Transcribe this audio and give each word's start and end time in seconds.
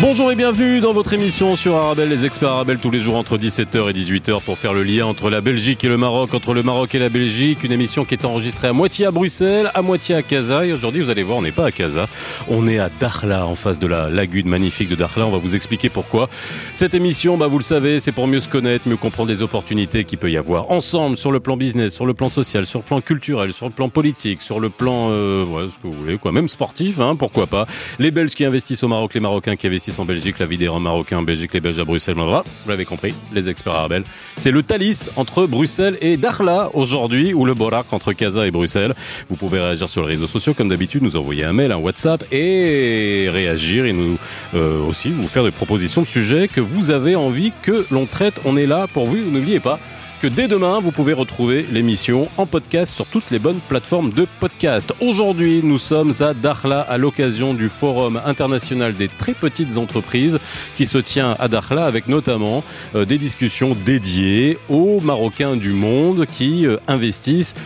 Bonjour 0.00 0.32
et 0.32 0.34
bienvenue 0.34 0.80
dans 0.80 0.92
votre 0.92 1.12
émission 1.12 1.54
sur 1.54 1.76
Arabelle, 1.76 2.08
les 2.08 2.26
experts 2.26 2.50
Arabelle 2.50 2.78
tous 2.78 2.90
les 2.90 2.98
jours 2.98 3.16
entre 3.16 3.38
17h 3.38 3.88
et 3.88 3.92
18h 3.92 4.42
pour 4.42 4.58
faire 4.58 4.72
le 4.74 4.82
lien 4.82 5.06
entre 5.06 5.30
la 5.30 5.40
Belgique 5.40 5.84
et 5.84 5.88
le 5.88 5.96
Maroc, 5.96 6.34
entre 6.34 6.54
le 6.54 6.62
Maroc 6.64 6.94
et 6.96 6.98
la 6.98 7.08
Belgique. 7.08 7.62
Une 7.62 7.70
émission 7.70 8.04
qui 8.04 8.14
est 8.14 8.24
enregistrée 8.24 8.66
à 8.68 8.72
moitié 8.72 9.06
à 9.06 9.12
Bruxelles, 9.12 9.70
à 9.74 9.82
moitié 9.82 10.16
à 10.16 10.22
Casa. 10.22 10.66
Et 10.66 10.72
aujourd'hui, 10.72 11.02
vous 11.02 11.10
allez 11.10 11.22
voir, 11.22 11.38
on 11.38 11.42
n'est 11.42 11.52
pas 11.52 11.66
à 11.66 11.70
Casa, 11.70 12.08
on 12.48 12.66
est 12.66 12.80
à 12.80 12.88
Dakhla, 12.88 13.46
en 13.46 13.54
face 13.54 13.78
de 13.78 13.86
la 13.86 14.10
lagune 14.10 14.48
magnifique 14.48 14.88
de 14.88 14.96
Dakhla. 14.96 15.26
On 15.26 15.30
va 15.30 15.38
vous 15.38 15.54
expliquer 15.54 15.88
pourquoi. 15.88 16.28
Cette 16.74 16.94
émission, 16.94 17.36
bah, 17.36 17.46
vous 17.46 17.58
le 17.58 17.64
savez, 17.64 18.00
c'est 18.00 18.12
pour 18.12 18.26
mieux 18.26 18.40
se 18.40 18.48
connaître, 18.48 18.88
mieux 18.88 18.96
comprendre 18.96 19.28
les 19.28 19.42
opportunités 19.42 20.02
qu'il 20.02 20.18
peut 20.18 20.30
y 20.30 20.36
avoir 20.36 20.70
ensemble 20.72 21.16
sur 21.16 21.30
le 21.30 21.38
plan 21.38 21.56
business, 21.56 21.94
sur 21.94 22.06
le 22.06 22.14
plan 22.14 22.28
social, 22.28 22.66
sur 22.66 22.80
le 22.80 22.84
plan 22.84 23.00
culturel, 23.00 23.52
sur 23.52 23.66
le 23.66 23.72
plan 23.72 23.88
politique, 23.88 24.42
sur 24.42 24.58
le 24.58 24.68
plan, 24.68 25.10
euh, 25.10 25.68
ce 25.68 25.76
que 25.76 25.86
vous 25.86 25.92
voulez, 25.92 26.18
quoi, 26.18 26.32
même 26.32 26.48
sportif, 26.48 26.98
hein, 26.98 27.14
pourquoi 27.14 27.46
pas. 27.46 27.66
Les 28.00 28.10
Belges 28.10 28.34
qui 28.34 28.44
investissent 28.44 28.82
au 28.82 28.88
Maroc, 28.88 29.14
les 29.14 29.20
Marocains 29.20 29.54
qui 29.54 29.68
investissent 29.68 29.91
en 29.98 30.04
Belgique, 30.04 30.38
la 30.38 30.46
vie 30.46 30.58
des 30.58 30.68
Marocains 30.68 31.18
en 31.18 31.22
Belgique, 31.22 31.52
les 31.54 31.60
Belges 31.60 31.78
à 31.78 31.84
Bruxelles, 31.84 32.16
vous 32.16 32.70
l'avez 32.70 32.84
compris, 32.84 33.14
les 33.32 33.48
experts 33.48 33.74
arabes. 33.74 34.02
C'est 34.36 34.50
le 34.50 34.62
Thalys 34.62 35.10
entre 35.16 35.46
Bruxelles 35.46 35.98
et 36.00 36.16
Dakhla 36.16 36.70
aujourd'hui, 36.74 37.34
ou 37.34 37.44
le 37.44 37.54
Borak 37.54 37.92
entre 37.92 38.12
Casa 38.12 38.46
et 38.46 38.50
Bruxelles. 38.50 38.94
Vous 39.28 39.36
pouvez 39.36 39.60
réagir 39.60 39.88
sur 39.88 40.02
les 40.02 40.14
réseaux 40.14 40.26
sociaux 40.26 40.54
comme 40.54 40.68
d'habitude, 40.68 41.02
nous 41.02 41.16
envoyer 41.16 41.44
un 41.44 41.52
mail, 41.52 41.72
un 41.72 41.76
WhatsApp 41.76 42.24
et 42.32 43.28
réagir 43.30 43.84
et 43.84 43.92
nous 43.92 44.18
euh, 44.54 44.80
aussi 44.82 45.10
vous 45.10 45.28
faire 45.28 45.44
des 45.44 45.50
propositions 45.50 46.02
de 46.02 46.08
sujets 46.08 46.48
que 46.48 46.60
vous 46.60 46.90
avez 46.90 47.16
envie 47.16 47.52
que 47.62 47.86
l'on 47.90 48.06
traite. 48.06 48.40
On 48.44 48.56
est 48.56 48.66
là 48.66 48.86
pour 48.92 49.06
vous, 49.06 49.16
n'oubliez 49.30 49.60
pas 49.60 49.78
que 50.22 50.28
dès 50.28 50.46
demain, 50.46 50.78
vous 50.78 50.92
pouvez 50.92 51.14
retrouver 51.14 51.66
l'émission 51.72 52.28
en 52.36 52.46
podcast 52.46 52.94
sur 52.94 53.06
toutes 53.06 53.32
les 53.32 53.40
bonnes 53.40 53.58
plateformes 53.68 54.12
de 54.12 54.28
podcast. 54.38 54.94
Aujourd'hui, 55.00 55.62
nous 55.64 55.78
sommes 55.78 56.12
à 56.20 56.32
Dakhla 56.32 56.80
à 56.82 56.96
l'occasion 56.96 57.54
du 57.54 57.68
Forum 57.68 58.20
international 58.24 58.94
des 58.94 59.08
très 59.08 59.34
petites 59.34 59.78
entreprises 59.78 60.38
qui 60.76 60.86
se 60.86 60.98
tient 60.98 61.34
à 61.40 61.48
Dakhla 61.48 61.86
avec 61.86 62.06
notamment 62.06 62.62
euh, 62.94 63.04
des 63.04 63.18
discussions 63.18 63.76
dédiées 63.84 64.58
aux 64.68 65.00
Marocains 65.00 65.56
du 65.56 65.72
monde 65.72 66.24
qui 66.26 66.68
euh, 66.68 66.76
investissent 66.86 67.56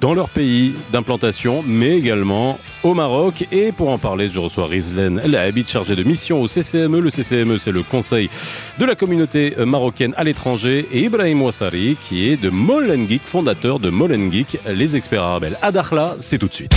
dans 0.00 0.14
leur 0.14 0.28
pays 0.28 0.74
d'implantation, 0.92 1.62
mais 1.66 1.96
également 1.96 2.58
au 2.82 2.94
Maroc. 2.94 3.46
Et 3.52 3.72
pour 3.72 3.90
en 3.90 3.98
parler, 3.98 4.28
je 4.28 4.40
reçois 4.40 4.66
Rizlen 4.66 5.20
El 5.24 5.34
habite 5.36 5.70
chargée 5.70 5.96
de 5.96 6.02
mission 6.02 6.40
au 6.40 6.48
CCME. 6.48 7.00
Le 7.00 7.10
CCME, 7.10 7.58
c'est 7.58 7.72
le 7.72 7.82
Conseil 7.82 8.30
de 8.78 8.84
la 8.84 8.94
communauté 8.94 9.54
marocaine 9.58 10.14
à 10.16 10.24
l'étranger. 10.24 10.86
Et 10.92 11.04
Ibrahim 11.04 11.42
Ouassari, 11.42 11.96
qui 12.00 12.28
est 12.28 12.36
de 12.36 12.50
Molengeek, 12.50 13.22
fondateur 13.24 13.78
de 13.78 13.90
Molengeek, 13.90 14.58
les 14.66 14.96
experts 14.96 15.22
arabes. 15.22 15.44
À 15.62 15.72
Dakhla, 15.72 16.16
c'est 16.20 16.38
tout 16.38 16.48
de 16.48 16.54
suite. 16.54 16.74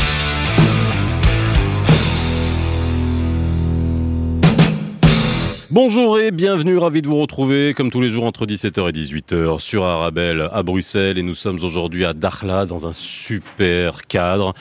Bonjour 5.70 6.18
et 6.18 6.32
bienvenue, 6.32 6.78
ravi 6.78 7.02
de 7.02 7.08
vous 7.08 7.20
retrouver 7.20 7.73
comme 7.73 7.92
tous 7.92 8.00
les 8.00 8.08
jours 8.08 8.23
entre 8.23 8.46
17h 8.46 8.88
et 8.88 8.94
18h 8.94 9.60
sur 9.60 9.84
Arabelle 9.84 10.48
à 10.54 10.64
Bruxelles. 10.64 11.18
Et 11.18 11.23
nous 11.23 11.36
sommes 11.36 11.62
aujourd'hui 11.62 12.06
à 12.06 12.14
Dakhla 12.14 12.66
dans 12.66 12.88
un 12.88 12.94
super 12.94 14.08
cadre 14.08 14.54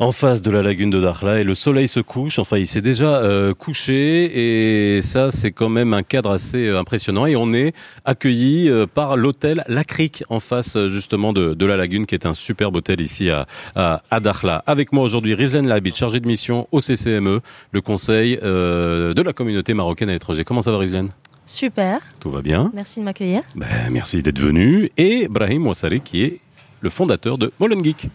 en 0.00 0.12
face 0.12 0.40
de 0.40 0.50
la 0.50 0.62
lagune 0.62 0.88
de 0.88 0.98
Dakhla 0.98 1.40
et 1.40 1.44
le 1.44 1.54
soleil 1.54 1.86
se 1.86 2.00
couche. 2.00 2.38
Enfin, 2.38 2.56
il 2.56 2.66
s'est 2.66 2.80
déjà 2.80 3.18
euh, 3.18 3.52
couché 3.52 4.94
et 4.96 5.02
ça, 5.02 5.30
c'est 5.30 5.52
quand 5.52 5.68
même 5.68 5.92
un 5.92 6.02
cadre 6.02 6.30
assez 6.30 6.66
euh, 6.66 6.80
impressionnant. 6.80 7.26
Et 7.26 7.36
on 7.36 7.52
est 7.52 7.74
accueilli 8.06 8.70
euh, 8.70 8.86
par 8.86 9.18
l'hôtel 9.18 9.62
La 9.68 9.84
Crique 9.84 10.24
en 10.30 10.40
face 10.40 10.78
justement 10.86 11.34
de, 11.34 11.52
de, 11.52 11.66
la 11.66 11.76
lagune, 11.76 12.06
qui 12.06 12.14
est 12.14 12.24
un 12.24 12.32
superbe 12.32 12.76
hôtel 12.76 13.02
ici 13.02 13.30
à, 13.30 13.46
à, 13.74 14.02
à 14.10 14.20
Dakhla. 14.20 14.64
Avec 14.66 14.92
moi 14.92 15.04
aujourd'hui, 15.04 15.34
Rizlen 15.34 15.68
Labit, 15.68 15.94
chargé 15.94 16.18
de 16.18 16.26
mission 16.26 16.66
au 16.72 16.80
CCME, 16.80 17.40
le 17.70 17.80
Conseil 17.82 18.38
euh, 18.42 19.12
de 19.12 19.20
la 19.20 19.34
communauté 19.34 19.74
marocaine 19.74 20.08
à 20.08 20.14
l'étranger. 20.14 20.44
Comment 20.44 20.62
ça 20.62 20.72
va, 20.72 20.78
Rizlen? 20.78 21.10
Super. 21.44 22.00
Tout 22.20 22.30
va 22.30 22.40
bien. 22.40 22.70
Merci 22.74 23.00
de 23.00 23.04
m'accueillir. 23.04 23.42
Ben, 23.54 23.66
merci 23.90 24.22
d'être 24.22 24.40
venu. 24.40 24.90
Et 24.96 25.28
Brahim 25.28 25.66
Ouassari, 25.66 26.00
qui 26.00 26.22
est 26.22 26.40
le 26.80 26.88
fondateur 26.88 27.36
de 27.36 27.52
Molen 27.60 27.84
Geek. 27.84 28.08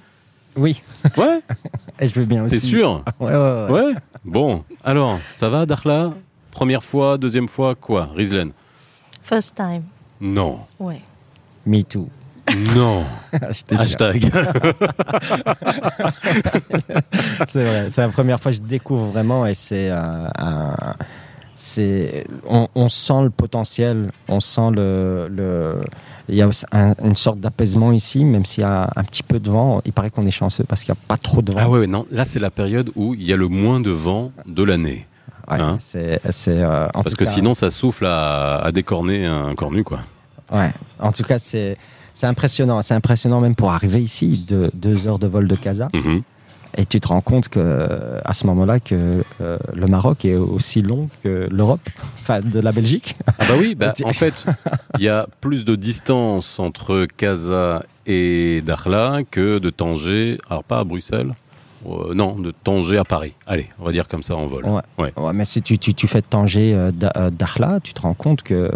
Oui. 0.55 0.81
Ouais? 1.17 1.39
Et 1.99 2.07
je 2.09 2.19
veux 2.19 2.25
bien 2.25 2.43
aussi. 2.45 2.59
T'es 2.59 2.65
sûr 2.65 3.03
ouais, 3.19 3.31
ouais, 3.31 3.37
ouais, 3.37 3.71
ouais. 3.71 3.93
Bon. 4.23 4.63
Alors, 4.83 5.19
ça 5.33 5.49
va, 5.49 5.65
Dakhla 5.65 6.13
Première 6.51 6.83
fois, 6.83 7.17
deuxième 7.17 7.49
fois, 7.49 7.75
quoi 7.75 8.09
Rizlen? 8.15 8.51
First 9.21 9.55
time. 9.55 9.83
Non. 10.21 10.59
Ouais. 10.79 10.99
Me 11.65 11.81
too. 11.81 12.07
Non. 12.75 13.03
Hashtag. 13.71 14.21
c'est 17.49 17.63
vrai. 17.63 17.89
C'est 17.89 18.01
la 18.01 18.09
première 18.09 18.39
fois 18.39 18.51
que 18.51 18.57
je 18.57 18.61
découvre 18.61 19.07
vraiment 19.07 19.45
et 19.45 19.53
c'est 19.53 19.89
euh, 19.89 20.27
un 20.37 20.75
c'est 21.55 22.25
on, 22.47 22.67
on, 22.75 22.89
sent 22.89 23.23
le 23.23 23.29
potentiel, 23.29 24.11
on 24.29 24.39
sent 24.41 24.71
le, 24.71 25.27
le 25.29 25.79
il 26.29 26.35
y 26.35 26.41
a 26.41 26.49
un, 26.71 26.93
une 27.03 27.15
sorte 27.15 27.39
d'apaisement 27.39 27.91
ici, 27.91 28.25
même 28.25 28.45
s'il 28.45 28.61
y 28.61 28.65
a 28.65 28.89
un 28.95 29.03
petit 29.03 29.23
peu 29.23 29.39
de 29.39 29.49
vent. 29.49 29.81
Il 29.85 29.93
paraît 29.93 30.09
qu'on 30.09 30.25
est 30.25 30.31
chanceux 30.31 30.63
parce 30.67 30.83
qu'il 30.83 30.93
n'y 30.93 30.97
a 30.99 31.07
pas 31.07 31.17
trop 31.17 31.41
de 31.41 31.51
vent. 31.51 31.59
Ah 31.61 31.69
ouais, 31.69 31.87
non, 31.87 32.05
là 32.11 32.25
c'est 32.25 32.39
la 32.39 32.51
période 32.51 32.89
où 32.95 33.13
il 33.13 33.23
y 33.23 33.33
a 33.33 33.37
le 33.37 33.47
moins 33.47 33.79
de 33.79 33.91
vent 33.91 34.31
de 34.45 34.63
l'année. 34.63 35.05
Ouais, 35.49 35.59
hein 35.61 35.77
c'est, 35.79 36.19
c'est, 36.31 36.59
euh, 36.63 36.87
parce 36.93 37.13
que 37.15 37.25
cas, 37.25 37.29
sinon 37.29 37.53
ça 37.53 37.69
souffle 37.69 38.07
à, 38.07 38.57
à 38.57 38.71
décorner 38.71 39.25
un 39.27 39.53
cornu 39.53 39.83
quoi. 39.83 39.99
Ouais, 40.51 40.71
en 40.99 41.11
tout 41.11 41.23
cas 41.23 41.37
c'est 41.37 41.77
c'est 42.15 42.27
impressionnant, 42.27 42.81
c'est 42.81 42.93
impressionnant 42.95 43.41
même 43.41 43.55
pour 43.55 43.71
arriver 43.71 44.01
ici, 44.01 44.43
de, 44.47 44.71
deux 44.73 45.05
heures 45.05 45.19
de 45.19 45.27
vol 45.27 45.47
de 45.47 45.55
Casa. 45.55 45.89
-hmm. 45.93 46.23
Et 46.77 46.85
tu 46.85 46.99
te 46.99 47.07
rends 47.07 47.21
compte 47.21 47.49
que 47.49 47.87
à 48.23 48.33
ce 48.33 48.47
moment-là 48.47 48.79
que 48.79 49.23
euh, 49.41 49.57
le 49.73 49.87
Maroc 49.87 50.25
est 50.25 50.35
aussi 50.35 50.81
long 50.81 51.09
que 51.23 51.47
l'Europe, 51.51 51.87
enfin 52.21 52.39
de 52.41 52.59
la 52.59 52.71
Belgique. 52.71 53.15
Ah 53.27 53.45
bah 53.47 53.55
oui, 53.57 53.75
bah, 53.75 53.93
en 54.03 54.13
fait, 54.13 54.45
il 54.97 55.03
y 55.03 55.09
a 55.09 55.27
plus 55.41 55.65
de 55.65 55.75
distance 55.75 56.59
entre 56.59 57.05
Casa 57.17 57.83
et 58.05 58.61
Dakhla 58.61 59.19
que 59.29 59.59
de 59.59 59.69
Tanger, 59.69 60.37
alors 60.49 60.63
pas 60.63 60.79
à 60.79 60.83
Bruxelles. 60.83 61.33
Euh, 61.87 62.13
non, 62.13 62.35
de 62.39 62.51
Tanger 62.63 62.97
à 62.97 63.03
Paris. 63.03 63.33
Allez, 63.45 63.67
on 63.79 63.85
va 63.85 63.91
dire 63.91 64.07
comme 64.07 64.23
ça 64.23 64.35
en 64.35 64.47
vol. 64.47 64.65
Ouais. 64.65 64.81
ouais. 64.97 65.13
ouais 65.15 65.33
mais 65.33 65.45
si 65.45 65.61
tu, 65.61 65.77
tu, 65.77 65.93
tu 65.93 66.07
fais 66.07 66.21
de 66.21 66.25
Tanger 66.25 66.73
euh, 66.73 66.91
Dakhla, 67.31 67.79
tu 67.81 67.93
te 67.93 68.01
rends 68.01 68.15
compte 68.15 68.41
que 68.41 68.71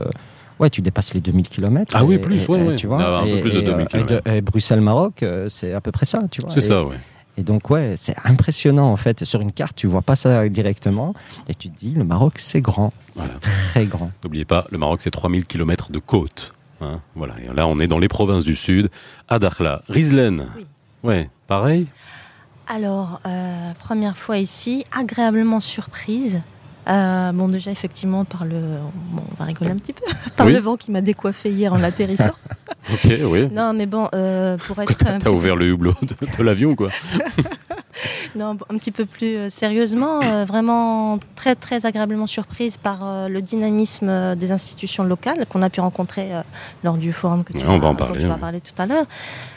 ouais, 0.59 0.69
tu 0.69 0.81
dépasses 0.81 1.13
les 1.13 1.21
2000 1.21 1.49
km. 1.49 1.95
Ah 1.97 2.05
oui, 2.05 2.19
plus, 2.19 2.45
et, 2.45 2.47
ouais, 2.47 2.59
et, 2.59 2.67
ouais. 2.67 2.75
Tu 2.75 2.87
vois, 2.87 2.99
ah, 3.01 3.21
un 3.21 3.25
peu 3.25 3.41
plus 3.41 3.53
de 3.55 3.61
2000 3.61 3.87
km. 3.87 4.29
Et, 4.29 4.41
Bruxelles-Maroc, 4.41 5.25
c'est 5.49 5.73
à 5.73 5.81
peu 5.81 5.91
près 5.91 6.05
ça, 6.05 6.23
tu 6.29 6.41
vois. 6.41 6.51
C'est 6.51 6.61
ça, 6.61 6.83
ouais. 6.83 6.95
Et 7.39 7.43
donc, 7.43 7.69
ouais, 7.69 7.95
c'est 7.97 8.15
impressionnant 8.25 8.91
en 8.91 8.97
fait. 8.97 9.23
Sur 9.23 9.39
une 9.39 9.53
carte, 9.53 9.73
tu 9.77 9.87
vois 9.87 10.01
pas 10.01 10.17
ça 10.17 10.49
directement. 10.49 11.13
Et 11.47 11.55
tu 11.55 11.69
te 11.69 11.79
dis, 11.79 11.93
le 11.93 12.03
Maroc, 12.03 12.33
c'est 12.37 12.59
grand. 12.59 12.91
C'est 13.11 13.21
Voilà. 13.21 13.35
très 13.39 13.85
grand. 13.85 14.11
N'oubliez 14.25 14.43
pas, 14.43 14.65
le 14.71 14.77
Maroc, 14.77 14.99
c'est 14.99 15.09
3000 15.09 15.45
km 15.45 15.89
de 15.89 15.99
côte. 15.99 16.53
Hein, 16.81 16.99
voilà. 17.15 17.35
Et 17.39 17.53
là, 17.55 17.65
on 17.65 17.79
est 17.79 17.87
dans 17.87 17.97
les 17.97 18.09
provinces 18.09 18.43
du 18.43 18.55
Sud, 18.57 18.89
à 19.29 19.39
Dakhla. 19.39 19.83
Rizlen. 19.87 20.47
Oui. 20.57 20.65
Ouais, 21.03 21.29
pareil? 21.47 21.87
Alors, 22.67 23.21
euh, 23.25 23.71
première 23.79 24.17
fois 24.17 24.37
ici, 24.37 24.83
agréablement 24.91 25.61
surprise. 25.61 26.41
Euh, 26.87 27.31
bon, 27.33 27.49
déjà, 27.49 27.71
effectivement, 27.71 28.25
par 28.25 28.45
le. 28.45 28.59
Bon, 29.11 29.21
on 29.31 29.35
va 29.37 29.45
rigoler 29.45 29.71
un 29.71 29.77
petit 29.77 29.93
peu. 29.93 30.03
par 30.35 30.47
Oui. 30.47 30.53
le 30.53 30.59
vent 30.59 30.75
qui 30.77 30.91
m'a 30.91 31.01
décoiffé 31.01 31.51
hier 31.51 31.73
en 31.73 31.83
atterrissant. 31.83 32.31
Ok, 32.91 33.11
oui. 33.25 33.47
non, 33.51 33.73
mais 33.73 33.85
bon, 33.85 34.07
euh, 34.15 34.57
pour 34.57 34.81
être. 34.81 34.97
T'as 34.97 35.17
petit 35.19 35.27
ouvert 35.27 35.55
le 35.55 35.67
hublot 35.67 35.93
de, 36.01 36.15
de 36.37 36.43
l'avion, 36.43 36.75
quoi. 36.75 36.89
Non, 38.35 38.57
un 38.69 38.77
petit 38.77 38.91
peu 38.91 39.05
plus 39.05 39.35
euh, 39.35 39.49
sérieusement, 39.49 40.21
euh, 40.23 40.45
vraiment 40.45 41.19
très 41.35 41.55
très 41.55 41.85
agréablement 41.85 42.27
surprise 42.27 42.77
par 42.77 43.27
le 43.29 43.41
dynamisme 43.41 44.35
des 44.35 44.51
institutions 44.51 45.03
locales 45.03 45.45
qu'on 45.49 45.61
a 45.61 45.69
pu 45.69 45.81
rencontrer 45.81 46.29
lors 46.83 46.95
du 46.97 47.11
forum 47.11 47.43
que 47.43 47.51
tu, 47.53 47.59
Ouais, 47.59 47.65
on 47.67 47.79
va 47.79 47.87
en 47.89 47.91
dont 47.91 47.97
parler, 47.97 48.21
tu 48.21 48.27
vas 48.27 48.35
ouais. 48.35 48.39
parler 48.39 48.61
tout 48.61 48.79
à 48.81 48.85
l'heure, 48.85 49.05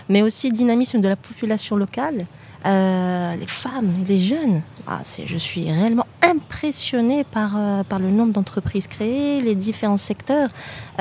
mais 0.09 0.23
aussi 0.23 0.51
dynamisme 0.51 1.01
de 1.01 1.09
la 1.09 1.17
population 1.17 1.77
locale, 1.77 2.27
euh, 2.65 3.37
les 3.37 3.47
femmes, 3.47 3.93
les 4.09 4.19
jeunes. 4.19 4.63
Ah, 4.87 5.01
c'est, 5.05 5.27
je 5.27 5.37
suis 5.37 5.71
réellement 5.71 6.07
impressionnée 6.23 7.25
par, 7.25 7.55
euh, 7.57 7.83
par 7.83 7.99
le 7.99 8.11
nombre 8.11 8.33
d'entreprises 8.33 8.87
créées, 8.87 9.43
les 9.43 9.55
différents 9.55 9.97
secteurs 9.97 10.51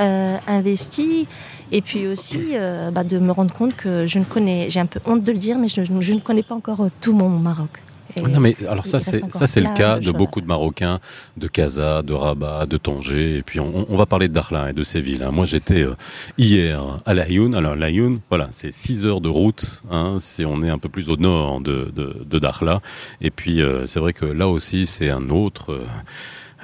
euh, 0.00 0.36
investis. 0.46 1.26
Et 1.74 1.80
puis 1.80 2.06
aussi 2.06 2.52
bah, 2.92 3.02
de 3.02 3.18
me 3.18 3.32
rendre 3.32 3.54
compte 3.54 3.74
que 3.74 4.06
je 4.06 4.18
ne 4.18 4.24
connais, 4.24 4.68
j'ai 4.68 4.78
un 4.78 4.84
peu 4.84 5.00
honte 5.06 5.22
de 5.22 5.32
le 5.32 5.38
dire, 5.38 5.56
mais 5.56 5.68
je, 5.68 5.82
je 5.84 6.12
ne 6.12 6.20
connais 6.20 6.42
pas 6.42 6.54
encore 6.54 6.84
tout 7.00 7.14
mon 7.14 7.30
Maroc. 7.30 7.70
Non 8.16 8.40
mais 8.40 8.56
alors 8.68 8.84
ça 8.84 9.00
c'est 9.00 9.22
ça 9.32 9.46
c'est 9.46 9.60
le 9.60 9.72
cas 9.72 9.98
de 9.98 10.10
beaucoup 10.12 10.40
de 10.40 10.46
Marocains 10.46 11.00
de 11.36 11.48
Casa, 11.48 12.02
de 12.02 12.12
Rabat, 12.12 12.66
de 12.66 12.76
Tanger 12.76 13.38
et 13.38 13.42
puis 13.42 13.58
on, 13.60 13.86
on 13.88 13.96
va 13.96 14.06
parler 14.06 14.28
de 14.28 14.34
Dakhla 14.34 14.70
et 14.70 14.72
de 14.72 14.82
ces 14.82 15.00
villes. 15.00 15.22
hein. 15.22 15.30
Moi 15.30 15.44
j'étais 15.44 15.82
euh, 15.82 15.94
hier 16.38 16.82
à 17.06 17.14
Laayoune. 17.14 17.54
Alors 17.54 17.74
Laayoune, 17.74 18.20
voilà, 18.28 18.48
c'est 18.52 18.72
6 18.72 19.06
heures 19.06 19.20
de 19.20 19.28
route. 19.28 19.82
Hein, 19.90 20.16
si 20.18 20.44
on 20.44 20.62
est 20.62 20.70
un 20.70 20.78
peu 20.78 20.88
plus 20.88 21.08
au 21.10 21.16
nord 21.16 21.60
de 21.60 21.90
de, 21.94 22.24
de 22.24 22.38
Dakhla 22.38 22.80
et 23.20 23.30
puis 23.30 23.60
euh, 23.62 23.86
c'est 23.86 24.00
vrai 24.00 24.12
que 24.12 24.26
là 24.26 24.48
aussi 24.48 24.86
c'est 24.86 25.10
un 25.10 25.30
autre 25.30 25.80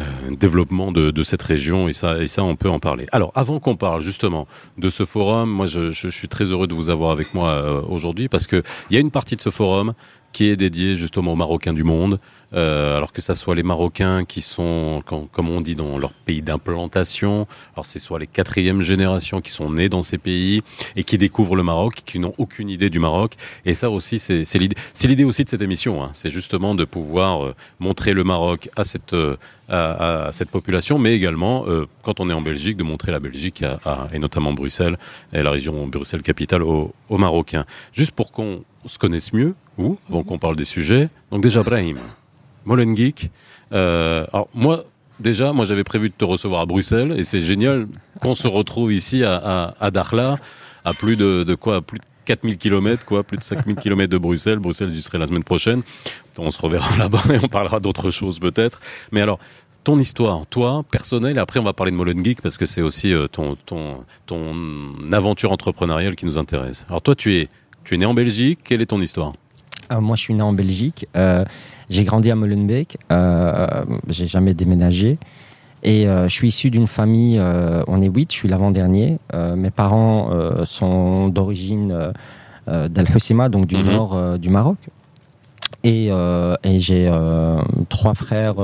euh, 0.01 0.05
développement 0.31 0.93
de, 0.93 1.11
de, 1.11 1.23
cette 1.25 1.43
région 1.43 1.89
et 1.89 1.93
ça, 1.93 2.19
et 2.19 2.29
ça, 2.29 2.45
on 2.45 2.55
peut 2.55 2.71
en 2.71 2.79
parler. 2.79 3.07
Alors, 3.11 3.33
avant 3.35 3.59
qu'on 3.59 3.75
parle 3.75 4.01
justement 4.01 4.47
de 4.77 4.91
ce 4.91 5.05
forum, 5.05 5.51
moi, 5.51 5.67
je, 5.67 5.91
je, 5.91 6.09
suis 6.09 6.29
très 6.29 6.45
heureux 6.45 6.69
de 6.69 6.75
vous 6.75 6.89
avoir 6.89 7.11
avec 7.11 7.35
moi 7.35 7.51
euh, 7.51 7.83
aujourd'hui 7.89 8.29
parce 8.29 8.47
que 8.47 8.63
il 8.91 8.95
y 8.95 8.97
a 8.97 9.01
une 9.01 9.11
partie 9.11 9.35
de 9.35 9.41
ce 9.41 9.51
forum 9.51 9.95
qui 10.33 10.49
est 10.49 10.57
dédiée 10.57 10.97
justement 10.97 11.33
aux 11.33 11.37
Marocains 11.37 11.73
du 11.73 11.85
monde, 11.85 12.19
euh, 12.55 12.97
alors 12.97 13.13
que 13.13 13.21
ça 13.21 13.35
soit 13.35 13.55
les 13.55 13.63
Marocains 13.63 14.25
qui 14.25 14.41
sont, 14.41 15.03
comme 15.05 15.51
on 15.51 15.61
dit, 15.61 15.75
dans 15.75 15.99
leur 15.99 16.13
pays 16.13 16.43
d'implantation, 16.43 17.47
alors 17.75 17.85
c'est 17.85 17.99
soit 17.99 18.19
les 18.19 18.27
quatrièmes 18.27 18.81
générations 18.81 19.41
qui 19.41 19.51
sont 19.51 19.71
nées 19.71 19.89
dans 19.89 20.03
ces 20.03 20.19
pays 20.19 20.63
et 20.97 21.05
qui 21.05 21.19
découvrent 21.19 21.57
le 21.57 21.63
Maroc, 21.63 22.03
qui 22.05 22.19
n'ont 22.19 22.35
aucune 22.39 22.71
idée 22.71 22.91
du 22.91 22.99
Maroc. 22.99 23.35
Et 23.65 23.75
ça 23.75 23.91
aussi, 23.91 24.19
c'est 24.19 24.59
l'idée. 24.59 24.77
C'est 24.95 25.09
l'idée 25.09 25.25
aussi 25.25 25.45
de 25.45 25.49
cette 25.49 25.63
émission. 25.63 26.03
Hein. 26.03 26.11
C'est 26.13 26.31
justement 26.31 26.75
de 26.75 26.85
pouvoir 26.85 27.45
euh, 27.45 27.55
montrer 27.79 28.13
le 28.13 28.25
Maroc 28.25 28.71
à 28.77 28.85
cette 28.85 29.13
euh, 29.13 29.37
à, 29.69 30.27
à, 30.27 30.33
cette 30.33 30.51
population, 30.51 30.99
mais 30.99 31.15
également 31.15 31.65
euh, 31.67 31.87
quand 32.03 32.21
on 32.21 32.31
est 32.31 32.33
en 32.33 32.41
Belgique, 32.41 32.77
de 32.77 32.85
montrer 32.85 33.13
la 33.13 33.21
Belgique 33.21 33.63
à, 33.63 33.79
à, 33.85 34.09
et 34.13 34.19
notamment 34.19 34.53
Bruxelles 34.53 34.97
et 35.33 35.43
la 35.43 35.51
région 35.51 35.87
Bruxelles 35.87 36.23
capitale 36.23 36.63
aux, 36.63 36.93
aux 37.09 37.19
Marocains. 37.19 37.65
Juste 37.93 38.13
pour 38.13 38.33
qu'on 38.33 38.65
se 38.87 38.99
connaisse 38.99 39.33
mieux, 39.33 39.55
vous, 39.77 39.99
avant 40.09 40.23
qu'on 40.23 40.39
parle 40.39 40.57
des 40.57 40.65
sujets. 40.65 41.09
Donc 41.31 41.43
déjà, 41.43 41.63
Brahim. 41.63 41.99
Molen 42.65 42.97
Geek. 42.97 43.31
Euh, 43.73 44.27
alors 44.33 44.49
moi, 44.55 44.85
déjà, 45.21 45.53
moi 45.53 45.65
j'avais 45.65 45.85
prévu 45.85 46.09
de 46.09 46.15
te 46.15 46.25
recevoir 46.25 46.63
à 46.63 46.67
Bruxelles 46.67 47.15
et 47.17 47.25
c'est 47.25 47.41
génial 47.41 47.87
qu'on 48.21 48.35
se 48.35 48.49
retrouve 48.49 48.93
ici 48.93 49.25
à, 49.25 49.37
à, 49.37 49.75
à 49.81 49.91
Dakhla, 49.91 50.39
à 50.85 50.95
plus 50.95 51.17
de, 51.17 51.45
de 51.45 51.55
quoi, 51.55 51.83
plus 51.83 51.99
de 51.99 52.05
4000 52.29 52.59
km, 52.59 53.07
quoi, 53.07 53.23
plus 53.23 53.39
de 53.39 53.43
5000 53.43 53.77
km 53.77 54.11
de 54.11 54.19
Bruxelles. 54.19 54.59
Bruxelles, 54.59 54.91
j'y 54.93 55.01
serai 55.01 55.17
la 55.17 55.27
semaine 55.27 55.45
prochaine. 55.45 55.81
On 56.37 56.51
se 56.51 56.61
reverra 56.61 56.95
là-bas 56.99 57.23
et 57.33 57.39
on 57.43 57.49
parlera 57.49 57.81
d'autres 57.81 58.11
choses 58.11 58.39
peut-être. 58.39 58.81
Mais 59.13 59.23
alors, 59.23 59.39
ton 59.83 59.99
histoire, 59.99 60.47
toi, 60.47 60.85
personnelle, 60.91 61.39
après 61.39 61.59
on 61.59 61.65
va 61.65 61.73
parler 61.73 61.91
de 61.91 61.97
Molen 61.97 62.23
Geek 62.23 62.43
parce 62.43 62.59
que 62.59 62.67
c'est 62.67 62.83
aussi 62.83 63.15
euh, 63.15 63.29
ton, 63.29 63.57
ton, 63.65 64.05
ton 64.27 64.55
aventure 65.11 65.53
entrepreneuriale 65.53 66.17
qui 66.17 66.27
nous 66.27 66.37
intéresse. 66.37 66.85
Alors 66.91 67.01
toi, 67.01 67.15
tu 67.15 67.35
es, 67.35 67.49
tu 67.85 67.95
es 67.95 67.97
né 67.97 68.05
en 68.05 68.13
Belgique. 68.13 68.61
Quelle 68.63 68.83
est 68.83 68.87
ton 68.87 69.01
histoire? 69.01 69.33
Euh, 69.91 70.01
Moi, 70.01 70.15
je 70.17 70.21
suis 70.21 70.35
né 70.35 70.43
en 70.43 70.53
Belgique. 70.53 71.07
Euh, 71.17 71.47
j'ai 71.89 72.05
grandi 72.05 72.31
à 72.31 72.35
Molenbeek. 72.35 72.99
Euh, 73.11 73.85
j'ai 74.09 74.27
jamais 74.27 74.53
déménagé. 74.53 75.17
Et 75.83 76.09
euh, 76.09 76.25
je 76.29 76.33
suis 76.35 76.49
issu 76.49 76.71
d'une 76.71 76.87
famille, 76.89 77.39
euh, 77.39 77.83
on 77.87 78.03
est 78.03 78.09
huit, 78.09 78.33
je 78.33 78.37
suis 78.37 78.49
l'avant-dernier. 78.49 79.19
Euh, 79.35 79.55
mes 79.57 79.71
parents 79.71 80.31
sont 80.65 81.29
d'origine 81.29 82.13
d'Al 82.67 83.07
Husima, 83.15 83.49
donc 83.49 83.67
du 83.67 83.77
Mhm. 83.77 83.87
nord 83.93 84.39
du 84.39 84.51
Maroc. 84.51 84.79
Et, 85.85 86.09
et 86.09 86.79
j'ai 86.81 87.11
trois 87.89 88.15
frères, 88.15 88.57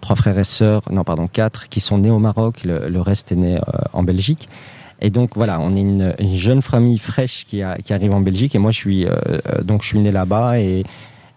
trois 0.00 0.16
frères 0.16 0.38
et 0.38 0.44
sœurs, 0.44 0.82
non 0.90 1.04
pardon, 1.04 1.28
quatre 1.28 1.68
qui 1.68 1.80
sont 1.80 1.98
nés 1.98 2.10
au 2.10 2.18
Maroc. 2.18 2.64
Le, 2.64 2.88
le 2.88 3.00
reste 3.00 3.32
est 3.32 3.36
né 3.36 3.58
en 3.92 4.02
Belgique. 4.02 4.48
Et 5.00 5.08
donc 5.08 5.30
voilà, 5.36 5.58
on 5.60 5.74
est 5.76 5.80
une, 5.80 6.12
une 6.18 6.34
jeune 6.34 6.60
famille 6.60 6.98
fraîche 6.98 7.46
qui, 7.48 7.62
a, 7.62 7.76
qui 7.78 7.94
arrive 7.94 8.12
en 8.12 8.20
Belgique. 8.20 8.54
Et 8.54 8.58
moi, 8.58 8.70
je 8.72 8.76
suis 8.76 9.06
euh, 9.06 9.12
donc 9.64 9.82
je 9.82 9.86
suis 9.88 9.98
né 9.98 10.10
là-bas 10.10 10.58
et 10.58 10.84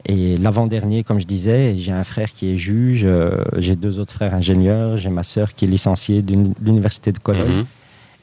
et 0.06 0.38
l'avant-dernier, 0.38 1.04
comme 1.04 1.20
je 1.20 1.26
disais, 1.26 1.76
j'ai 1.78 1.92
un 1.92 2.04
frère 2.04 2.34
qui 2.34 2.54
est 2.54 2.58
juge, 2.58 3.04
euh, 3.06 3.44
j'ai 3.58 3.76
deux 3.76 4.00
autres 4.00 4.14
frères 4.14 4.34
ingénieurs, 4.36 4.98
j'ai 4.98 5.10
ma 5.10 5.24
sœur 5.24 5.54
qui 5.54 5.66
est 5.66 5.68
licenciée 5.68 6.22
de 6.22 6.36
l'université 6.62 7.12
de 7.12 7.20
Cologne. 7.20 7.58
Mhm. 7.60 7.66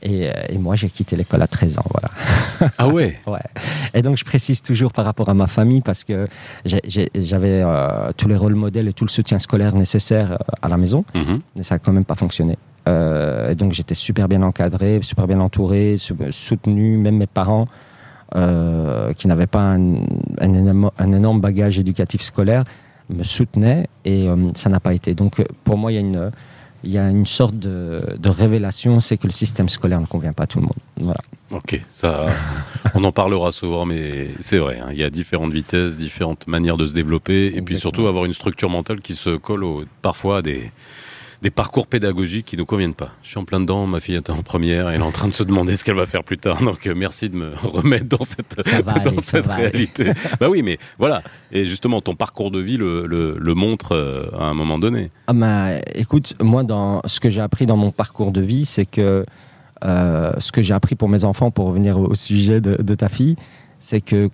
Et, 0.03 0.29
euh, 0.29 0.32
et 0.49 0.56
moi, 0.56 0.77
j'ai 0.77 0.88
quitté 0.88 1.15
l'école 1.15 1.43
à 1.43 1.47
13 1.47 1.79
ans, 1.79 1.85
voilà. 1.91 2.71
Ah 2.79 2.88
ouais? 2.88 3.19
Ouais. 3.27 3.38
Et 3.93 4.00
donc, 4.00 4.17
je 4.17 4.25
précise 4.25 4.62
toujours 4.62 4.93
par 4.93 5.05
rapport 5.05 5.29
à 5.29 5.35
ma 5.35 5.47
famille 5.47 5.82
parce 5.82 6.05
que 6.05 6.27
j'avais 6.65 7.62
euh, 7.65 8.11
tous 8.17 8.29
les 8.29 8.37
rôles 8.37 8.55
modèles 8.55 8.88
et 8.88 8.93
tout 8.93 9.05
le 9.05 9.11
soutien 9.11 9.38
scolaire 9.38 9.75
nécessaire 9.75 10.32
euh, 10.32 10.37
à 10.62 10.69
la 10.69 10.77
maison, 10.77 11.05
Mhm. 11.15 11.41
mais 11.56 11.62
ça 11.62 11.75
a 11.75 11.79
quand 11.79 11.93
même 11.93 12.05
pas 12.06 12.15
fonctionné. 12.15 12.56
Euh, 12.88 13.50
et 13.50 13.55
donc, 13.55 13.73
j'étais 13.73 13.94
super 13.94 14.27
bien 14.27 14.43
encadré, 14.43 15.00
super 15.03 15.27
bien 15.27 15.41
entouré, 15.41 15.97
sou- 15.99 16.17
soutenu, 16.31 16.97
même 16.97 17.19
mes 17.19 17.27
parents. 17.27 17.67
Euh, 18.37 19.12
qui 19.15 19.29
n'avaient 19.29 19.47
pas 19.47 19.75
un, 19.75 19.94
un 20.41 20.53
énorme, 20.55 20.91
un 20.99 21.12
énorme 21.12 21.41
bagage 21.41 21.79
éducatif 21.79 22.23
scolaire 22.23 22.65
me 23.09 23.25
soutenaient 23.25 23.88
et 24.05 24.29
euh, 24.29 24.37
ça 24.55 24.69
n'a 24.71 24.81
pas 24.81 24.94
été. 24.94 25.15
Donc 25.15 25.43
pour 25.65 25.77
moi, 25.77 25.91
il 25.93 25.94
y 25.97 25.99
a 25.99 26.00
une, 26.00 26.31
il 26.85 26.91
y 26.93 26.99
a 26.99 27.11
une 27.11 27.27
sorte 27.27 27.59
de, 27.59 28.00
de 28.19 28.29
révélation, 28.29 29.00
c'est 29.00 29.17
que 29.17 29.27
le 29.27 29.32
système 29.32 29.69
scolaire 29.69 30.00
ne 30.00 30.06
convient 30.06 30.32
pas 30.32 30.44
à 30.44 30.47
tout 30.47 30.61
le 30.61 30.65
monde. 30.67 30.79
Voilà. 31.00 31.21
Ok, 31.50 31.81
ça, 31.91 32.27
on 32.94 33.03
en 33.05 33.12
parlera 33.12 33.50
souvent, 33.53 33.85
mais 33.85 34.29
c'est 34.38 34.59
vrai. 34.59 34.79
hein, 34.81 34.88
il 34.93 34.99
y 34.99 35.03
a 35.03 35.11
différentes 35.11 35.53
vitesses, 35.53 35.99
différentes 35.99 36.47
manières 36.47 36.77
de 36.77 36.87
se 36.87 36.94
développer, 36.94 37.53
et 37.56 37.62
puis 37.62 37.79
surtout 37.79 38.06
avoir 38.06 38.25
une 38.25 38.32
structure 38.32 38.71
mentale 38.71 39.00
qui 39.00 39.15
se 39.15 39.31
colle 39.37 39.65
au, 39.65 39.85
parfois 40.03 40.38
à 40.38 40.43
des 40.43 40.71
des 41.43 41.51
parcours 41.51 41.87
pédagogiques 41.87 42.47
qui 42.47 42.57
nous 42.57 42.67
conviennent 42.67 42.95
pas. 42.95 43.11
Je 43.23 43.29
suis 43.29 43.39
en 43.39 43.45
plein 43.45 43.61
dedans, 43.61 43.87
ma 43.87 44.01
fille 44.01 44.15
est 44.15 44.29
en 44.29 44.43
première, 44.43 44.91
elle 44.91 45.01
est 45.01 45.05
en 45.05 45.11
train 45.11 45.29
de 45.29 45.33
se 45.33 45.43
demander 45.43 45.77
ce 45.77 45.85
qu'elle 45.85 45.97
va 45.97 46.07
faire 46.07 46.23
plus 46.23 46.39
tard. 46.39 46.63
Donc 46.63 46.87
euh, 46.87 46.95
merci 46.95 47.31
de 47.31 47.37
me 47.37 47.53
remettre 47.63 48.07
dans 48.19 48.25
cette 48.25 48.61
va 48.85 48.99
dans 48.99 49.19
cette 49.21 49.47
réalité. 49.47 50.13
bah 50.39 50.49
oui, 50.51 50.63
mais 50.63 50.79
voilà. 50.99 51.23
Et 51.51 51.65
justement, 51.65 52.01
ton 52.01 52.15
parcours 52.15 52.51
de 52.51 52.61
vie 52.61 52.77
le, 52.77 53.07
le, 53.07 53.37
le 53.39 53.55
montre 53.55 53.93
euh, 53.93 54.29
à 54.39 54.45
un 54.45 54.55
moment 54.55 54.79
donné. 54.79 55.11
Ah 55.29 55.33
bah, 55.33 55.69
écoute, 55.95 56.35
moi, 56.41 56.63
dans 56.63 57.01
ce 57.07 57.21
que 57.21 57.31
j'ai 57.31 57.41
appris 57.41 57.67
dans 57.67 57.77
mon 57.77 57.91
parcours 57.91 58.33
de 58.33 58.43
vie, 58.43 58.67
c'est 58.67 58.87
que 58.87 59.25
euh, 59.85 60.33
ce 60.39 60.53
que 60.53 60.61
j'ai 60.61 60.75
appris 60.75 60.95
pour 60.95 61.09
mes 61.09 61.25
enfants, 61.25 61.51
pour 61.51 61.67
revenir 61.67 61.99
au, 61.99 62.09
au 62.09 62.15
sujet 62.15 62.61
de, 62.61 62.81
de 62.83 62.95
ta 62.95 63.09
fille, 63.09 63.37
c'est 63.79 64.03
que 64.03 64.29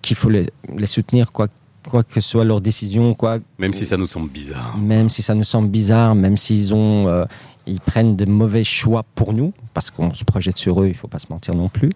qu'il 0.00 0.16
faut 0.16 0.30
les, 0.30 0.46
les 0.76 0.86
soutenir, 0.86 1.32
quoi, 1.32 1.48
quoi 1.88 2.02
que 2.02 2.20
soit 2.20 2.44
leur 2.44 2.60
décision, 2.60 3.14
quoi, 3.14 3.38
Même 3.58 3.72
si 3.72 3.84
ça 3.86 3.96
nous 3.96 4.06
semble 4.06 4.30
bizarre. 4.30 4.76
même 4.78 5.10
si 5.10 5.22
ça 5.22 5.34
nous 5.34 5.44
semble 5.44 5.68
bizarre, 5.68 6.14
même 6.14 6.36
s'ils 6.36 6.74
ont, 6.74 7.08
euh, 7.08 7.24
ils 7.66 7.80
prennent 7.80 8.16
de 8.16 8.24
mauvais 8.24 8.64
choix 8.64 9.04
pour 9.14 9.32
nous, 9.32 9.52
parce 9.72 9.90
qu'on 9.90 10.12
se 10.12 10.24
projette 10.24 10.58
sur 10.58 10.82
eux, 10.82 10.88
il 10.88 10.94
faut 10.94 11.08
pas 11.08 11.18
se 11.18 11.26
mentir 11.30 11.54
non 11.54 11.68
plus. 11.68 11.90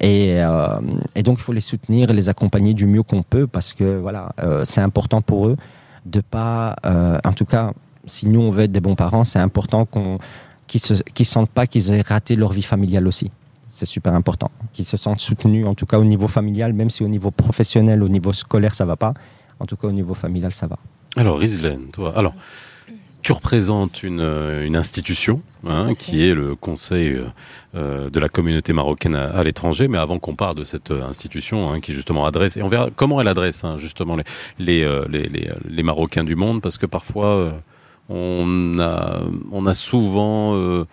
Et, 0.00 0.42
euh, 0.42 0.80
et 1.14 1.22
donc 1.22 1.38
il 1.38 1.42
faut 1.42 1.52
les 1.52 1.60
soutenir 1.60 2.12
les 2.12 2.28
accompagner 2.28 2.74
du 2.74 2.86
mieux 2.86 3.02
qu'on 3.02 3.22
peut, 3.22 3.46
parce 3.46 3.72
que 3.72 3.98
voilà, 3.98 4.32
euh, 4.42 4.64
c'est 4.64 4.80
important 4.80 5.22
pour 5.22 5.46
eux 5.48 5.56
de 6.06 6.20
pas, 6.20 6.74
en 7.24 7.32
tout 7.32 7.44
cas, 7.44 7.72
si 8.06 8.26
nous 8.26 8.40
on 8.40 8.50
veut 8.50 8.64
être 8.64 8.72
des 8.72 8.80
bons 8.80 8.96
parents, 8.96 9.22
c'est 9.22 9.38
important 9.38 9.84
qu'on 9.84 10.18
qu'ils 10.66 10.80
se, 10.80 10.94
qu'ils 11.14 11.26
sentent 11.26 11.50
pas 11.50 11.66
qu'ils 11.66 11.92
aient 11.92 12.00
raté 12.00 12.34
leur 12.34 12.52
vie 12.52 12.62
familiale 12.62 13.06
aussi. 13.06 13.30
C'est 13.74 13.86
super 13.86 14.12
important. 14.12 14.50
Qu'ils 14.74 14.84
se 14.84 14.98
sentent 14.98 15.18
soutenus, 15.18 15.66
en 15.66 15.74
tout 15.74 15.86
cas 15.86 15.98
au 15.98 16.04
niveau 16.04 16.28
familial, 16.28 16.74
même 16.74 16.90
si 16.90 17.02
au 17.02 17.08
niveau 17.08 17.30
professionnel, 17.30 18.02
au 18.02 18.08
niveau 18.10 18.32
scolaire, 18.34 18.74
ça 18.74 18.84
va 18.84 18.96
pas. 18.96 19.14
En 19.60 19.66
tout 19.66 19.76
cas, 19.76 19.88
au 19.88 19.92
niveau 19.92 20.12
familial, 20.12 20.52
ça 20.52 20.66
va. 20.66 20.76
Alors, 21.16 21.38
Rizlen, 21.38 21.86
toi, 21.90 22.12
alors, 22.14 22.34
tu 23.22 23.32
représentes 23.32 24.02
une, 24.02 24.20
une 24.20 24.76
institution 24.76 25.40
hein, 25.66 25.94
qui 25.94 26.28
est 26.28 26.34
le 26.34 26.54
Conseil 26.54 27.14
euh, 27.14 27.24
euh, 27.74 28.10
de 28.10 28.20
la 28.20 28.28
communauté 28.28 28.74
marocaine 28.74 29.16
à, 29.16 29.28
à 29.30 29.42
l'étranger. 29.42 29.88
Mais 29.88 29.98
avant 29.98 30.18
qu'on 30.18 30.36
parle 30.36 30.56
de 30.56 30.64
cette 30.64 30.90
euh, 30.90 31.06
institution 31.06 31.72
hein, 31.72 31.80
qui 31.80 31.94
justement 31.94 32.26
adresse, 32.26 32.58
et 32.58 32.62
on 32.62 32.68
verra 32.68 32.90
comment 32.94 33.22
elle 33.22 33.28
adresse 33.28 33.64
hein, 33.64 33.78
justement 33.78 34.16
les, 34.16 34.24
les, 34.58 34.82
euh, 34.82 35.06
les, 35.08 35.28
les, 35.28 35.50
les 35.66 35.82
Marocains 35.82 36.24
du 36.24 36.36
monde, 36.36 36.60
parce 36.60 36.76
que 36.76 36.86
parfois 36.86 37.26
euh, 37.26 37.52
on, 38.10 38.78
a, 38.78 39.22
on 39.50 39.64
a 39.64 39.72
souvent... 39.72 40.84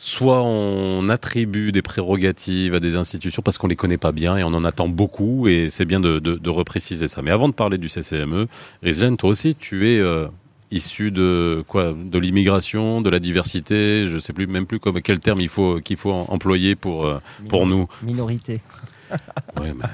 Soit 0.00 0.42
on 0.44 1.08
attribue 1.08 1.72
des 1.72 1.82
prérogatives 1.82 2.72
à 2.72 2.78
des 2.78 2.94
institutions 2.94 3.42
parce 3.42 3.58
qu'on 3.58 3.66
les 3.66 3.74
connaît 3.74 3.98
pas 3.98 4.12
bien 4.12 4.36
et 4.36 4.44
on 4.44 4.54
en 4.54 4.64
attend 4.64 4.88
beaucoup 4.88 5.48
et 5.48 5.70
c'est 5.70 5.84
bien 5.84 5.98
de, 5.98 6.20
de, 6.20 6.36
de 6.36 6.50
repréciser 6.50 7.08
ça. 7.08 7.20
Mais 7.20 7.32
avant 7.32 7.48
de 7.48 7.52
parler 7.52 7.78
du 7.78 7.88
CCME, 7.88 8.46
Rizlen, 8.84 9.16
toi 9.16 9.30
aussi, 9.30 9.56
tu 9.56 9.88
es 9.88 9.98
euh, 9.98 10.28
issu 10.70 11.10
de 11.10 11.64
quoi 11.66 11.92
De 11.92 12.16
l'immigration, 12.16 13.00
de 13.00 13.10
la 13.10 13.18
diversité. 13.18 14.06
Je 14.06 14.20
sais 14.20 14.32
plus 14.32 14.46
même 14.46 14.66
plus 14.66 14.78
comme 14.78 15.02
quel 15.02 15.18
terme 15.18 15.40
il 15.40 15.48
faut 15.48 15.80
qu'il 15.80 15.96
faut 15.96 16.12
employer 16.12 16.76
pour 16.76 17.04
euh, 17.04 17.18
pour 17.48 17.66
nous. 17.66 17.88
Minorité. 18.04 18.60
Ouais, 19.60 19.74
mais... 19.74 19.84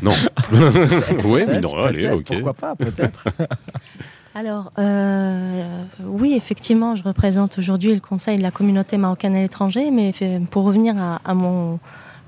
non. 0.00 0.14
oui, 1.24 1.42
mais 1.46 1.60
non. 1.60 1.76
Allez, 1.82 2.08
ok. 2.08 2.28
Pourquoi 2.28 2.54
pas, 2.54 2.76
peut-être. 2.76 3.26
Alors, 4.34 4.72
euh, 4.78 5.82
oui, 6.04 6.34
effectivement, 6.34 6.96
je 6.96 7.02
représente 7.04 7.58
aujourd'hui 7.58 7.94
le 7.94 8.00
Conseil 8.00 8.36
de 8.38 8.42
la 8.42 8.50
communauté 8.50 8.96
marocaine 8.96 9.36
à 9.36 9.40
l'étranger, 9.40 9.90
mais 9.92 10.12
pour 10.50 10.64
revenir 10.64 10.96
à, 10.98 11.20
à 11.24 11.34
mon... 11.34 11.78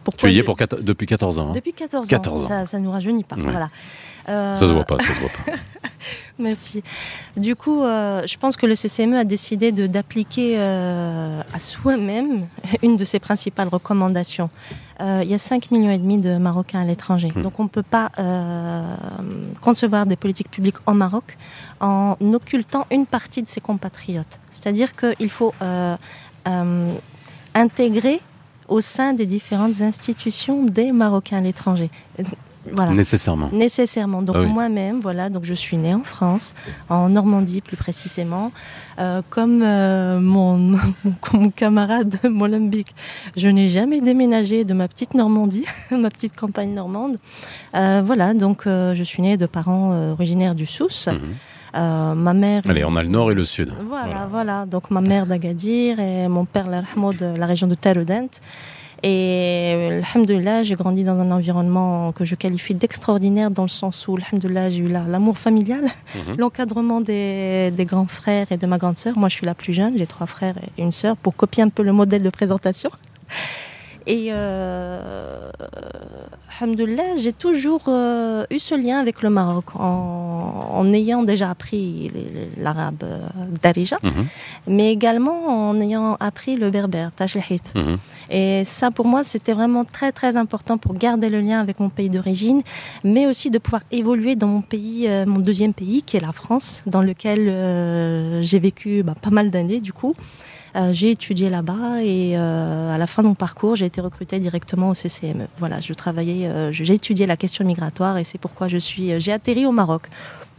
Pourquoi 0.04 0.28
Tu 0.28 0.36
y 0.36 0.38
es 0.38 0.44
pour 0.44 0.56
depuis 0.82 1.06
14 1.06 1.40
ans. 1.40 1.48
hein 1.50 1.52
Depuis 1.52 1.72
14 1.72 2.06
ans. 2.06 2.08
14 2.08 2.44
ans. 2.44 2.48
Ça, 2.48 2.64
ça 2.64 2.78
nous 2.78 2.92
rajeunit 2.92 3.25
pas. 3.25 3.34
Ouais. 3.36 3.42
Voilà. 3.42 3.70
Euh, 4.28 4.54
ça 4.54 4.66
se 4.66 4.73
voit 4.73 4.85
pas, 4.85 4.99
ça 4.99 5.12
se 5.12 5.21
voit 5.21 5.28
pas. 5.28 5.52
Merci. 6.38 6.83
Du 7.37 7.56
coup, 7.56 7.83
euh, 7.83 8.26
je 8.26 8.37
pense 8.37 8.56
que 8.56 8.66
le 8.66 8.75
CCME 8.75 9.16
a 9.16 9.25
décidé 9.25 9.73
d'appliquer 9.73 10.56
euh, 10.59 11.40
à 11.52 11.59
soi-même 11.59 12.47
une 12.83 12.97
de 12.97 13.04
ses 13.04 13.18
principales 13.18 13.68
recommandations. 13.68 14.50
Il 14.99 15.28
y 15.28 15.35
a 15.35 15.38
5 15.38 15.73
millions 15.73 15.90
et 15.90 15.99
demi 15.99 16.16
de 16.16 16.38
Marocains 16.38 16.80
à 16.80 16.85
l'étranger. 16.85 17.30
Hmm. 17.37 17.42
Donc 17.42 17.61
on 17.61 17.64
ne 17.64 17.68
peut 17.68 17.83
pas 17.83 18.11
concevoir 19.61 20.06
des 20.06 20.16
politiques 20.16 20.50
publiques 20.50 20.76
au 20.87 20.92
Maroc 20.92 21.37
en 21.80 22.16
occultant 22.33 22.87
une 22.90 23.04
partie 23.04 23.42
de 23.42 23.49
ses 23.49 23.61
compatriotes. 23.61 24.40
C'est-à-dire 24.50 24.97
qu'il 24.97 25.28
faut 25.28 25.52
intégrer 27.54 28.23
au 28.68 28.80
sein 28.80 29.12
des 29.12 29.26
différentes 29.26 29.83
institutions 29.83 30.64
des 30.64 30.92
Marocains 30.92 31.37
à 31.37 31.40
l'étranger. 31.42 31.90
Voilà. 32.73 32.92
Nécessairement. 32.92 33.50
Nécessairement. 33.52 34.23
Donc 34.23 34.37
Ah 34.38 34.42
oui. 34.42 34.52
moi-même, 34.52 35.00
voilà, 35.00 35.30
donc 35.30 35.44
je 35.44 35.54
suis 35.54 35.76
née 35.76 35.94
en 35.94 36.02
France, 36.02 36.54
en 36.88 37.08
Normandie 37.08 37.61
plus 37.61 37.76
précisément, 37.76 38.52
Euh, 38.99 39.20
comme 39.28 39.61
euh, 39.62 40.18
mon, 40.20 40.56
mon, 40.56 40.78
mon 41.35 41.50
camarade 41.50 42.18
Molenbeek. 42.25 42.94
Je 43.37 43.49
n'ai 43.49 43.68
jamais 43.68 44.00
déménagé 44.00 44.64
de 44.64 44.73
ma 44.73 44.88
petite 44.88 45.12
Normandie, 45.12 45.66
ma 45.90 46.08
petite 46.08 46.35
campagne 46.35 46.73
normande. 46.73 47.18
Euh, 47.75 48.00
voilà, 48.02 48.32
donc 48.32 48.62
je 48.64 49.02
suis 49.04 49.20
née 49.23 49.37
de 49.37 49.44
parents 49.46 49.90
originaires 50.12 50.54
du 50.54 50.64
Sousse. 50.64 51.08
Mhm. 51.08 51.35
Euh, 51.76 52.14
ma 52.14 52.32
mère. 52.32 52.62
Allez, 52.68 52.85
on 52.85 52.94
a 52.96 53.02
le 53.02 53.08
nord 53.08 53.30
et 53.30 53.35
le 53.35 53.44
sud. 53.44 53.70
Voilà, 53.87 54.26
voilà, 54.30 54.66
Donc 54.66 54.90
ma 54.90 55.00
mère 55.00 55.26
d'Agadir 55.26 56.00
et 56.00 56.26
mon 56.28 56.44
père 56.46 56.66
de 56.66 57.37
la 57.37 57.46
région 57.46 57.66
de 57.66 57.75
Taroudant. 57.75 58.28
Et 59.03 60.00
alhamdoulilah, 60.03 60.62
j'ai 60.62 60.75
grandi 60.75 61.05
dans 61.05 61.19
un 61.21 61.31
environnement 61.31 62.12
que 62.12 62.25
je 62.25 62.35
qualifie 62.35 62.75
d'extraordinaire 62.75 63.50
dans 63.50 63.62
le 63.62 63.69
sens 63.69 64.09
où, 64.09 64.17
alhamdoulilah, 64.17 64.71
j'ai 64.71 64.79
eu 64.83 64.88
la- 64.88 65.05
l'amour 65.07 65.37
familial, 65.38 65.85
Mhm. 66.15 66.37
l'encadrement 66.38 67.00
des, 67.00 67.71
des 67.73 67.85
grands 67.85 68.07
frères 68.07 68.47
et 68.50 68.57
de 68.57 68.67
ma 68.67 68.79
grande 68.79 68.97
sœur. 68.97 69.17
Moi, 69.19 69.29
je 69.29 69.35
suis 69.37 69.47
la 69.47 69.55
plus 69.55 69.75
jeune, 69.75 69.99
j'ai 69.99 70.07
trois 70.07 70.26
frères 70.26 70.57
et 70.79 70.83
une 70.83 70.93
sœur, 70.93 71.17
pour 71.17 71.37
copier 71.37 71.62
un 71.62 71.69
peu 71.69 71.83
le 71.83 71.93
modèle 71.93 72.23
de 72.23 72.31
présentation. 72.31 72.91
Et 74.07 74.29
euh, 74.31 75.50
j'ai 77.16 77.32
toujours 77.32 77.82
euh, 77.88 78.44
eu 78.50 78.58
ce 78.58 78.75
lien 78.75 78.98
avec 78.98 79.22
le 79.22 79.30
Maroc 79.30 79.76
en, 79.76 80.70
en 80.72 80.92
ayant 80.92 81.22
déjà 81.22 81.50
appris 81.50 82.10
l'arabe 82.58 83.02
euh, 83.02 83.20
Darija, 83.62 83.98
Mhm. 84.02 84.26
mais 84.68 84.92
également 84.92 85.68
en 85.70 85.78
ayant 85.80 86.16
appris 86.20 86.56
le 86.56 86.70
berbère, 86.70 87.12
Tashlahit. 87.12 87.72
Mhm. 87.75 87.98
Et 88.30 88.64
ça, 88.64 88.90
pour 88.90 89.06
moi, 89.06 89.22
c'était 89.25 89.52
vraiment 89.52 89.84
très, 89.84 90.12
très 90.12 90.36
important 90.36 90.78
pour 90.78 90.94
garder 90.94 91.28
le 91.28 91.40
lien 91.40 91.60
avec 91.60 91.78
mon 91.80 91.88
pays 91.90 92.10
d'origine, 92.10 92.62
mais 93.04 93.26
aussi 93.26 93.50
de 93.50 93.58
pouvoir 93.58 93.82
évoluer 93.90 94.34
dans 94.36 94.48
mon 94.48 94.62
pays, 94.62 95.06
euh, 95.08 95.25
mon 95.26 95.40
deuxième 95.40 95.75
pays, 95.75 96.02
qui 96.02 96.16
est 96.16 96.20
la 96.20 96.32
France, 96.32 96.82
dans 96.86 97.02
lequel 97.02 97.40
euh, 97.48 98.42
j'ai 98.42 98.58
vécu 98.58 99.02
bah, 99.02 99.14
pas 99.20 99.30
mal 99.30 99.50
d'années, 99.50 99.80
du 99.80 99.92
coup. 99.92 100.14
Euh, 100.76 100.92
j'ai 100.92 101.11
étudié 101.11 101.49
là-bas 101.49 102.02
et 102.02 102.37
euh, 102.37 102.95
à 102.95 102.99
la 102.99 103.06
fin 103.06 103.23
de 103.23 103.28
mon 103.28 103.35
parcours, 103.35 103.76
j'ai 103.76 103.87
été 103.87 104.00
recrutée 104.00 104.38
directement 104.40 104.90
au 104.90 104.95
CCME. 104.95 105.47
Voilà, 105.56 105.80
je 105.80 105.95
travaillais, 105.95 106.47
euh, 106.47 106.71
j'ai 106.71 106.92
étudié 106.92 107.25
la 107.25 107.37
question 107.38 107.64
migratoire 107.64 108.18
et 108.18 108.25
c'est 108.25 108.38
pourquoi 108.38 108.68
je 108.68 108.76
suis, 108.76 109.18
j'ai 109.18 109.33
atterri 109.33 109.64
au 109.64 109.73
Maroc. 109.73 110.09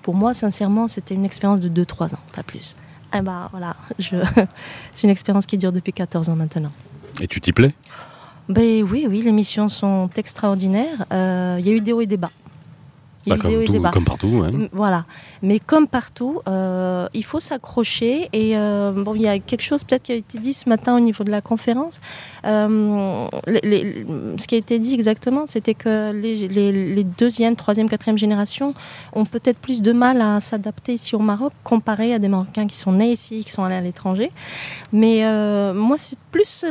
Pour 0.02 0.16
moi, 0.16 0.34
sincèrement, 0.34 0.88
c'était 0.88 1.14
une 1.14 1.26
expérience 1.26 1.60
de 1.60 1.70
2-3 1.70 2.16
ans, 2.16 2.20
pas 2.34 2.42
plus. 2.42 2.76
Eh 3.16 3.22
bah 3.22 3.50
voilà, 3.52 3.76
je... 4.00 4.16
c'est 4.92 5.06
une 5.06 5.12
expérience 5.12 5.46
qui 5.46 5.58
dure 5.58 5.72
depuis 5.72 5.94
14 5.94 6.30
ans 6.30 6.36
maintenant. 6.36 6.72
Et 7.22 7.28
tu 7.28 7.40
t'y 7.40 7.54
plais? 7.54 7.74
Ben 8.50 8.84
oui, 8.84 9.06
oui, 9.08 9.22
les 9.22 9.32
missions 9.32 9.68
sont 9.68 10.10
extraordinaires. 10.16 11.06
Euh, 11.12 11.58
Il 11.60 11.68
y 11.68 11.70
a 11.70 11.74
eu 11.74 11.82
des 11.82 11.94
hauts 11.94 12.02
et 12.02 12.06
des 12.06 12.18
bas. 12.18 12.32
Il 13.26 13.30
y 13.32 13.34
a 13.34 13.36
Bah, 13.36 13.42
comme, 13.44 13.64
tout, 13.66 13.82
comme 13.92 14.06
partout. 14.06 14.44
hein. 14.46 14.68
Voilà. 14.72 15.06
Mais 15.42 15.60
comme 15.60 15.88
partout, 15.88 16.40
euh, 16.48 17.08
il 17.14 17.26
faut 17.26 17.40
s'accrocher. 17.42 18.30
Et 18.32 18.56
euh, 18.58 18.92
bon, 18.94 19.16
il 19.16 19.22
y 19.24 19.28
a 19.28 19.38
quelque 19.40 19.64
chose 19.64 19.84
peut-être 19.84 20.04
qui 20.04 20.14
a 20.14 20.16
été 20.16 20.38
dit 20.38 20.54
ce 20.54 20.70
matin 20.70 20.96
au 20.96 21.00
niveau 21.02 21.24
de 21.26 21.32
la 21.32 21.42
conférence. 21.42 22.00
Euh, 22.46 23.28
les- 23.48 23.60
les- 23.64 24.06
ce 24.38 24.48
qui 24.48 24.56
a 24.56 24.58
été 24.58 24.80
dit 24.80 24.94
exactement, 24.94 25.46
c'était 25.46 25.74
que 25.74 26.12
les, 26.14 26.48
les, 26.48 27.04
deuxième, 27.04 27.56
troisième, 27.58 27.90
quatrième 27.90 28.18
générations 28.18 28.74
ont 29.14 29.26
peut-être 29.26 29.58
plus 29.58 29.82
de 29.82 29.92
mal 29.92 30.22
à 30.22 30.40
s'adapter 30.40 30.94
ici 30.94 31.16
au 31.16 31.20
Maroc 31.20 31.52
comparé 31.64 32.14
à 32.14 32.20
des 32.20 32.30
Marocains 32.30 32.68
qui 32.68 32.78
sont 32.78 32.94
nés 32.94 33.12
ici, 33.12 33.44
qui 33.44 33.52
sont 33.52 33.64
allés 33.64 33.76
à 33.76 33.82
l'étranger. 33.82 34.32
Mais 34.94 35.24
moi, 35.74 35.98
c'est 35.98 36.18
plus 36.32 36.64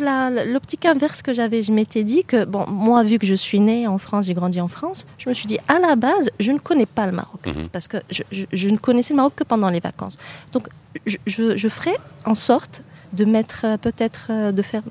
l'optique 0.47 0.87
inverse 0.87 1.21
que 1.23 1.35
j'avais. 1.35 1.63
Je 1.63 1.73
m'étais 1.73 2.05
dit 2.05 2.25
que, 2.25 2.45
bon, 2.45 2.65
moi, 2.69 3.03
vu 3.03 3.19
que 3.19 3.27
je 3.27 3.35
suis 3.35 3.61
née 3.61 3.87
en 3.87 3.99
France, 3.99 4.27
j'ai 4.27 4.35
grandi 4.35 4.61
en 4.61 4.69
France, 4.69 5.07
je 5.19 5.29
me 5.29 5.35
suis 5.35 5.47
dit, 5.47 5.59
à 5.69 5.79
la 5.79 5.97
base, 5.97 6.31
je 6.41 6.46
ne 6.53 6.59
connais 6.59 6.87
pas 6.87 7.07
le 7.07 7.13
Maroc. 7.13 7.47
Mhm. 7.47 7.69
Parce 7.71 7.89
que 7.89 7.99
je, 8.11 8.23
je- 8.31 8.45
je 8.53 8.69
ne 8.69 8.77
connaissais 8.77 9.13
le 9.13 9.17
Maroc 9.17 9.35
que 9.37 9.45
pendant 9.45 9.69
les 9.71 9.81
vacances. 9.81 10.19
Donc, 10.53 10.69
je, 11.07 11.17
je, 11.27 11.57
je 11.57 11.69
ferai 11.69 11.95
en 12.25 12.35
sorte 12.35 12.83
de 13.13 13.25
mettre, 13.25 13.63
euh, 13.65 13.77
peut-être, 13.77 14.29
euh, 14.31 14.53
de 14.53 14.63
faire 14.63 14.83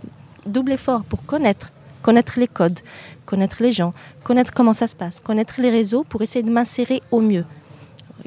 double 0.46 0.74
effort 0.74 1.04
pour 1.04 1.26
connaître, 1.26 1.72
connaître 2.02 2.40
les 2.40 2.48
codes, 2.48 2.80
connaître 3.26 3.58
les 3.62 3.72
gens, 3.72 3.94
connaître 4.24 4.54
comment 4.54 4.74
ça 4.74 4.88
se 4.88 4.96
passe, 4.96 5.20
connaître 5.20 5.56
les 5.60 5.70
réseaux 5.70 6.04
pour 6.04 6.22
essayer 6.22 6.44
de 6.44 6.52
m'insérer 6.52 7.02
au 7.12 7.20
mieux. 7.22 7.46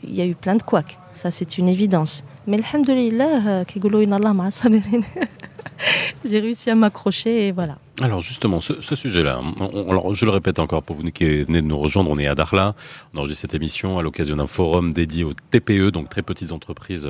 Il 0.03 0.15
y 0.15 0.21
a 0.21 0.27
eu 0.27 0.35
plein 0.35 0.57
de 0.57 0.63
couacs, 0.63 0.99
ça 1.13 1.31
c'est 1.31 1.59
une 1.59 1.69
évidence. 1.69 2.25
Mais 2.47 2.59
alhamdoulilah, 2.59 3.47
euh, 3.47 3.65
j'ai 6.25 6.41
réussi 6.41 6.71
à 6.71 6.75
m'accrocher 6.75 7.49
et 7.49 7.53
voilà. 7.53 7.77
Alors 8.01 8.21
justement, 8.21 8.61
ce, 8.61 8.81
ce 8.81 8.95
sujet-là, 8.95 9.41
alors 9.89 10.15
je 10.15 10.25
le 10.25 10.31
répète 10.31 10.61
encore 10.61 10.85
pour 10.85 10.95
vous 10.95 11.03
qui 11.11 11.43
venez 11.43 11.61
de 11.63 11.67
nous 11.67 11.79
rejoindre, 11.79 12.11
on 12.11 12.19
est 12.19 12.29
à 12.29 12.37
Darla, 12.37 12.77
on 13.13 13.19
enregistre 13.19 13.41
cette 13.41 13.55
émission 13.55 13.99
à 13.99 14.03
l'occasion 14.03 14.37
d'un 14.37 14.47
forum 14.47 14.93
dédié 14.93 15.25
aux 15.25 15.33
TPE, 15.51 15.91
donc 15.91 16.09
très 16.09 16.23
petites 16.23 16.53
entreprises, 16.53 17.09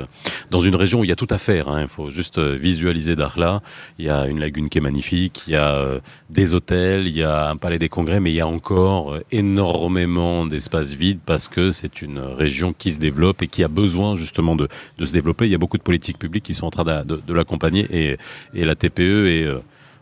dans 0.49 0.61
une 0.61 0.73
région 0.75 1.01
où 1.01 1.03
il 1.03 1.09
y 1.09 1.11
a 1.11 1.15
tout 1.15 1.27
à 1.29 1.37
faire. 1.37 1.67
hein. 1.67 1.81
Il 1.83 1.87
faut 1.87 2.09
juste 2.09 2.39
euh, 2.39 2.55
visualiser 2.59 3.15
Darla. 3.15 3.61
Il 3.99 4.05
y 4.05 4.09
a 4.09 4.25
une 4.25 4.39
lagune 4.39 4.67
qui 4.69 4.79
est 4.79 4.81
magnifique, 4.81 5.43
il 5.45 5.53
y 5.53 5.55
a 5.57 5.75
euh, 5.75 5.99
des 6.31 6.55
hôtels, 6.55 7.05
il 7.05 7.15
y 7.15 7.21
a 7.21 7.49
un 7.51 7.55
palais 7.57 7.77
des 7.77 7.89
congrès, 7.89 8.19
mais 8.19 8.31
il 8.31 8.35
y 8.35 8.41
a 8.41 8.47
encore 8.47 9.13
euh, 9.13 9.23
énormément 9.31 10.47
d'espaces 10.47 10.93
vides 10.93 11.19
parce 11.23 11.47
que 11.47 11.69
c'est 11.69 12.01
une 12.01 12.17
région 12.17 12.73
qui 12.73 12.89
se 12.89 12.97
développe 12.97 13.43
et 13.43 13.47
qui 13.47 13.63
a 13.63 13.67
besoin 13.67 14.15
justement 14.15 14.55
de, 14.55 14.67
de 14.97 15.05
se 15.05 15.13
développer. 15.13 15.45
Il 15.45 15.51
y 15.51 15.55
a 15.55 15.59
beaucoup 15.59 15.77
de 15.77 15.83
politiques 15.83 16.17
publiques 16.17 16.45
qui 16.45 16.55
sont 16.55 16.65
en 16.65 16.71
train 16.71 17.03
de, 17.03 17.21
de- 17.27 17.33
l'accompagner 17.33 17.85
et, 17.91 18.17
et 18.55 18.65
la 18.65 18.73
TPE 18.73 19.27
est 19.27 19.47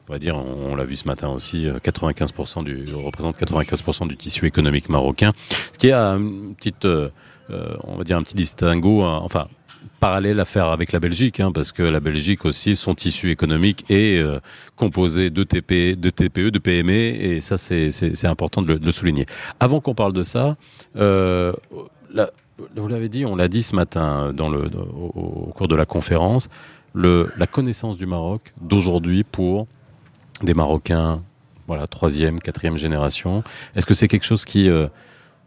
on 0.07 0.13
va 0.13 0.19
dire, 0.19 0.37
on, 0.37 0.75
l'a 0.75 0.85
vu 0.85 0.95
ce 0.95 1.07
matin 1.07 1.29
aussi, 1.29 1.67
euh, 1.67 1.79
95% 1.79 2.63
du 2.63 2.85
représente 2.93 3.37
95% 3.37 4.07
du 4.07 4.15
tissu 4.15 4.45
économique 4.45 4.89
marocain, 4.89 5.33
ce 5.39 5.77
qui 5.77 5.91
a 5.91 6.11
une 6.11 6.55
petite, 6.55 6.85
euh, 6.85 7.09
euh, 7.49 7.75
on 7.83 7.97
va 7.97 8.03
dire 8.03 8.17
un 8.17 8.23
petit 8.23 8.35
distinguo, 8.35 9.03
hein, 9.03 9.19
enfin 9.23 9.47
parallèle 9.99 10.39
à 10.39 10.45
faire 10.45 10.67
avec 10.67 10.91
la 10.91 10.99
Belgique, 10.99 11.39
hein, 11.39 11.51
parce 11.51 11.71
que 11.71 11.83
la 11.83 11.99
Belgique 11.99 12.45
aussi, 12.45 12.75
son 12.75 12.93
tissu 12.93 13.31
économique 13.31 13.85
est 13.89 14.17
euh, 14.17 14.39
composé 14.75 15.29
de 15.29 15.43
TP, 15.43 15.99
de 15.99 16.09
TPE, 16.09 16.51
de 16.51 16.59
PME, 16.59 16.91
et 16.91 17.41
ça 17.41 17.57
c'est 17.57 18.25
important 18.25 18.61
de 18.61 18.73
le, 18.73 18.91
souligner. 18.91 19.25
Avant 19.59 19.79
qu'on 19.79 19.95
parle 19.95 20.13
de 20.13 20.23
ça, 20.23 20.55
euh, 20.95 21.53
vous 22.75 22.87
l'avez 22.87 23.09
dit, 23.09 23.25
on 23.25 23.35
l'a 23.35 23.47
dit 23.47 23.63
ce 23.63 23.75
matin 23.75 24.33
dans 24.33 24.49
le, 24.49 24.69
au, 24.75 25.47
au 25.47 25.53
cours 25.53 25.67
de 25.67 25.75
la 25.75 25.85
conférence, 25.85 26.49
le, 26.93 27.31
la 27.37 27.47
connaissance 27.47 27.97
du 27.97 28.05
Maroc 28.05 28.53
d'aujourd'hui 28.61 29.23
pour 29.23 29.67
des 30.41 30.53
Marocains, 30.53 31.21
voilà, 31.67 31.87
troisième, 31.87 32.39
quatrième 32.39 32.77
génération. 32.77 33.43
Est-ce 33.75 33.85
que 33.85 33.93
c'est 33.93 34.07
quelque 34.07 34.25
chose 34.25 34.45
qui, 34.45 34.69
euh, 34.69 34.87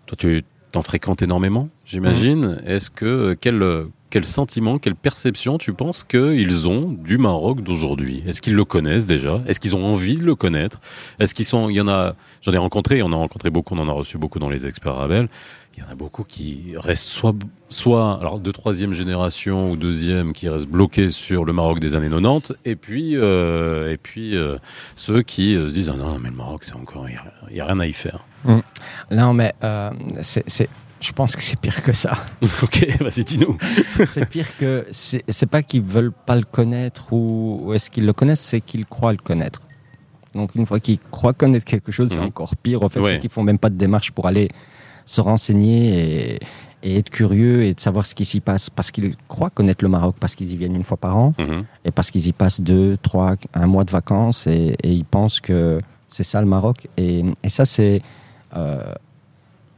toi, 0.07 0.17
tu 0.19 0.45
t'en 0.73 0.83
fréquentes 0.83 1.23
énormément, 1.23 1.69
j'imagine? 1.85 2.61
Est-ce 2.65 2.91
que 2.91 3.07
euh, 3.07 3.35
quel 3.41 3.63
euh, 3.63 3.87
quel 4.11 4.25
sentiment, 4.25 4.79
quelle 4.79 4.95
perception 4.97 5.57
tu 5.57 5.73
penses 5.73 6.05
qu'ils 6.05 6.69
ont 6.69 6.91
du 6.91 7.17
Maroc 7.17 7.63
d'aujourd'hui? 7.63 8.23
Est-ce 8.27 8.43
qu'ils 8.43 8.55
le 8.57 8.65
connaissent 8.65 9.07
déjà? 9.07 9.41
Est-ce 9.47 9.61
qu'ils 9.61 9.77
ont 9.77 9.85
envie 9.85 10.17
de 10.17 10.25
le 10.25 10.35
connaître? 10.35 10.81
Est-ce 11.21 11.35
qu'ils 11.35 11.45
sont 11.45 11.69
Il 11.71 11.77
y 11.77 11.81
en 11.81 11.89
a, 11.89 12.15
j'en 12.43 12.53
ai 12.53 12.59
rencontré, 12.59 13.03
on 13.03 13.07
en 13.07 13.13
a 13.13 13.17
rencontré 13.17 13.51
beaucoup, 13.51 13.75
on 13.75 13.79
en 13.79 13.89
a 13.89 13.93
reçu 13.93 14.19
beaucoup 14.19 14.39
dans 14.39 14.51
les 14.51 14.67
experts 14.67 14.97
Ravel. 14.97 15.29
Il 15.77 15.85
y 15.85 15.87
en 15.87 15.91
a 15.93 15.95
beaucoup 15.95 16.25
qui 16.25 16.73
restent 16.77 17.09
soit, 17.09 17.33
soit 17.69 18.19
alors 18.21 18.41
de 18.41 18.51
troisième 18.51 18.93
génération 18.93 19.71
ou 19.71 19.77
deuxième 19.77 20.33
qui 20.33 20.49
restent 20.49 20.69
bloqués 20.69 21.11
sur 21.11 21.45
le 21.45 21.53
Maroc 21.53 21.79
des 21.79 21.95
années 21.95 22.09
90, 22.11 22.55
et 22.65 22.75
puis 22.75 23.15
et 23.15 23.97
puis 24.03 24.37
euh, 24.37 24.59
ceux 24.97 25.23
qui 25.23 25.55
euh, 25.55 25.69
se 25.69 25.73
disent 25.73 25.89
ah 25.95 25.97
non 25.97 26.19
mais 26.19 26.29
le 26.31 26.35
Maroc 26.35 26.65
c'est 26.65 26.75
encore 26.75 27.07
il 27.09 27.57
y, 27.57 27.61
a 27.61 27.65
rien 27.67 27.79
à 27.79 27.87
y 27.87 27.93
faire. 27.93 28.25
Non, 29.13 29.33
mais 29.33 29.55
euh, 29.63 29.91
c'est- 30.23 30.69
je 31.01 31.13
pense 31.13 31.35
que 31.37 31.43
c'est 31.43 31.59
pire 31.59 31.83
que 31.83 31.93
ça. 31.93 32.13
ok, 32.63 32.87
vas-y 33.01 33.25
dis-nous. 33.25 33.57
c'est 34.07 34.29
pire 34.29 34.47
que. 34.59 34.87
C'est, 34.93 35.47
pas 35.47 35.63
qu'ils 35.63 35.83
veulent 35.83 36.13
pas 36.13 36.37
le 36.37 36.43
connaître 36.45 37.13
ou, 37.13 37.61
ou 37.65 37.73
est-ce 37.75 37.91
qu'ils 37.91 38.07
le 38.07 38.13
connaissent, 38.13 38.41
c'est 38.41 38.61
qu'ils 38.61 38.87
croient 38.87 39.13
le 39.13 39.19
connaître. 39.19 39.63
Donc 40.35 40.55
une 40.55 40.67
fois 40.67 40.79
qu'ils 40.79 40.99
croient 41.11 41.33
connaître 41.33 41.65
quelque 41.65 41.91
chose, 41.91 42.09
c'est 42.11 42.21
Mhm. 42.21 42.27
encore 42.27 42.55
pire. 42.57 42.83
En 42.83 42.89
fait, 42.89 43.01
Ouais. 43.01 43.13
c'est 43.15 43.19
qu'ils 43.21 43.31
font 43.31 43.43
même 43.43 43.59
pas 43.59 43.71
de 43.71 43.77
démarche 43.77 44.11
pour 44.13 44.27
aller 44.27 44.49
se 45.07 45.21
renseigner 45.21 46.35
et, 46.35 46.39
et 46.83 46.97
être 46.99 47.11
curieux 47.11 47.65
et 47.65 47.75
de 47.75 47.81
savoir 47.81 48.07
ce 48.07 48.15
qui 48.15 48.25
s'y 48.25 48.41
passe 48.41 48.71
parce 48.71 48.91
qu'ils 48.91 49.17
croient 49.27 49.51
connaître 49.51 49.83
le 49.85 49.89
Maroc 49.91 50.17
parce 50.21 50.35
qu'ils 50.35 50.53
y 50.53 50.57
viennent 50.57 50.77
une 50.77 50.85
fois 50.85 50.97
par 50.99 51.17
an 51.17 51.35
Mhm. 51.39 51.65
et 51.85 51.91
parce 51.91 52.11
qu'ils 52.11 52.27
y 52.29 52.33
passent 52.33 52.61
deux, 52.61 52.97
trois, 53.03 53.35
un 53.55 53.67
mois 53.67 53.85
de 53.85 53.91
vacances 53.91 54.47
et, 54.47 54.77
et 54.85 54.93
ils 54.93 55.05
pensent 55.05 55.41
que 55.41 55.81
c'est 56.09 56.23
ça 56.23 56.41
le 56.41 56.47
Maroc. 56.47 56.87
Et, 56.97 57.25
et 57.43 57.49
ça, 57.49 57.65
c'est 57.65 58.03
euh, 58.57 58.93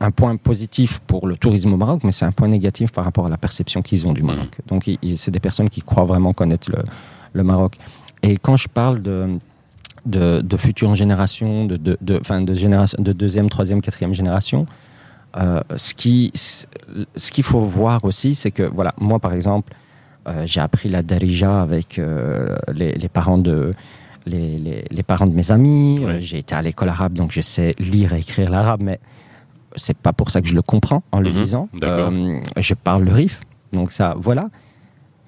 un 0.05 0.11
point 0.11 0.37
positif 0.37 0.99
pour 1.07 1.27
le 1.27 1.37
tourisme 1.37 1.73
au 1.73 1.77
Maroc, 1.77 2.01
mais 2.05 2.13
c'est 2.13 2.25
un 2.25 2.33
point 2.33 2.49
négatif 2.49 2.91
par 2.93 3.05
rapport 3.05 3.27
à 3.27 3.29
la 3.29 3.37
perception 3.39 3.83
qu'ils 3.83 4.07
ont 4.07 4.13
du 4.13 4.23
Maroc. 4.23 4.59
Donc, 4.67 4.87
ils- 4.87 4.99
ils- 5.03 5.19
c'est 5.19 5.31
des 5.31 5.41
personnes 5.41 5.69
qui 5.71 5.81
croient 5.83 6.05
vraiment 6.05 6.33
connaître 6.33 6.71
le, 6.71 6.79
le 7.33 7.43
Maroc. 7.43 7.75
Et 8.23 8.37
quand 8.37 8.57
je 8.57 8.69
parle 8.69 9.03
de, 9.03 9.39
de, 10.07 10.41
de 10.41 10.57
futures 10.57 10.95
générations, 10.95 11.65
de, 11.65 11.77
de, 11.77 11.97
de, 12.01 12.19
enfin, 12.21 12.41
de, 12.41 12.55
génération, 12.55 12.99
de 13.03 13.13
deuxième, 13.13 13.49
troisième, 13.51 13.81
quatrième 13.81 14.15
génération, 14.15 14.67
euh, 15.37 15.61
ce 15.77 15.95
qui, 15.95 16.31
ce 16.35 17.31
qu'il 17.31 17.45
faut 17.45 17.61
voir 17.61 18.05
aussi, 18.05 18.35
c'est 18.35 18.51
que, 18.51 18.63
voilà, 18.65 18.95
moi 19.01 19.19
par 19.19 19.33
exemple, 19.33 19.73
euh, 20.29 20.43
j'ai 20.47 20.61
appris 20.61 20.89
la 20.89 21.03
darija 21.03 21.63
avec 21.63 21.99
euh, 21.99 22.57
les, 22.75 22.93
les 22.93 23.09
parents 23.09 23.39
de 23.39 23.75
les, 24.25 24.57
les, 24.59 24.85
les 24.89 25.03
parents 25.03 25.27
de 25.27 25.33
mes 25.35 25.51
amis. 25.51 25.99
J'ai 26.21 26.39
été 26.39 26.55
à 26.55 26.63
l'école 26.63 26.91
arabe, 26.91 27.15
donc 27.15 27.33
je 27.33 27.41
sais 27.41 27.75
lire 27.81 28.13
et 28.13 28.21
écrire 28.21 28.51
l'arabe, 28.51 28.81
mais 28.85 29.01
c'est 29.77 29.97
pas 29.97 30.13
pour 30.13 30.31
ça 30.31 30.41
que 30.41 30.49
je 30.49 30.55
le 30.55 30.63
comprends 30.63 31.03
en 31.13 31.21
le 31.21 31.31
Mhm, 31.31 31.37
lisant. 31.37 31.69
Euh, 31.83 32.41
je 32.59 32.75
parle 32.75 33.05
le 33.05 33.13
RIF, 33.13 33.41
donc 33.73 33.91
ça, 33.93 34.15
voilà. 34.19 34.49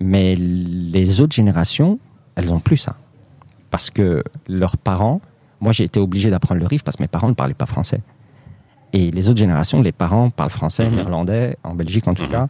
Mais 0.00 0.34
les 0.36 1.20
autres 1.20 1.34
générations, 1.34 1.98
elles 2.34 2.52
ont 2.52 2.60
plus 2.60 2.76
ça. 2.76 2.96
Parce 3.70 3.90
que 3.90 4.22
leurs 4.48 4.76
parents, 4.76 5.20
moi 5.60 5.72
j'ai 5.72 5.84
été 5.84 6.00
obligé 6.00 6.30
d'apprendre 6.30 6.60
le 6.60 6.66
RIF 6.66 6.82
parce 6.82 6.96
que 6.96 7.02
mes 7.02 7.08
parents 7.08 7.28
ne 7.28 7.34
parlaient 7.34 7.54
pas 7.54 7.66
français. 7.66 8.00
Et 8.92 9.10
les 9.10 9.28
autres 9.28 9.38
générations, 9.38 9.82
les 9.82 9.92
parents 9.92 10.30
parlent 10.30 10.50
français, 10.50 10.88
Mhm. 10.88 10.94
néerlandais, 10.96 11.56
en 11.64 11.74
Belgique 11.74 12.06
en 12.06 12.14
tout 12.14 12.24
Mhm. 12.24 12.28
cas. 12.30 12.46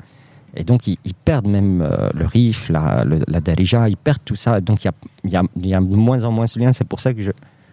Et 0.56 0.64
donc 0.64 0.86
ils, 0.86 0.98
ils 1.04 1.14
perdent 1.14 1.46
même 1.48 1.82
euh, 1.82 2.10
le 2.14 2.26
RIF, 2.26 2.68
la, 2.68 3.04
le- 3.04 3.24
la 3.28 3.40
Darija, 3.40 3.88
ils 3.88 3.96
perdent 3.96 4.24
tout 4.24 4.36
ça. 4.36 4.60
Donc 4.60 4.84
il 4.84 4.88
y 4.88 4.90
a, 4.90 4.94
y, 5.30 5.36
a, 5.36 5.42
y 5.68 5.74
a 5.74 5.80
de 5.80 5.96
moins 5.96 6.24
en 6.24 6.30
moins 6.32 6.46
ce 6.46 6.58
lien. 6.58 6.72
C'est 6.72 6.86
pour 6.86 7.00
ça 7.00 7.12
que 7.14 7.22
je, 7.22 7.30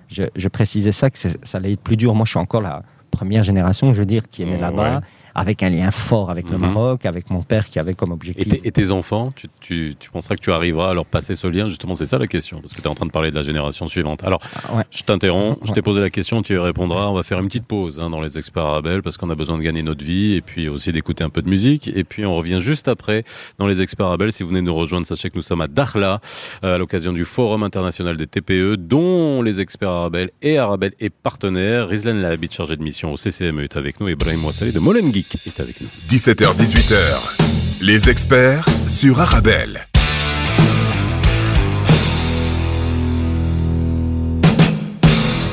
je, 0.10 0.24
je 0.36 0.48
précisais 0.48 0.92
ça, 0.92 1.10
que 1.10 1.18
ça 1.18 1.58
allait 1.58 1.74
être 1.74 1.82
plus 1.82 1.98
dur. 1.98 2.16
Moi 2.16 2.26
je 2.26 2.32
suis 2.32 2.40
encore 2.40 2.62
la 2.62 2.84
première 3.12 3.44
génération, 3.44 3.94
je 3.94 4.00
veux 4.00 4.06
dire, 4.06 4.24
qui 4.30 4.42
est 4.44 4.46
née 4.46 4.58
là-bas, 4.58 5.02
avec 5.36 5.64
un 5.64 5.70
lien 5.70 5.92
fort 5.92 6.30
avec 6.30 6.50
le 6.50 6.58
Mhm. 6.58 6.62
Maroc, 6.74 7.06
avec 7.06 7.30
mon 7.30 7.42
père 7.42 7.66
qui 7.66 7.80
avait 7.80 7.94
comme 7.94 8.12
objectif. 8.12 8.48
et 8.64 8.72
tes 8.72 8.92
enfants, 8.92 9.32
tu, 9.36 9.48
tu, 9.60 9.96
tu 10.00 10.10
penseras 10.12 10.36
que 10.36 10.42
tu 10.42 10.52
arriveras 10.52 10.92
à 10.92 10.94
leur 10.94 11.06
passer 11.06 11.36
ce 11.36 11.48
lien? 11.48 11.68
Justement, 11.68 11.96
c'est 11.96 12.06
ça 12.06 12.18
la 12.18 12.28
question, 12.28 12.60
parce 12.60 12.74
que 12.74 12.82
tu 12.82 12.88
es 12.88 12.90
en 12.90 12.96
train 12.96 13.06
de 13.06 13.12
parler 13.12 13.32
de 13.32 13.36
la 13.36 13.44
génération 13.44 13.88
suivante. 13.88 14.24
Alors, 14.24 14.40
Ah, 14.70 14.76
ouais. 14.78 14.84
je 14.92 15.02
t'interromps, 15.04 15.58
je 15.64 15.68
Ouais. 15.70 15.74
t'ai 15.76 15.82
posé 15.82 16.02
la 16.02 16.10
question, 16.10 16.42
tu 16.42 16.54
y 16.54 16.58
répondras. 16.58 17.08
On 17.08 17.14
va 17.14 17.24
faire 17.24 17.40
une 17.40 17.48
petite 17.48 17.66
pause 17.66 18.00
hein, 18.00 18.10
dans 18.10 18.22
les 18.22 18.38
experts 18.38 18.66
Arabelle, 18.66 19.02
parce 19.02 19.18
qu'on 19.18 19.30
a 19.30 19.36
besoin 19.36 19.58
de 19.58 19.64
gagner 19.64 19.84
notre 19.84 20.04
vie, 20.04 20.34
et 20.36 20.42
puis 20.42 20.68
aussi 20.70 20.92
d'écouter 20.92 21.24
un 21.24 21.30
peu 21.30 21.42
de 21.42 21.50
musique. 21.50 21.90
Et 21.94 22.04
puis, 22.04 22.26
on 22.26 22.36
revient 22.36 22.60
juste 22.60 22.88
après 22.88 23.24
dans 23.58 23.68
les 23.68 23.82
experts 23.82 24.06
Arabelle. 24.08 24.32
Si 24.32 24.44
vous 24.44 24.50
venez 24.50 24.62
nous 24.62 24.76
rejoindre, 24.76 25.06
sachez 25.06 25.30
que 25.30 25.36
nous 25.38 25.42
sommes 25.42 25.62
à 25.62 25.68
Dakhla, 25.68 26.20
euh, 26.64 26.76
à 26.76 26.78
l'occasion 26.78 27.14
du 27.14 27.26
Forum 27.26 27.64
international 27.64 28.18
des 28.18 28.28
TPE, 28.28 28.76
dont 28.78 29.42
les 29.42 29.60
experts 29.62 29.90
Arabelle 29.90 30.30
et 30.42 30.58
Arabelle 30.58 30.94
est 31.00 31.10
partenaire. 31.10 31.88
Rizlan 31.88 32.16
Lahabit, 32.16 32.50
chargé 32.52 32.76
de 32.76 32.84
mission 32.84 33.12
au 33.14 33.18
CCME, 33.18 33.64
est 33.64 33.78
avec 33.78 34.00
nous, 34.00 34.08
et 34.10 34.12
Ibrahim 34.14 34.44
Ouassali 34.46 34.72
de 34.72 34.80
Molen 34.80 35.12
Est 35.46 35.60
avec 35.60 35.80
nous. 35.82 35.88
17h-18h, 36.10 37.82
les 37.82 38.10
experts 38.10 38.66
sur 38.88 39.22
Arabelle. 39.22 39.88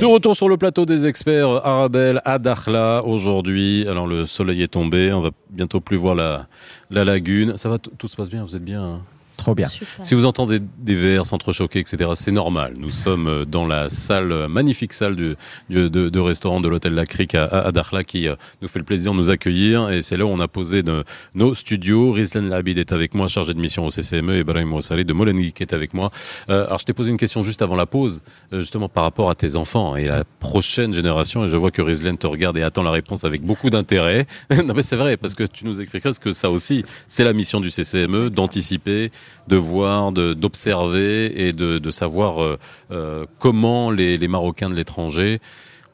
De 0.00 0.06
retour 0.06 0.36
sur 0.36 0.48
le 0.48 0.56
plateau 0.56 0.86
des 0.86 1.06
experts 1.06 1.66
Arabelle 1.66 2.22
à 2.24 2.38
Dakhla 2.38 3.02
aujourd'hui. 3.04 3.86
Alors 3.86 4.06
le 4.06 4.24
soleil 4.24 4.62
est 4.62 4.68
tombé, 4.68 5.12
on 5.12 5.20
va 5.20 5.30
bientôt 5.50 5.80
plus 5.80 5.96
voir 5.96 6.14
la, 6.14 6.46
la 6.90 7.04
lagune. 7.04 7.56
Ça 7.56 7.68
va, 7.68 7.78
tout 7.78 7.90
tout 7.98 8.08
se 8.08 8.16
passe 8.16 8.30
bien, 8.30 8.44
vous 8.44 8.56
êtes 8.56 8.64
bien 8.64 8.82
hein? 8.82 9.00
Trop 9.38 9.54
bien. 9.54 9.68
Super. 9.68 10.04
Si 10.04 10.14
vous 10.14 10.26
entendez 10.26 10.60
des 10.78 10.94
verres 10.94 11.24
s'entrechoquer, 11.24 11.78
etc., 11.78 12.10
c'est 12.14 12.32
normal. 12.32 12.74
Nous 12.76 12.90
sommes 12.90 13.26
euh, 13.28 13.44
dans 13.46 13.66
la 13.66 13.88
salle, 13.88 14.32
euh, 14.32 14.48
magnifique 14.48 14.92
salle 14.92 15.16
du, 15.16 15.36
du- 15.70 15.88
de, 15.88 16.08
de 16.10 16.20
restaurant 16.20 16.60
de 16.60 16.68
l'hôtel 16.68 16.92
La 16.92 17.06
Crique 17.06 17.34
à, 17.36 17.44
à 17.46 17.72
Dakhla 17.72 18.04
qui 18.04 18.28
euh, 18.28 18.34
nous 18.60 18.68
fait 18.68 18.80
le 18.80 18.84
plaisir 18.84 19.12
de 19.12 19.16
nous 19.16 19.30
accueillir. 19.30 19.88
Et 19.90 20.02
c'est 20.02 20.16
là 20.16 20.26
où 20.26 20.28
on 20.28 20.40
a 20.40 20.48
posé 20.48 20.82
de- 20.82 21.04
nos 21.34 21.54
studios. 21.54 22.12
Rizlan 22.12 22.42
Labid 22.48 22.76
est 22.78 22.92
avec 22.92 23.14
moi, 23.14 23.28
chargé 23.28 23.54
de 23.54 23.60
mission 23.60 23.86
au 23.86 23.90
CCME, 23.90 24.34
et 24.36 24.40
Ibrahim 24.40 24.72
Ouassali 24.74 25.04
de 25.04 25.12
Molani 25.12 25.52
qui 25.52 25.62
est 25.62 25.72
avec 25.72 25.94
moi. 25.94 26.10
Euh, 26.50 26.66
alors 26.66 26.80
je 26.80 26.84
t'ai 26.84 26.92
posé 26.92 27.10
une 27.10 27.16
question 27.16 27.42
juste 27.44 27.62
avant 27.62 27.76
la 27.76 27.86
pause, 27.86 28.22
euh, 28.52 28.60
justement 28.60 28.88
par 28.88 29.04
rapport 29.04 29.30
à 29.30 29.34
tes 29.34 29.54
enfants 29.56 29.94
et 29.96 30.06
la 30.08 30.24
prochaine 30.40 30.92
génération. 30.92 31.44
Et 31.44 31.48
je 31.48 31.56
vois 31.56 31.70
que 31.70 31.80
Rizlan 31.80 32.16
te 32.16 32.26
regarde 32.26 32.56
et 32.58 32.62
attend 32.62 32.82
la 32.82 32.90
réponse 32.90 33.22
avec 33.24 33.42
beaucoup 33.42 33.70
d'intérêt. 33.70 34.26
non 34.66 34.74
mais 34.74 34.82
c'est 34.82 34.96
vrai, 34.96 35.16
parce 35.16 35.34
que 35.34 35.44
tu 35.44 35.64
nous 35.64 35.80
expliqueras 35.80 36.12
ce 36.12 36.20
que 36.20 36.32
ça 36.32 36.50
aussi, 36.50 36.84
c'est 37.06 37.22
la 37.24 37.32
mission 37.32 37.60
du 37.60 37.70
CCME, 37.70 38.30
d'anticiper, 38.30 39.10
de 39.46 39.56
voir, 39.56 40.12
de- 40.12 40.34
d'observer 40.34 41.46
et 41.46 41.52
de, 41.52 41.78
de 41.78 41.90
savoir 41.90 42.42
euh, 42.42 42.58
euh, 42.90 43.26
comment 43.38 43.90
les, 43.90 44.16
les 44.18 44.28
Marocains 44.28 44.68
de 44.68 44.74
l'étranger, 44.74 45.40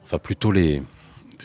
enfin 0.03 0.19
plutôt 0.19 0.51
les, 0.53 0.83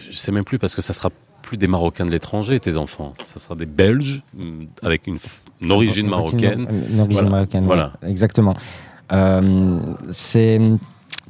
je 0.09 0.15
sais 0.17 0.31
même 0.31 0.43
plus 0.43 0.57
parce 0.59 0.75
que 0.75 0.81
ça 0.81 0.93
sera 0.93 1.09
plus 1.41 1.57
des 1.57 1.67
Marocains 1.67 2.05
de 2.05 2.11
l'étranger, 2.11 2.59
tes 2.59 2.77
enfants, 2.77 3.13
ça 3.19 3.39
sera 3.39 3.55
des 3.55 3.65
Belges 3.65 4.21
hum, 4.39 4.67
avec 4.83 5.07
une, 5.07 5.17
origine 5.69 6.07
marocaine. 6.07 6.67
Une, 6.91 6.99
origine 6.99 7.13
Voilà. 7.21 7.29
marocaine. 7.29 7.65
Voilà. 7.65 7.93
Exactement. 8.05 8.55
Euh, 9.11 9.79
c'est 10.11 10.59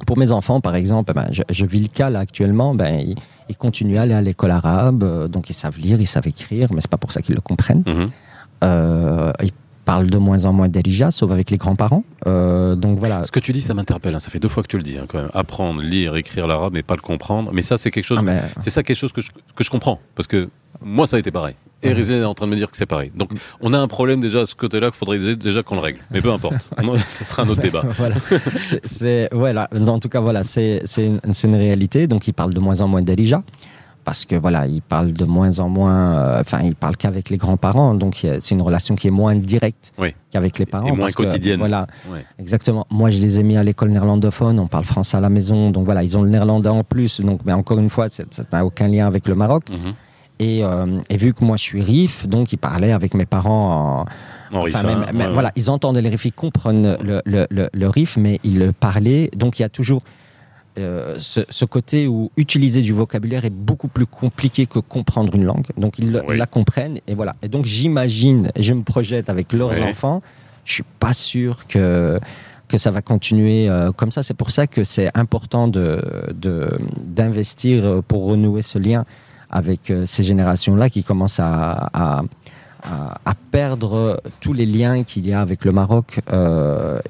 pour 0.06 0.18
mes 0.18 0.32
enfants, 0.32 0.60
par 0.60 0.74
exemple, 0.74 1.12
ben, 1.14 1.28
je, 1.30 1.42
je 1.50 1.66
vis 1.66 1.80
le 1.82 1.88
cas 1.88 2.10
là 2.10 2.20
actuellement. 2.20 2.74
Ben, 2.74 3.00
ils, 3.00 3.16
ils 3.48 3.56
continuent 3.56 3.96
à 3.98 4.02
aller 4.02 4.14
à 4.14 4.22
l'école 4.22 4.50
arabe, 4.50 5.02
euh, 5.02 5.28
donc 5.28 5.50
ils 5.50 5.54
savent 5.54 5.78
lire, 5.78 6.00
ils 6.00 6.06
savent 6.06 6.26
écrire, 6.26 6.68
mais 6.72 6.80
c'est 6.80 6.90
pas 6.90 6.96
pour 6.98 7.12
ça 7.12 7.22
qu'ils 7.22 7.34
le 7.34 7.40
comprennent. 7.40 7.82
Mhm. 7.86 8.10
Euh, 8.62 9.32
ils 9.42 9.52
parlent 9.90 10.08
de 10.08 10.18
moins 10.18 10.44
en 10.44 10.52
moins 10.52 10.68
d'Erija, 10.68 11.10
sauf 11.10 11.32
avec 11.32 11.50
les 11.50 11.56
grands-parents. 11.56 12.04
Euh, 12.28 12.76
donc 12.76 12.98
voilà. 13.00 13.24
Ce 13.24 13.32
que 13.32 13.40
tu 13.40 13.50
dis, 13.52 13.60
ça 13.60 13.74
m'interpelle. 13.74 14.14
hein. 14.14 14.20
Ça 14.20 14.30
fait 14.30 14.38
deux 14.38 14.48
fois 14.48 14.62
que 14.62 14.68
tu 14.68 14.76
le 14.76 14.84
dis, 14.84 14.96
hein, 14.98 15.06
quand 15.08 15.18
même. 15.18 15.30
Apprendre, 15.34 15.80
lire, 15.82 16.14
écrire 16.14 16.46
l'arabe, 16.46 16.74
mais 16.74 16.84
pas 16.84 16.94
le 16.94 17.00
comprendre. 17.00 17.50
Mais 17.52 17.62
ça, 17.62 17.76
c'est 17.76 17.90
quelque 17.90 18.04
chose. 18.04 18.20
Ah, 18.20 18.24
mais- 18.24 18.40
C'est 18.60 18.70
ça 18.70 18.84
quelque 18.84 18.96
chose 18.96 19.12
que 19.12 19.20
je, 19.20 19.30
que 19.56 19.64
je 19.64 19.70
comprends. 19.70 19.98
Parce 20.14 20.28
que 20.28 20.48
moi, 20.80 21.08
ça 21.08 21.16
a 21.16 21.18
été 21.18 21.32
pareil. 21.32 21.56
Et. 21.82 21.92
Rizal 21.92 22.18
est 22.20 22.24
en 22.24 22.34
train 22.34 22.46
de 22.46 22.52
me 22.52 22.56
dire 22.56 22.70
que 22.70 22.76
c'est 22.76 22.86
pareil. 22.86 23.10
Donc, 23.16 23.30
on 23.60 23.72
a 23.72 23.78
un 23.80 23.88
problème 23.88 24.20
déjà 24.20 24.42
à 24.42 24.44
ce 24.44 24.54
côté-là 24.54 24.90
qu'il 24.90 24.96
faudrait 24.98 25.18
déjà- 25.34 25.62
qu'on 25.64 25.74
le 25.74 25.80
règle. 25.80 25.98
Mais 26.12 26.20
peu 26.20 26.30
importe. 26.30 26.70
Ça 27.08 27.24
sera 27.24 27.42
un 27.42 27.48
autre 27.48 27.60
débat. 27.62 27.82
voilà. 27.98 28.14
C'est- 28.84 29.28
voilà. 29.32 29.68
En 29.88 29.98
tout 29.98 30.08
cas, 30.08 30.20
voilà, 30.20 30.44
c'est 30.44 30.82
c'est 30.84 31.06
une, 31.06 31.20
c'est 31.32 31.48
une 31.48 31.56
réalité. 31.56 32.06
Donc, 32.06 32.28
ils 32.28 32.32
parlent 32.32 32.54
de 32.54 32.60
moins 32.60 32.80
en 32.80 32.86
moins 32.88 33.02
d'Elija 33.02 33.42
parce 34.04 34.24
que 34.24 34.34
voilà, 34.36 34.66
ils 34.66 34.82
parlent 34.82 35.12
de 35.12 35.24
moins 35.24 35.58
en 35.58 35.68
moins. 35.68 36.18
euh, 36.18 36.40
Enfin, 36.40 36.60
ils 36.62 36.74
parlent 36.74 36.96
qu'avec 36.96 37.30
les 37.30 37.36
grands-parents. 37.36 37.94
Donc, 37.94 38.14
c'est 38.16 38.50
une 38.50 38.62
relation 38.62 38.94
qui 38.96 39.08
est 39.08 39.10
moins 39.12 39.34
directe 39.34 39.92
Oui. 39.98 40.14
qu'avec 40.30 40.58
les 40.58 40.66
parents. 40.66 40.88
moins 40.88 40.96
parce 40.98 41.14
que, 41.14 41.22
quotidienne. 41.22 41.58
Voilà, 41.58 41.86
Ouais. 42.10 42.24
exactement. 42.38 42.86
Moi, 42.90 43.10
je 43.10 43.20
les 43.20 43.38
ai 43.40 43.42
mis 43.42 43.56
à 43.56 43.62
l'école 43.62 43.90
néerlandophone. 43.90 44.58
On 44.58 44.66
parle 44.66 44.84
français 44.84 45.16
à 45.16 45.20
la 45.20 45.30
maison. 45.30 45.70
Donc 45.70 45.84
voilà, 45.84 46.02
ils 46.02 46.16
ont 46.18 46.22
le 46.22 46.30
néerlandais 46.30 46.68
en 46.70 46.82
plus. 46.84 47.20
Donc, 47.20 47.40
mais 47.44 47.52
encore 47.52 47.78
une 47.78 47.90
fois, 47.90 48.08
ça 48.10 48.24
n'a 48.52 48.64
aucun 48.64 48.88
lien 48.88 49.06
avec 49.06 49.28
le 49.28 49.34
Maroc. 49.34 49.64
Mhm. 49.70 49.92
Et, 50.42 50.64
euh, 50.64 50.98
et 51.10 51.18
vu 51.18 51.34
que 51.34 51.44
moi, 51.44 51.58
je 51.58 51.62
suis 51.62 51.82
RIF, 51.82 52.26
donc 52.26 52.54
ils 52.54 52.56
parlaient 52.56 52.92
avec 52.92 53.12
mes 53.14 53.26
parents 53.26 54.00
en, 54.00 54.04
Enfin, 54.52 54.78
Fin, 54.78 54.82
même- 54.88 54.98
même- 55.12 55.28
ouais, 55.28 55.32
voilà, 55.32 55.52
ils 55.54 55.70
entendaient 55.70 56.02
les 56.02 56.08
riffs, 56.08 56.24
ils 56.24 56.32
comprennent 56.32 56.96
le, 57.00 57.20
le, 57.24 57.46
le, 57.50 57.68
le 57.72 57.88
riff, 57.88 58.16
mais 58.16 58.40
ils 58.42 58.58
le 58.58 58.72
parlaient. 58.72 59.30
Donc 59.36 59.58
il 59.58 59.62
y 59.62 59.64
a 59.64 59.68
toujours 59.68 60.02
euh, 60.78 61.14
ce, 61.18 61.40
ce 61.48 61.64
côté 61.64 62.06
où 62.06 62.30
utiliser 62.36 62.80
du 62.82 62.92
vocabulaire 62.92 63.44
est 63.44 63.50
beaucoup 63.52 63.88
plus 63.88 64.06
compliqué 64.06 64.66
que 64.66 64.78
comprendre 64.78 65.34
une 65.34 65.44
langue. 65.44 65.66
Donc 65.76 65.98
ils 65.98 66.22
Oui. 66.28 66.36
la 66.36 66.46
comprennent 66.46 66.98
et 67.06 67.14
voilà. 67.14 67.34
Et 67.42 67.48
donc 67.48 67.64
j'imagine, 67.64 68.50
je 68.58 68.72
me 68.74 68.82
projette 68.82 69.28
avec 69.30 69.52
leurs 69.52 69.70
Oui. 69.72 69.82
enfants. 69.82 70.22
Je 70.64 70.74
suis 70.74 70.84
pas 70.98 71.12
sûr 71.12 71.66
que 71.66 72.20
que 72.68 72.78
ça 72.78 72.92
va 72.92 73.02
continuer 73.02 73.68
euh, 73.68 73.90
comme 73.90 74.12
ça. 74.12 74.22
C'est 74.22 74.34
pour 74.34 74.52
ça 74.52 74.68
que 74.68 74.84
c'est 74.84 75.10
important 75.18 75.66
de 75.66 76.00
d'investir 76.96 77.84
euh, 77.84 78.00
pour 78.06 78.26
renouer 78.26 78.62
ce 78.62 78.78
lien 78.78 79.04
avec 79.50 79.90
euh, 79.90 80.06
ces 80.06 80.22
générations-là 80.22 80.88
qui 80.88 81.02
commencent 81.02 81.40
à, 81.40 81.72
à, 81.92 82.22
à- 82.84 83.18
à 83.24 83.34
perdre 83.50 84.20
tous 84.40 84.52
les 84.52 84.66
liens 84.66 85.02
qu'il 85.02 85.26
y 85.26 85.32
a 85.32 85.40
avec 85.40 85.64
le 85.64 85.72
Maroc 85.72 86.20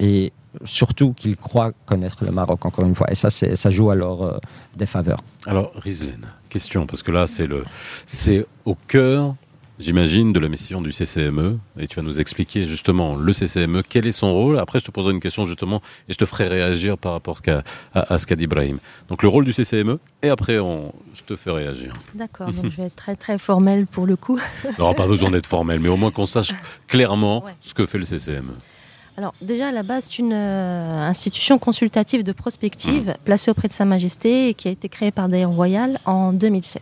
et 0.00 0.32
surtout 0.64 1.12
qu'ils 1.12 1.36
croient 1.36 1.72
connaître 1.86 2.24
le 2.24 2.32
Maroc 2.32 2.64
encore 2.66 2.84
une 2.84 2.94
fois. 2.94 3.10
Et 3.10 3.14
ça, 3.14 3.30
c'est- 3.30 3.56
ça 3.56 3.70
joue 3.70 3.90
à 3.90 3.94
leur 3.94 4.22
euh, 4.22 4.38
défaveur. 4.76 5.18
Alors, 5.46 5.72
Rizlen, 5.76 6.20
question, 6.48 6.86
parce 6.86 7.02
que 7.02 7.10
là, 7.10 7.26
c'est 7.26 7.46
le, 7.46 7.64
c'est 8.06 8.46
au 8.66 8.74
cœur, 8.74 9.34
j'imagine, 9.78 10.34
de 10.34 10.38
la 10.40 10.48
mission 10.50 10.82
du 10.82 10.92
CCME, 10.92 11.58
et 11.78 11.86
tu 11.86 11.96
vas 11.96 12.02
nous 12.02 12.20
expliquer 12.20 12.66
justement 12.66 13.16
le 13.16 13.32
CCME, 13.32 13.82
quel 13.88 14.06
est 14.06 14.12
son 14.12 14.32
rôle. 14.34 14.58
Après, 14.58 14.78
je 14.78 14.84
te 14.84 14.90
poserai 14.90 15.12
une 15.14 15.20
question 15.20 15.46
justement, 15.46 15.80
et 16.08 16.12
je 16.12 16.18
te 16.18 16.26
ferai 16.26 16.48
réagir 16.48 16.98
par 16.98 17.12
rapport 17.12 17.34
à 17.34 17.36
ce 17.38 17.42
qu'a, 17.42 17.62
à, 17.94 18.12
à 18.14 18.18
ce 18.18 18.26
qu'a 18.26 18.36
dit 18.36 18.44
Ibrahim. 18.44 18.78
Donc, 19.08 19.22
le 19.22 19.30
rôle 19.30 19.46
du 19.46 19.54
CCME, 19.54 19.98
et 20.22 20.28
après, 20.28 20.58
on, 20.58 20.92
je 21.14 21.22
te 21.22 21.34
fais 21.36 21.50
réagir. 21.50 21.94
D'accord, 22.14 22.52
donc 22.52 22.64
je 22.70 22.76
vais 22.76 22.84
être 22.88 22.96
très 22.96 23.16
très 23.16 23.38
formelle 23.38 23.86
pour 23.86 24.06
le 24.06 24.16
coup. 24.16 24.38
Il 24.64 24.74
n'aura 24.78 24.92
pas 24.94 25.06
besoin 25.06 25.30
d'être 25.30 25.46
formel, 25.46 25.80
mais 25.80 25.88
au 25.88 25.96
moins 25.96 26.10
qu'on 26.10 26.26
sache 26.26 26.52
clairement 26.86 27.44
Ouais. 27.44 27.54
ce 27.62 27.72
que 27.72 27.86
fait 27.86 27.96
le 27.98 28.04
CCME. 28.04 28.52
Alors 29.20 29.34
déjà 29.42 29.68
à 29.68 29.70
la 29.70 29.82
base 29.82 30.04
c'est 30.06 30.18
une 30.20 30.32
euh, 30.32 31.06
institution 31.06 31.58
consultative 31.58 32.24
de 32.24 32.32
prospective 32.32 33.14
placée 33.26 33.50
auprès 33.50 33.68
de 33.68 33.72
Sa 33.74 33.84
Majesté 33.84 34.48
et 34.48 34.54
qui 34.54 34.66
a 34.66 34.70
été 34.70 34.88
créée 34.88 35.10
par 35.10 35.28
Daïr 35.28 35.50
Royal 35.50 35.98
en 36.06 36.32
2007. 36.32 36.80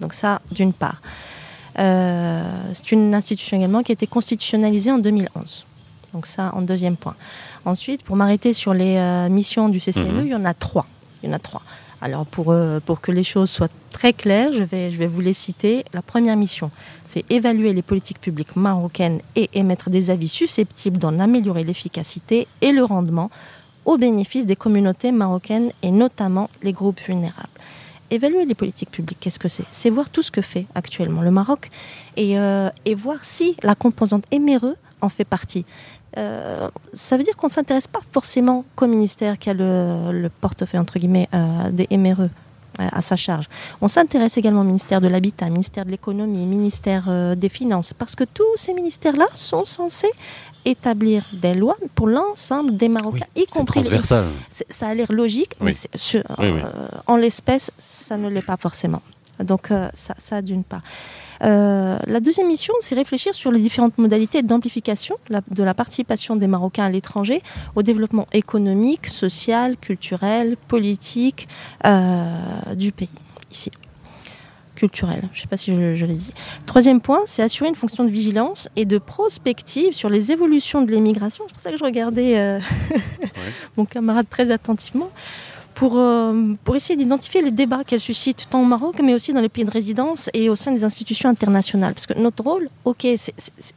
Donc 0.00 0.12
ça 0.12 0.42
d'une 0.50 0.74
part. 0.74 1.00
Euh, 1.78 2.44
c'est 2.74 2.92
une 2.92 3.14
institution 3.14 3.56
également 3.56 3.82
qui 3.82 3.90
a 3.90 3.94
été 3.94 4.06
constitutionnalisée 4.06 4.90
en 4.90 4.98
2011. 4.98 5.64
Donc 6.12 6.26
ça 6.26 6.50
en 6.54 6.60
deuxième 6.60 6.96
point. 6.96 7.14
Ensuite 7.64 8.02
pour 8.02 8.16
m'arrêter 8.16 8.52
sur 8.52 8.74
les 8.74 8.96
euh, 8.98 9.30
missions 9.30 9.70
du 9.70 9.80
CCME, 9.80 10.12
Mhm. 10.12 10.26
il 10.26 10.30
y 10.32 10.34
en 10.34 10.44
a 10.44 10.52
trois. 10.52 10.84
Il 11.22 11.28
y 11.28 11.32
en 11.32 11.36
a 11.36 11.38
trois. 11.38 11.62
Alors 12.00 12.26
pour, 12.26 12.50
euh, 12.50 12.80
que 13.00 13.12
les 13.12 13.22
choses 13.24 13.48
soient 13.48 13.68
très 13.92 14.12
claires, 14.12 14.52
je 14.52 14.64
vais, 14.64 14.90
je 14.90 14.96
vais 14.96 15.06
vous 15.06 15.20
les 15.20 15.32
citer. 15.32 15.84
La 15.92 16.02
première 16.02 16.36
mission, 16.36 16.70
c'est 17.08 17.24
évaluer 17.30 17.72
les 17.72 17.82
politiques 17.82 18.20
publiques 18.20 18.56
marocaines 18.56 19.20
et 19.36 19.48
émettre 19.54 19.88
des 19.88 20.10
avis 20.10 20.28
susceptibles 20.28 20.98
d'en 20.98 21.20
améliorer 21.20 21.62
l'efficacité 21.62 22.48
et 22.60 22.72
le 22.72 22.82
rendement 22.84 23.30
au 23.84 23.98
bénéfice 23.98 24.46
des 24.46 24.56
communautés 24.56 25.12
marocaines 25.12 25.70
et 25.82 25.90
notamment 25.90 26.50
les 26.62 26.72
groupes 26.72 27.00
vulnérables. 27.00 27.48
Évaluer 28.10 28.44
les 28.44 28.54
politiques 28.54 28.90
publiques, 28.90 29.18
qu'est-ce 29.20 29.38
que 29.38 29.48
c'est? 29.48 29.64
C'est 29.70 29.88
voir 29.88 30.10
tout 30.10 30.22
ce 30.22 30.30
que 30.30 30.42
fait 30.42 30.66
actuellement 30.74 31.22
le 31.22 31.30
Maroc 31.30 31.70
et, 32.16 32.38
euh, 32.38 32.68
et 32.84 32.94
voir 32.94 33.24
si 33.24 33.56
la 33.62 33.74
composante 33.74 34.24
éméreux 34.30 34.76
en 35.00 35.08
fait 35.08 35.24
partie. 35.24 35.64
Euh, 36.18 36.68
ça 36.92 37.16
veut 37.16 37.22
dire 37.22 37.36
qu'on 37.36 37.46
ne 37.46 37.52
s'intéresse 37.52 37.86
pas 37.86 38.00
forcément 38.10 38.64
qu'au 38.76 38.86
ministère 38.86 39.38
qui 39.38 39.50
a 39.50 39.54
le, 39.54 40.12
le 40.12 40.28
portefeuille 40.28 40.80
entre 40.80 40.98
guillemets 40.98 41.28
euh, 41.34 41.70
des 41.70 41.86
éméreux. 41.90 42.30
à 42.78 43.02
sa 43.02 43.16
charge. 43.16 43.48
On 43.82 43.88
s'intéresse 43.88 44.38
également 44.38 44.62
au 44.62 44.64
ministère 44.64 45.00
de 45.02 45.08
l'Habitat, 45.08 45.50
ministère 45.50 45.84
de 45.84 45.90
l'Économie, 45.90 46.46
ministère 46.46 47.04
euh, 47.08 47.34
des 47.34 47.50
Finances, 47.50 47.92
parce 47.92 48.14
que 48.16 48.24
tous 48.24 48.56
ces 48.56 48.72
ministères-là 48.72 49.26
sont 49.34 49.66
censés 49.66 50.10
établir 50.64 51.22
des 51.34 51.54
lois 51.54 51.76
pour 51.94 52.08
l'ensemble 52.08 52.76
des 52.76 52.88
Marocains, 52.88 53.26
y 53.36 53.44
compris 53.44 53.80
transversal. 53.80 54.24
Ça 54.48 54.88
a 54.88 54.94
l'air 54.94 55.12
logique, 55.12 55.52
mais 55.60 55.72
en 57.06 57.16
l'espèce, 57.16 57.70
ça 57.76 58.16
ne 58.16 58.28
l'est 58.30 58.46
pas 58.46 58.56
forcément. 58.56 59.02
Donc 59.40 59.68
ça, 59.92 60.14
ça 60.18 60.40
d'une 60.40 60.64
part. 60.64 60.82
Euh, 61.42 61.98
la 62.06 62.20
deuxième 62.20 62.46
mission, 62.46 62.74
c'est 62.80 62.94
réfléchir 62.94 63.34
sur 63.34 63.50
les 63.50 63.60
différentes 63.60 63.98
modalités 63.98 64.42
d'amplification 64.42 65.16
de 65.28 65.62
la 65.62 65.74
participation 65.74 66.36
des 66.36 66.46
Marocains 66.46 66.84
à 66.84 66.90
l'étranger 66.90 67.42
au 67.74 67.82
développement 67.82 68.26
économique, 68.32 69.08
social, 69.08 69.76
culturel, 69.76 70.56
politique 70.68 71.48
euh, 71.86 72.74
du 72.74 72.92
pays, 72.92 73.10
ici 73.50 73.70
culturel. 74.74 75.20
Je 75.32 75.38
ne 75.38 75.42
sais 75.42 75.48
pas 75.48 75.56
si 75.56 75.74
je, 75.74 76.06
l'ai 76.06 76.14
dit. 76.14 76.32
Troisième 76.66 77.00
point, 77.00 77.20
c'est 77.26 77.42
assurer 77.42 77.68
une 77.68 77.76
fonction 77.76 78.04
de 78.04 78.10
vigilance 78.10 78.68
et 78.74 78.84
de 78.84 78.98
prospective 78.98 79.92
sur 79.92 80.08
les 80.08 80.32
évolutions 80.32 80.82
de 80.82 80.90
l'immigration. 80.90 81.44
C'est 81.46 81.52
pour 81.52 81.62
ça 81.62 81.70
que 81.70 81.76
je 81.76 81.84
regardais 81.84 82.38
euh, 82.38 82.58
mon 83.76 83.84
camarade 83.84 84.26
très 84.28 84.50
attentivement 84.50 85.10
pour, 85.74 85.94
euh, 85.96 86.54
pour 86.64 86.76
essayer 86.76 86.96
d'identifier 86.96 87.42
les 87.42 87.50
débats 87.50 87.84
qu'elle 87.84 88.00
suscite 88.00 88.46
tant 88.50 88.62
au 88.62 88.64
Maroc, 88.64 89.00
mais 89.02 89.14
aussi 89.14 89.32
dans 89.32 89.40
les 89.40 89.48
pays 89.48 89.64
de 89.64 89.70
résidence 89.70 90.30
et 90.34 90.48
au 90.48 90.56
sein 90.56 90.72
des 90.72 90.84
institutions 90.84 91.28
internationales. 91.28 91.94
Parce 91.94 92.06
que 92.06 92.18
notre 92.18 92.42
rôle, 92.42 92.68
ok, 92.84 93.06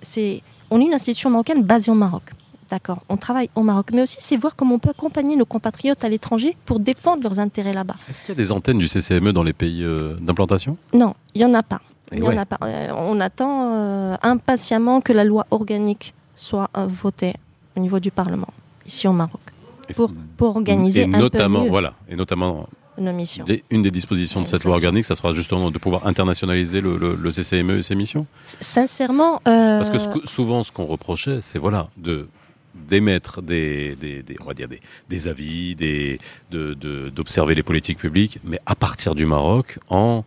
c'est, 0.01 0.41
on 0.69 0.79
est 0.79 0.85
une 0.85 0.93
institution 0.93 1.29
marocaine 1.29 1.63
basée 1.63 1.91
au 1.91 1.95
Maroc. 1.95 2.23
D'accord, 2.69 3.03
on 3.09 3.17
travaille 3.17 3.49
au 3.53 3.61
Maroc, 3.61 3.89
mais 3.93 4.01
aussi 4.01 4.17
c'est 4.19 4.37
voir 4.37 4.55
comment 4.55 4.75
on 4.75 4.79
peut 4.79 4.89
accompagner 4.89 5.35
nos 5.35 5.45
compatriotes 5.45 6.03
à 6.03 6.09
l'étranger 6.09 6.57
pour 6.65 6.79
défendre 6.79 7.21
leurs 7.21 7.39
intérêts 7.39 7.73
là-bas. 7.73 7.95
Est-ce 8.09 8.21
qu'il 8.23 8.29
y 8.29 8.37
a 8.37 8.41
des 8.43 8.51
antennes 8.51 8.79
du 8.79 8.87
CCME 8.87 9.33
dans 9.33 9.43
les 9.43 9.53
pays 9.53 9.83
euh, 9.83 10.15
d'implantation? 10.19 10.75
Non, 10.93 11.13
il 11.35 11.39
n'y 11.39 11.45
en 11.45 11.53
a 11.53 11.61
pas. 11.61 11.81
Il 12.11 12.19
y 12.19 12.27
en 12.27 12.37
a 12.37 12.45
pas. 12.45 12.57
Euh, 12.63 12.89
on 12.95 13.19
attend 13.19 14.17
impatiemment 14.23 15.01
que 15.01 15.13
la 15.13 15.23
loi 15.23 15.45
organique 15.51 16.13
soit 16.33 16.69
votée 16.75 17.33
au 17.75 17.79
niveau 17.79 17.99
du 17.99 18.09
Parlement, 18.09 18.49
ici 18.87 19.07
au 19.07 19.13
Maroc 19.13 19.44
pour, 19.93 20.11
pour 20.37 20.55
organiser 20.55 21.01
et 21.01 21.07
notamment, 21.07 21.61
un 21.61 21.63
peu 21.63 21.69
Voilà, 21.69 21.93
et 22.09 22.15
notamment 22.15 22.67
nos 22.97 23.13
missions. 23.13 23.45
une 23.69 23.81
des 23.81 23.91
dispositions 23.91 24.41
de 24.41 24.47
cette 24.47 24.63
loi 24.63 24.75
organique, 24.75 25.05
ça 25.05 25.15
sera 25.15 25.33
justement 25.33 25.71
de 25.71 25.77
pouvoir 25.77 26.07
internationaliser 26.07 26.81
le, 26.81 26.97
le, 26.97 27.31
CCME 27.31 27.79
et 27.79 27.81
ses 27.81 27.95
missions 27.95 28.25
Sincèrement. 28.43 29.41
Euh, 29.47 29.79
Parce 29.81 29.89
que 29.89 30.25
souvent, 30.27 30.63
ce 30.63 30.71
qu'on 30.71 30.85
reprochait, 30.85 31.39
c'est 31.41 31.59
voilà, 31.59 31.89
de 31.97 32.27
d'émettre 32.75 33.41
des, 33.41 33.95
des, 33.95 34.21
des, 34.21 34.35
on 34.41 34.45
va 34.45 34.53
dire 34.53 34.67
des, 34.67 34.81
des 35.09 35.27
avis, 35.29 35.75
des, 35.75 36.19
d'observer 36.51 37.53
de, 37.53 37.59
les 37.59 37.63
politiques 37.63 37.97
publiques, 37.97 38.39
mais 38.43 38.59
à 38.65 38.75
partir 38.75 39.15
du 39.15 39.25
Maroc, 39.25 39.79
en 39.89 40.23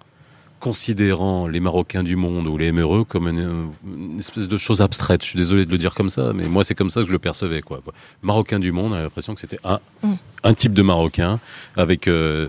considérant 0.60 1.46
les 1.46 1.60
Marocains 1.60 2.02
du 2.02 2.16
monde 2.16 2.46
ou 2.46 2.56
les 2.58 2.72
MRE 2.72 3.06
comme 3.06 3.28
une, 3.28 4.18
espèce 4.18 4.48
de 4.48 4.58
chose 4.58 4.82
abstraite. 4.82 5.22
Je 5.22 5.28
suis 5.28 5.36
désolé 5.36 5.66
de 5.66 5.70
le 5.70 5.78
dire 5.78 5.94
comme 5.94 6.10
ça, 6.10 6.32
mais 6.34 6.48
moi 6.48 6.64
c'est 6.64 6.74
comme 6.74 6.90
ça 6.90 7.00
que 7.00 7.06
je 7.06 7.12
le 7.12 7.18
percevais. 7.18 7.62
Quoi. 7.62 7.80
Marocain 8.22 8.58
du 8.58 8.72
monde, 8.72 8.92
on 8.92 8.96
a 8.96 9.02
l'impression 9.02 9.34
que 9.34 9.40
c'était 9.40 9.60
un, 9.64 9.80
mm. 10.02 10.14
un 10.44 10.54
type 10.54 10.72
de 10.72 10.82
Marocain 10.82 11.40
avec 11.76 12.08
euh, 12.08 12.48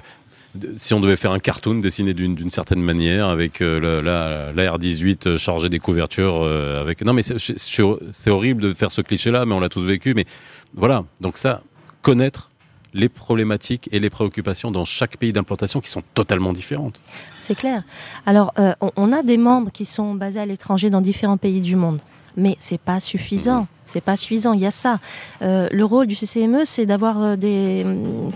si 0.75 0.93
on 0.93 0.99
devait 0.99 1.15
faire 1.15 1.31
un 1.31 1.39
cartoon 1.39 1.75
dessiné 1.75 2.13
d'une 2.13 2.49
certaine 2.49 2.81
manière 2.81 3.27
avec 3.27 3.61
euh, 3.61 4.01
la, 4.01 4.51
la, 4.51 4.77
R18 4.77 5.37
chargée 5.37 5.69
des 5.69 5.79
couvertures 5.79 6.41
euh, 6.41 6.81
avec 6.81 7.03
non 7.03 7.13
mais 7.13 7.21
c'est 7.21 8.31
horrible 8.31 8.61
de 8.61 8.73
faire 8.73 8.91
ce 8.91 9.01
cliché 9.01 9.29
là 9.31 9.45
mais 9.45 9.53
on 9.53 9.59
l'a 9.59 9.69
tous 9.69 9.85
vécu 9.85 10.13
mais 10.15 10.25
voilà 10.73 11.05
donc 11.21 11.37
ça 11.37 11.61
connaître 12.01 12.48
les 12.93 13.09
problématiques 13.09 13.89
et 13.91 13.99
les 13.99 14.09
préoccupations 14.09 14.71
dans 14.71 14.85
chaque 14.85 15.17
pays 15.17 15.33
d'implantation 15.33 15.79
qui 15.79 15.89
sont 15.89 16.03
totalement 16.13 16.53
différentes. 16.53 17.01
C'est 17.39 17.55
clair. 17.55 17.83
Alors, 18.25 18.53
euh, 18.59 18.73
on, 18.95 19.11
a 19.11 19.23
des 19.23 19.37
membres 19.37 19.71
qui 19.71 19.85
sont 19.85 20.13
basés 20.15 20.39
à 20.39 20.45
l'étranger 20.45 20.89
dans 20.89 21.01
différents 21.01 21.37
pays 21.37 21.61
du 21.61 21.75
monde, 21.75 22.01
mais 22.37 22.57
c'est 22.59 22.79
pas 22.79 22.99
suffisant. 22.99 23.67
C'est 23.85 24.01
pas 24.01 24.15
suffisant. 24.15 24.53
Il 24.53 24.59
y 24.59 24.67
a 24.67 24.71
ça. 24.71 24.99
Euh, 25.41 25.67
le 25.71 25.83
rôle 25.83 26.05
du 26.05 26.15
CCME, 26.15 26.63
c'est 26.63 26.85
d'avoir 26.85 27.21
euh, 27.21 27.35
des. 27.35 27.83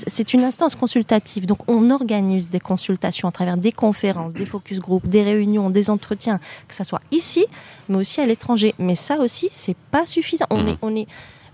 C'est 0.07 0.33
une 0.33 0.43
instance 0.43 0.73
consultative. 0.73 1.45
Donc, 1.45 1.59
on 1.67 1.91
organise 1.91 2.49
des 2.49 2.59
consultations 2.59 3.27
à 3.27 3.31
travers 3.31 3.57
des 3.57 3.71
conférences, 3.71 4.33
des 4.33 4.47
focus 4.47 4.79
group, 4.79 5.07
des 5.07 5.21
réunions, 5.21 5.69
des 5.69 5.91
entretiens, 5.91 6.39
que 6.67 6.73
ça 6.73 6.83
soit 6.83 7.01
ici, 7.11 7.45
mais 7.87 7.97
aussi 7.97 8.19
à 8.19 8.25
l'étranger. 8.25 8.73
Mais 8.79 8.95
ça 8.95 9.17
aussi, 9.19 9.47
c'est 9.51 9.77
pas 9.91 10.07
suffisant. 10.07 10.47
On 10.49 10.63
mmh. 10.63 10.67
est, 10.69 10.77
on 10.81 10.95
est 10.95 11.07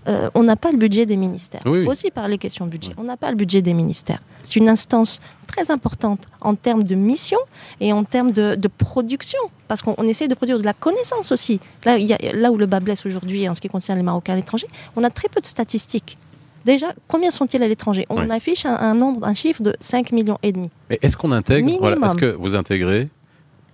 euh, 0.08 0.30
on 0.34 0.42
n'a 0.42 0.56
pas 0.56 0.70
le 0.72 0.78
budget 0.78 1.06
des 1.06 1.16
ministères. 1.16 1.60
Il 1.66 1.84
faut 1.84 1.90
aussi 1.90 2.10
parler 2.10 2.38
question 2.38 2.66
budget. 2.66 2.92
On 2.96 3.04
n'a 3.04 3.16
pas 3.16 3.30
le 3.30 3.36
budget 3.36 3.62
des 3.62 3.74
ministères. 3.74 4.20
C'est 4.42 4.56
une 4.56 4.68
instance 4.68 5.20
très 5.46 5.70
importante 5.70 6.28
en 6.40 6.54
termes 6.54 6.84
de 6.84 6.94
mission 6.94 7.38
et 7.80 7.92
en 7.92 8.04
termes 8.04 8.30
de, 8.30 8.56
production, 8.78 9.38
parce 9.68 9.82
qu'on 9.82 10.02
essaie 10.06 10.28
de 10.28 10.34
produire 10.34 10.58
de 10.58 10.64
la 10.64 10.72
connaissance 10.72 11.32
aussi. 11.32 11.60
Là, 11.84 11.98
là 12.32 12.50
où 12.50 12.56
le 12.56 12.66
bas 12.66 12.80
blesse 12.80 13.04
aujourd'hui 13.04 13.48
en 13.48 13.54
ce 13.54 13.60
qui 13.60 13.68
concerne 13.68 13.98
les 13.98 14.04
Marocains 14.04 14.32
à 14.32 14.36
l'étranger, 14.36 14.68
on 14.96 15.04
a 15.04 15.10
très 15.10 15.28
peu 15.28 15.40
de 15.40 15.46
statistiques. 15.46 16.16
Déjà, 16.64 16.92
combien 17.08 17.30
sont-ils 17.30 17.62
à 17.62 17.68
l'étranger? 17.68 18.06
On 18.10 18.28
affiche 18.30 18.66
un, 18.66 18.94
nombre, 18.94 19.26
un 19.26 19.34
chiffre 19.34 19.62
de 19.62 19.74
5 19.80 20.12
millions 20.12 20.38
et 20.42 20.52
demi. 20.52 20.70
Mais 20.90 20.98
est-ce 21.02 21.16
qu'on 21.16 21.32
intègre, 21.32 21.68
est-ce 21.68 22.16
que 22.16 22.26
vous 22.26 22.54
intégrez 22.54 23.08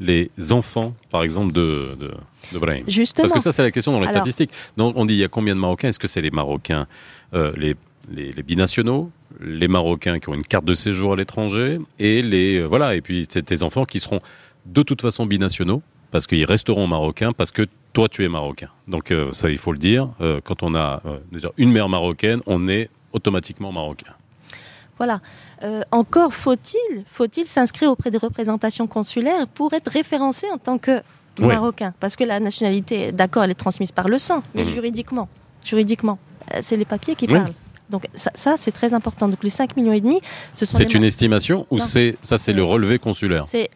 les 0.00 0.30
enfants, 0.50 0.94
par 1.10 1.22
exemple, 1.22 1.52
de, 1.52 1.96
de, 2.52 2.58
Brahim 2.58 2.84
Justement. 2.86 3.28
Parce 3.28 3.32
que 3.32 3.40
ça, 3.40 3.52
c'est 3.52 3.62
la 3.62 3.70
question 3.70 3.92
dans 3.92 4.00
les 4.00 4.06
statistiques. 4.06 4.50
Donc, 4.76 4.94
on 4.96 5.04
dit, 5.04 5.14
il 5.14 5.20
y 5.20 5.24
a 5.24 5.28
combien 5.28 5.54
de 5.54 5.60
Marocains? 5.60 5.88
Est-ce 5.88 5.98
que 5.98 6.08
c'est 6.08 6.20
les 6.20 6.30
Marocains, 6.30 6.86
euh, 7.34 7.52
les, 7.56 7.74
les, 8.10 8.42
binationaux, 8.42 9.10
les 9.40 9.68
Marocains 9.68 10.18
qui 10.18 10.28
ont 10.28 10.34
une 10.34 10.42
carte 10.42 10.64
de 10.64 10.74
séjour 10.74 11.14
à 11.14 11.16
l'étranger, 11.16 11.78
et 11.98 12.22
les 12.22 12.58
euh, 12.58 12.66
voilà, 12.66 12.94
et 12.94 13.00
puis 13.00 13.26
c'est 13.28 13.42
tes 13.42 13.62
enfants 13.62 13.84
qui 13.84 14.00
seront 14.00 14.20
de 14.66 14.82
toute 14.82 15.02
façon 15.02 15.26
binationaux, 15.26 15.82
parce 16.10 16.26
qu'ils 16.26 16.44
resteront 16.44 16.86
marocains, 16.86 17.32
parce 17.32 17.50
que 17.50 17.66
toi, 17.92 18.08
tu 18.08 18.24
es 18.24 18.28
marocain. 18.28 18.68
Donc, 18.86 19.10
euh, 19.10 19.32
ça, 19.32 19.50
il 19.50 19.58
faut 19.58 19.72
le 19.72 19.78
dire. 19.78 20.08
quand 20.44 20.62
on 20.62 20.74
a 20.74 21.02
déjà 21.32 21.50
une 21.56 21.72
mère 21.72 21.88
marocaine, 21.88 22.40
on 22.46 22.68
est 22.68 22.90
automatiquement 23.12 23.72
marocain. 23.72 24.12
Voilà. 24.98 25.20
Euh, 25.66 25.82
encore 25.90 26.32
faut-il 26.32 27.04
faut-il 27.08 27.46
s'inscrire 27.46 27.90
auprès 27.90 28.10
des 28.10 28.18
représentations 28.18 28.86
consulaires 28.86 29.48
pour 29.48 29.72
être 29.72 29.90
référencé 29.90 30.46
en 30.52 30.58
tant 30.58 30.78
que 30.78 31.02
marocain? 31.40 31.92
Parce 31.98 32.14
que 32.14 32.24
la 32.24 32.38
nationalité, 32.38 33.10
d'accord, 33.10 33.42
elle 33.42 33.50
est 33.50 33.54
transmise 33.54 33.90
par 33.90 34.08
le 34.08 34.18
sang, 34.18 34.42
mais 34.54 34.64
mhm. 34.64 34.74
juridiquement, 34.74 35.28
juridiquement, 35.64 36.18
euh, 36.54 36.58
c'est 36.60 36.76
les 36.76 36.84
papiers 36.84 37.16
qui 37.16 37.26
parlent. 37.26 37.52
Donc 37.90 38.06
ça, 38.14 38.56
c'est 38.56 38.72
très 38.72 38.94
important. 38.94 39.28
Donc 39.28 39.42
les 39.42 39.50
5 39.50 39.76
millions 39.76 39.92
et 39.92 40.00
demi, 40.00 40.20
ce 40.54 40.64
sont 40.64 40.76
C'est 40.76 40.94
une 40.94 41.04
estimation 41.04 41.66
ou 41.70 41.78
c'est 41.78 42.16
ça 42.22 42.36
c'est 42.36 42.52
le 42.52 42.64
relevé 42.64 42.98
consulaire? 42.98 43.44
C'est 43.46 43.70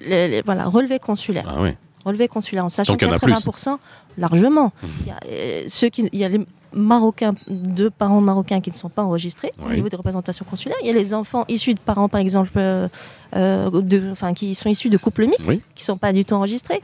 voilà, 0.45 0.67
relevé 0.67 0.99
consulaire. 0.99 1.45
Ah 1.49 1.61
oui. 1.61 1.71
Relevé 2.05 2.29
consulaire 2.29 2.65
en 2.65 2.71
sachant 2.71 2.97
que 2.97 3.05
80 3.05 3.79
largement. 4.17 4.73
Mhm. 4.83 4.89
Il 5.01 5.07
y 5.07 5.11
a, 5.11 5.21
euh, 5.27 5.65
ceux 5.69 5.89
qui 5.89 6.09
il 6.13 6.19
y 6.19 6.25
a 6.25 6.29
les 6.29 6.41
marocains, 6.73 7.35
de 7.49 7.89
parents 7.89 8.21
marocains 8.21 8.61
qui 8.61 8.71
ne 8.71 8.77
sont 8.77 8.89
pas 8.89 9.03
enregistrés 9.03 9.53
au 9.65 9.73
niveau 9.73 9.89
des 9.89 9.97
représentations 9.97 10.45
consulaires. 10.49 10.79
Il 10.83 10.87
y 10.87 10.91
a 10.91 10.93
les 10.93 11.15
enfants 11.15 11.45
issus 11.49 11.75
de 11.75 11.81
parents, 11.81 12.09
par 12.09 12.21
exemple, 12.21 12.53
euh, 12.57 12.89
euh, 13.37 13.71
de, 13.71 14.11
enfin, 14.11 14.35
qui 14.35 14.55
sont 14.55 14.69
issus 14.69 14.91
de 14.91 14.97
couples 14.97 15.27
mixtes, 15.27 15.65
qui 15.75 15.83
ne 15.83 15.85
sont 15.85 15.97
pas 15.97 16.13
du 16.13 16.25
tout 16.25 16.35
enregistrés. 16.35 16.83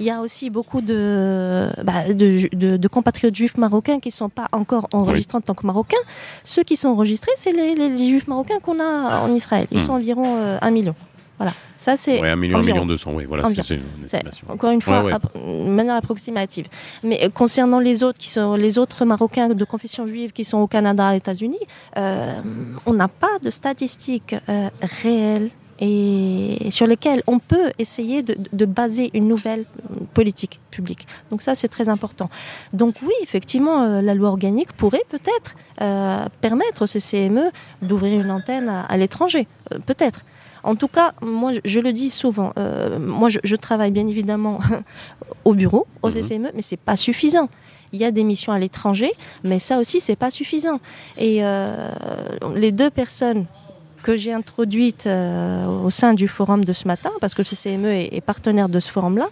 Il 0.00 0.06
y 0.06 0.10
a 0.10 0.20
aussi 0.20 0.50
beaucoup 0.50 0.80
de, 0.80 1.68
bah, 1.84 2.12
de, 2.12 2.88
compatriotes 2.88 3.34
juifs 3.34 3.56
marocains 3.56 4.00
qui 4.00 4.08
ne 4.08 4.12
sont 4.14 4.28
pas 4.28 4.48
encore 4.52 4.88
enregistrés 4.92 5.38
en 5.38 5.42
tant 5.42 5.54
que 5.54 5.66
marocains. 5.66 5.96
Ceux 6.44 6.62
qui 6.62 6.76
sont 6.76 6.88
enregistrés, 6.88 7.32
c'est 7.36 7.52
les, 7.52 7.96
juifs 7.98 8.26
marocains 8.26 8.58
qu'on 8.60 8.80
a 8.80 9.20
en 9.20 9.32
Israël. 9.32 9.66
Ils 9.70 9.78
hmm. 9.78 9.80
sont 9.80 9.92
environ 9.92 10.24
euh, 10.26 10.58
un 10.60 10.70
million. 10.70 10.94
Voilà. 11.42 11.56
Ça, 11.76 11.96
c'est. 11.96 12.20
Ouais, 12.20 12.28
un 12.30 12.36
million, 12.36 12.58
un 12.58 12.62
million 12.62 12.86
deux 12.86 12.96
cents, 12.96 13.12
oui, 13.12 13.24
voilà, 13.24 13.44
c'est 13.44 13.74
une 13.74 14.04
estimation. 14.04 14.46
Encore 14.48 14.70
une 14.70 14.80
fois, 14.80 15.02
de 15.34 15.68
manière 15.68 15.96
approximative. 15.96 16.68
Mais 17.02 17.24
euh, 17.24 17.28
concernant 17.28 17.80
les 17.80 18.04
autres, 18.04 18.18
qui 18.18 18.30
sont 18.30 18.54
les 18.54 18.78
autres 18.78 19.04
Marocains 19.04 19.48
de 19.48 19.64
confession 19.64 20.06
juive 20.06 20.30
qui 20.30 20.44
sont 20.44 20.58
au 20.58 20.68
Canada, 20.68 21.10
aux 21.12 21.16
États-Unis, 21.16 21.58
euh, 21.96 22.40
on 22.86 22.92
n'a 22.92 23.08
pas 23.08 23.40
de 23.42 23.50
statistiques 23.50 24.36
euh, 24.48 24.68
réelles 25.02 25.50
et 25.80 26.70
sur 26.70 26.86
lesquelles 26.86 27.24
on 27.26 27.40
peut 27.40 27.72
essayer 27.80 28.22
de, 28.22 28.36
de, 28.52 28.64
baser 28.64 29.10
une 29.14 29.26
nouvelle 29.26 29.64
politique 30.14 30.60
publique. 30.70 31.08
Donc 31.30 31.42
ça, 31.42 31.56
c'est 31.56 31.66
très 31.66 31.88
important. 31.88 32.30
Donc 32.72 32.94
oui, 33.02 33.14
effectivement, 33.24 34.00
la 34.00 34.14
loi 34.14 34.28
organique 34.28 34.72
pourrait 34.74 35.02
peut-être 35.08 35.56
permettre 36.40 36.82
au 36.82 36.86
CCME 36.86 37.50
d'ouvrir 37.80 38.20
une 38.20 38.30
antenne 38.30 38.68
à, 38.68 38.82
à 38.82 38.96
l'étranger, 38.96 39.48
peut-être. 39.86 40.24
En 40.64 40.76
tout 40.76 40.88
cas, 40.88 41.12
moi, 41.20 41.52
je, 41.64 41.80
le 41.80 41.92
dis 41.92 42.10
souvent. 42.10 42.52
Euh, 42.58 42.98
moi, 42.98 43.28
je, 43.28 43.56
travaille 43.56 43.90
bien 43.90 44.06
évidemment 44.06 44.58
au 45.44 45.54
bureau, 45.54 45.86
au 46.02 46.08
mhm. 46.08 46.14
CCME, 46.14 46.50
mais 46.54 46.62
c'est 46.62 46.76
pas 46.76 46.96
suffisant. 46.96 47.48
Il 47.92 48.00
y 48.00 48.04
a 48.04 48.10
des 48.10 48.24
missions 48.24 48.52
à 48.52 48.58
l'étranger, 48.58 49.12
mais 49.44 49.58
ça 49.58 49.78
aussi, 49.78 50.00
c'est 50.00 50.16
pas 50.16 50.30
suffisant. 50.30 50.80
Et 51.18 51.44
euh, 51.44 51.90
les 52.54 52.72
deux 52.72 52.90
personnes 52.90 53.46
que 54.02 54.16
j'ai 54.16 54.32
introduites 54.32 55.06
euh, 55.06 55.66
au 55.66 55.90
sein 55.90 56.14
du 56.14 56.26
forum 56.26 56.64
de 56.64 56.72
ce 56.72 56.88
matin, 56.88 57.10
parce 57.20 57.34
que 57.34 57.42
le 57.42 57.46
CCME 57.46 58.14
est, 58.14 58.20
partenaire 58.20 58.68
de 58.68 58.80
ce 58.80 58.90
forum-là, 58.90 59.28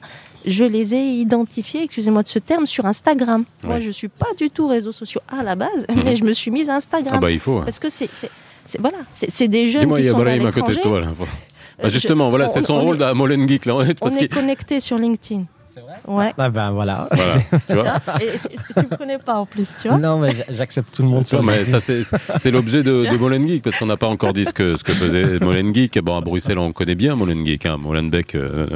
je 0.47 0.65
les 0.65 0.95
ai 0.95 1.03
identifiées, 1.03 1.83
excusez-moi 1.83 2.23
de 2.23 2.29
ce 2.29 2.39
terme, 2.39 2.67
sur 2.67 2.87
Instagram. 2.87 3.45
Moi, 3.65 3.81
je 3.81 3.89
ne 3.89 3.93
suis 3.93 4.09
pas 4.09 4.33
du 4.39 4.51
tout 4.51 4.69
réseaux 4.69 4.93
sociaux 4.93 5.21
à 5.29 5.43
la 5.43 5.55
base, 5.55 5.87
mhm. 5.89 6.03
mais 6.05 6.17
je 6.17 6.25
me 6.25 6.33
suis 6.33 6.51
mise 6.51 6.69
à 6.71 6.77
Instagram. 6.77 7.15
Ah 7.17 7.21
bah, 7.21 7.31
il 7.31 7.41
faut. 7.41 7.61
Parce 7.61 7.79
que 7.79 7.89
c'est 7.89 8.09
voilà, 8.79 8.99
c'est 9.11 9.49
des 9.49 9.69
jeunes 9.69 9.95
qui 9.95 10.05
sont 10.05 10.19
à, 10.25 10.31
à 10.31 10.53
côté 10.53 10.75
de 10.75 10.81
toi. 10.81 11.01
Là. 11.01 11.09
Bah, 11.83 11.89
justement, 11.89 12.29
voilà, 12.31 12.45
on- 12.45 12.49
c'est 12.49 12.61
son 12.61 12.75
on 12.75 12.83
rôle 12.83 12.99
dans 12.99 13.15
Molen 13.15 13.49
Geek. 13.49 13.65
Là, 13.67 13.75
On 13.77 13.85
parce 13.95 14.15
est 14.17 14.19
qu'il- 14.19 14.29
connecté 14.29 14.81
sur 14.81 14.99
LinkedIn. 14.99 15.45
C'est 15.73 15.81
vrai 15.81 15.95
Ouais. 16.09 16.35
Ah 16.37 16.49
ben 16.51 16.73
voilà. 16.73 17.09
voilà, 17.13 17.33
tu 17.69 17.75
vois. 17.75 17.95
Et 18.21 18.27
tu, 18.33 18.57
tu 18.75 18.91
me 18.91 18.97
connais 18.97 19.19
pas 19.19 19.35
en 19.37 19.47
plus, 19.47 19.69
tu 19.81 19.87
vois. 19.89 19.99
non, 19.99 20.19
mais 20.19 20.33
j'accepte 20.51 20.93
tout 20.93 21.03
le 21.03 21.09
monde 21.09 21.29
sur 21.29 21.39
Non, 21.39 21.45
mais 21.47 21.59
LinkedIn. 21.59 21.79
ça, 21.79 21.81
c'est 21.81 22.03
c'est 22.39 22.51
l'objet 22.51 22.83
de, 22.83 23.07
de 23.09 23.17
Molen 23.21 23.47
Geek, 23.47 23.63
parce 23.63 23.77
qu'on 23.79 23.87
n'a 23.87 23.97
pas 23.97 24.09
encore 24.09 24.33
dit 24.33 24.45
ce 24.45 24.53
que, 24.53 24.77
ce 24.77 24.83
que 24.83 24.93
faisait 24.93 25.39
Molen 25.39 25.73
Geek. 25.73 25.97
Bon, 26.01 26.17
à 26.17 26.21
Bruxelles, 26.23 26.59
on 26.59 26.73
connaît 26.73 26.97
bien 26.97 27.15
Molen 27.15 27.47
Geek, 27.47 27.67
hein, 27.67 27.77
Molenbeek 27.77 28.35
euh, 28.35 28.67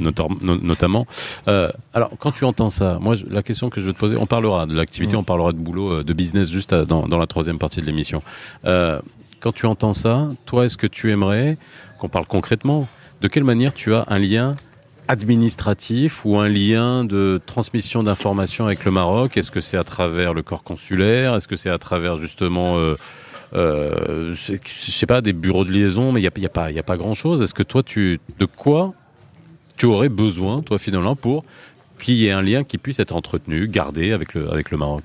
notor- 0.00 0.30
no- 0.40 0.56
notamment. 0.56 1.06
Euh, 1.48 1.70
alors, 1.92 2.10
quand 2.18 2.32
tu 2.32 2.44
entends 2.46 2.70
ça, 2.70 2.98
moi, 2.98 3.14
je- 3.14 3.26
la 3.30 3.42
question 3.42 3.68
que 3.68 3.82
je 3.82 3.86
vais 3.86 3.92
te 3.92 3.98
poser, 3.98 4.16
on 4.16 4.26
parlera 4.26 4.64
de 4.64 4.74
l'activité, 4.74 5.16
Mm. 5.16 5.20
on 5.20 5.24
parlera 5.24 5.52
de 5.52 5.58
boulot, 5.58 5.92
euh, 5.98 6.02
de 6.02 6.12
business 6.14 6.48
juste 6.48 6.72
à- 6.72 6.86
dans, 6.86 7.06
dans 7.06 7.18
la 7.18 7.26
troisième 7.26 7.58
partie 7.58 7.82
de 7.82 7.86
l'émission. 7.86 8.22
Euh, 8.64 9.00
quand 9.40 9.52
tu 9.52 9.66
entends 9.66 9.92
ça, 9.92 10.28
toi, 10.46 10.64
est-ce 10.64 10.76
que 10.76 10.86
tu 10.86 11.10
aimerais 11.10 11.56
qu'on 11.98 12.08
parle 12.08 12.26
concrètement 12.26 12.88
De 13.20 13.28
quelle 13.28 13.44
manière 13.44 13.72
tu 13.72 13.94
as 13.94 14.04
un 14.08 14.18
lien 14.18 14.56
administratif 15.08 16.24
ou 16.24 16.36
un 16.36 16.48
lien 16.48 17.04
de 17.04 17.40
transmission 17.46 18.02
d'informations 18.02 18.66
avec 18.66 18.84
le 18.84 18.90
Maroc? 18.90 19.36
Est-ce 19.36 19.50
que 19.50 19.60
c'est 19.60 19.76
à 19.76 19.84
travers 19.84 20.34
le 20.34 20.42
corps 20.42 20.62
consulaire? 20.62 21.34
Est-ce 21.34 21.48
que 21.48 21.56
c'est 21.56 21.70
à 21.70 21.78
travers 21.78 22.16
justement, 22.16 22.78
euh, 22.78 22.96
euh, 23.54 24.34
je 24.34 25.06
pas, 25.06 25.20
des 25.20 25.32
bureaux 25.32 25.64
de 25.64 25.72
liaison 25.72 26.12
Mais 26.12 26.20
il 26.20 26.22
n'y 26.22 26.28
a, 26.28 26.40
y 26.40 26.46
a 26.46 26.48
pas, 26.48 26.82
pas 26.82 26.96
grand-chose. 26.96 27.40
Est-ce 27.42 27.54
que 27.54 27.62
toi, 27.62 27.82
tu, 27.82 28.20
de 28.38 28.44
quoi 28.44 28.92
tu 29.76 29.86
aurais 29.86 30.08
besoin, 30.08 30.62
toi 30.62 30.78
finalement, 30.78 31.16
pour 31.16 31.44
qu'il 31.98 32.14
y 32.14 32.26
ait 32.26 32.32
un 32.32 32.42
lien 32.42 32.64
qui 32.64 32.78
puisse 32.78 33.00
être 33.00 33.14
entretenu, 33.14 33.68
gardé 33.68 34.12
avec 34.12 34.34
le 34.34 34.76
Maroc? 34.76 35.04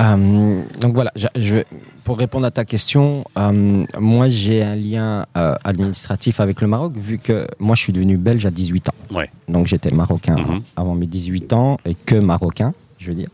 Euh, 0.00 0.60
donc 0.80 0.94
voilà, 0.94 1.10
je, 1.16 1.26
je 1.36 1.54
vais- 1.56 1.66
pour 2.04 2.18
répondre 2.18 2.44
à 2.46 2.50
ta 2.50 2.64
question, 2.64 3.24
euh, 3.38 3.84
moi 3.98 4.28
j'ai 4.28 4.62
un 4.62 4.76
lien 4.76 5.24
euh, 5.36 5.54
administratif 5.64 6.38
avec 6.40 6.60
le 6.60 6.66
Maroc 6.68 6.92
vu 6.96 7.18
que 7.18 7.46
moi 7.58 7.74
je 7.74 7.80
suis 7.80 7.92
devenu 7.92 8.16
belge 8.18 8.44
à 8.46 8.50
18 8.50 8.90
ans. 8.90 8.94
Ouais. 9.10 9.30
Donc 9.48 9.66
j'étais 9.66 9.90
marocain 9.90 10.36
Mhm. 10.36 10.60
avant 10.76 10.94
mes 10.94 11.06
18 11.06 11.52
ans 11.54 11.78
et 11.86 11.94
que 11.94 12.14
marocain, 12.16 12.74
je 12.98 13.08
veux 13.08 13.14
dire. 13.14 13.28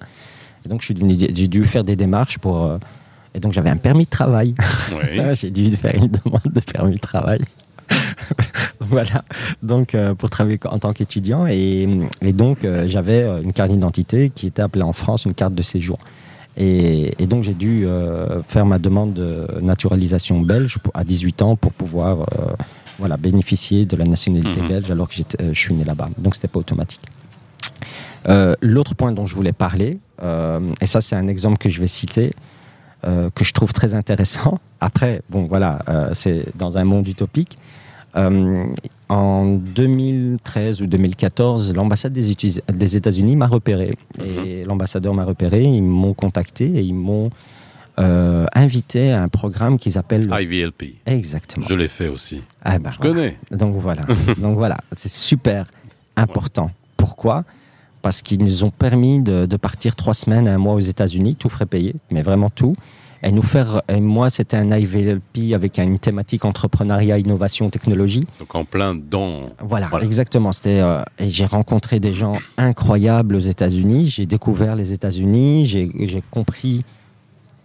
Et 0.65 0.69
donc 0.69 0.83
j'ai 0.83 1.49
dû 1.49 1.65
faire 1.65 1.83
des 1.85 1.97
démarches 1.97 2.39
pour. 2.39 2.79
et 3.35 3.41
donc 3.41 3.53
j'avais 3.53 3.71
un 3.71 3.77
permis 3.77 4.05
de 4.05 4.11
travail. 4.11 4.55
Oui. 4.93 5.21
j'ai 5.35 5.51
dû 5.51 5.71
faire 5.77 5.97
une 5.97 6.09
demande 6.09 6.41
de 6.47 6.61
permis 6.61 6.95
de 6.95 6.99
travail. 7.01 7.41
voilà. 8.81 9.25
Donc 9.63 9.95
euh, 9.95 10.15
pour 10.15 10.31
travailler 10.31 10.59
en 10.67 10.79
tant 10.79 10.93
qu'étudiant 10.93 11.47
et, 11.47 11.89
et 12.23 12.33
donc 12.33 12.65
euh, 12.65 12.87
j'avais 12.89 13.27
une 13.43 13.53
carte 13.53 13.71
d'identité 13.71 14.31
qui 14.31 14.47
était 14.47 14.63
appelée 14.63 14.83
en 14.85 14.93
France 14.93 15.25
une 15.25 15.35
carte 15.35 15.55
de 15.55 15.63
séjour. 15.63 15.99
Et, 16.57 17.15
et 17.23 17.27
donc 17.27 17.43
j'ai 17.45 17.55
dû 17.55 17.87
euh, 17.87 18.43
faire 18.47 18.67
ma 18.67 18.79
demande 18.79 19.15
de 19.15 19.47
naturalisation 19.63 20.41
belge 20.41 20.79
à 20.95 21.03
18 21.05 21.43
ans 21.43 21.57
pour 21.57 21.73
pouvoir 21.73 22.21
euh, 22.21 22.53
voilà, 22.99 23.17
bénéficier 23.17 23.87
de 23.87 23.97
la 23.97 24.05
nationalité 24.05 24.61
Mhm. 24.61 24.69
belge 24.69 24.91
alors 24.91 25.09
que 25.09 25.15
euh, 25.41 25.55
je 25.55 25.59
suis 25.59 25.75
né 25.75 25.85
là-bas. 25.85 26.11
Donc 26.19 26.35
c'était 26.35 26.49
pas 26.49 26.59
automatique. 26.61 27.01
Euh, 28.29 28.55
L'autre 28.61 28.95
point 28.95 29.13
dont 29.13 29.27
je 29.27 29.35
voulais 29.35 29.53
parler, 29.53 29.99
euh, 30.23 30.61
et 30.81 30.87
ça 30.87 31.01
c'est 31.01 31.17
un 31.17 31.27
exemple 31.27 31.59
que 31.59 31.69
je 31.71 31.81
vais 31.81 31.89
citer, 31.89 32.33
euh, 33.05 33.31
que 33.35 33.45
je 33.45 33.53
trouve 33.53 33.73
très 33.73 33.95
intéressant. 33.95 34.61
Après, 34.81 35.23
bon 35.31 35.47
voilà, 35.47 35.79
c'est 36.13 36.45
dans 36.57 36.77
un 36.77 36.85
monde 36.85 37.07
utopique. 37.09 37.57
En 39.13 39.45
2013 39.45 40.81
ou 40.81 40.87
2014, 40.87 41.75
l'ambassade 41.75 42.15
des, 42.15 42.97
États-Unis 42.97 43.37
m'a 43.37 43.47
repéré. 43.47 43.99
Et 44.25 44.65
l'ambassadeur 44.65 45.13
m'a 45.13 45.27
repéré, 45.27 45.65
ils 45.65 45.83
m'ont 45.83 46.15
contacté 46.15 46.65
et 46.65 46.81
ils 46.81 46.95
m'ont 46.95 47.29
euh, 47.99 48.47
invité 48.55 49.13
à 49.13 49.23
un 49.23 49.29
programme 49.29 49.77
qu'ils 49.77 49.99
appellent... 49.99 50.31
IVLP. 50.33 50.95
Exactement. 51.05 51.67
Je 51.69 51.75
l'ai 51.75 51.89
fait 51.89 52.09
aussi. 52.09 52.41
Ah 52.63 52.79
ben, 52.79 52.91
Je 52.91 52.99
connais. 53.01 53.37
donc 53.51 53.77
voilà, 53.77 54.07
donc 54.39 54.57
voilà, 54.57 54.79
c'est 54.97 55.13
super 55.13 55.67
important. 56.17 56.71
Pourquoi? 56.97 57.45
Parce 58.01 58.23
qu'ils 58.23 58.43
nous 58.43 58.65
ont 58.65 58.71
permis 58.71 59.21
de, 59.21 59.45
de 59.45 59.57
partir 59.59 59.95
trois 59.95 60.15
semaines, 60.15 60.49
un 60.49 60.57
mois 60.57 60.73
aux 60.73 60.81
États-Unis, 60.81 61.37
tout 61.37 61.51
frais 61.51 61.67
payé, 61.67 61.95
mais 62.11 62.23
vraiment 62.23 62.49
tout. 62.49 62.77
Et 63.25 63.31
nous 63.31 63.43
faire, 63.43 63.83
et 63.89 64.01
moi 64.01 64.31
c'était 64.31 64.57
un 64.57 64.71
IVLP 64.77 65.55
avec 65.55 65.79
une 65.79 66.01
thématique 66.01 66.45
entrepreneuriat, 66.45 67.19
innovation, 67.19 67.71
technologie. 67.71 68.27
Donc 68.41 68.55
en 68.55 68.65
plein 68.65 68.97
dans. 68.97 69.43
Voilà, 69.61 69.87
Voilà. 69.89 70.05
exactement. 70.05 70.51
C'était 70.53 70.81
euh, 70.81 71.03
et 71.21 71.29
j'ai 71.29 71.45
rencontré 71.47 72.01
des 72.01 72.13
gens 72.13 72.35
incroyables 72.57 73.37
aux 73.37 73.41
États-Unis. 73.41 74.09
J'ai 74.09 74.27
découvert 74.27 74.75
les 74.75 74.93
États-Unis. 74.93 75.67
J'ai 75.67 76.23
compris, 76.33 76.85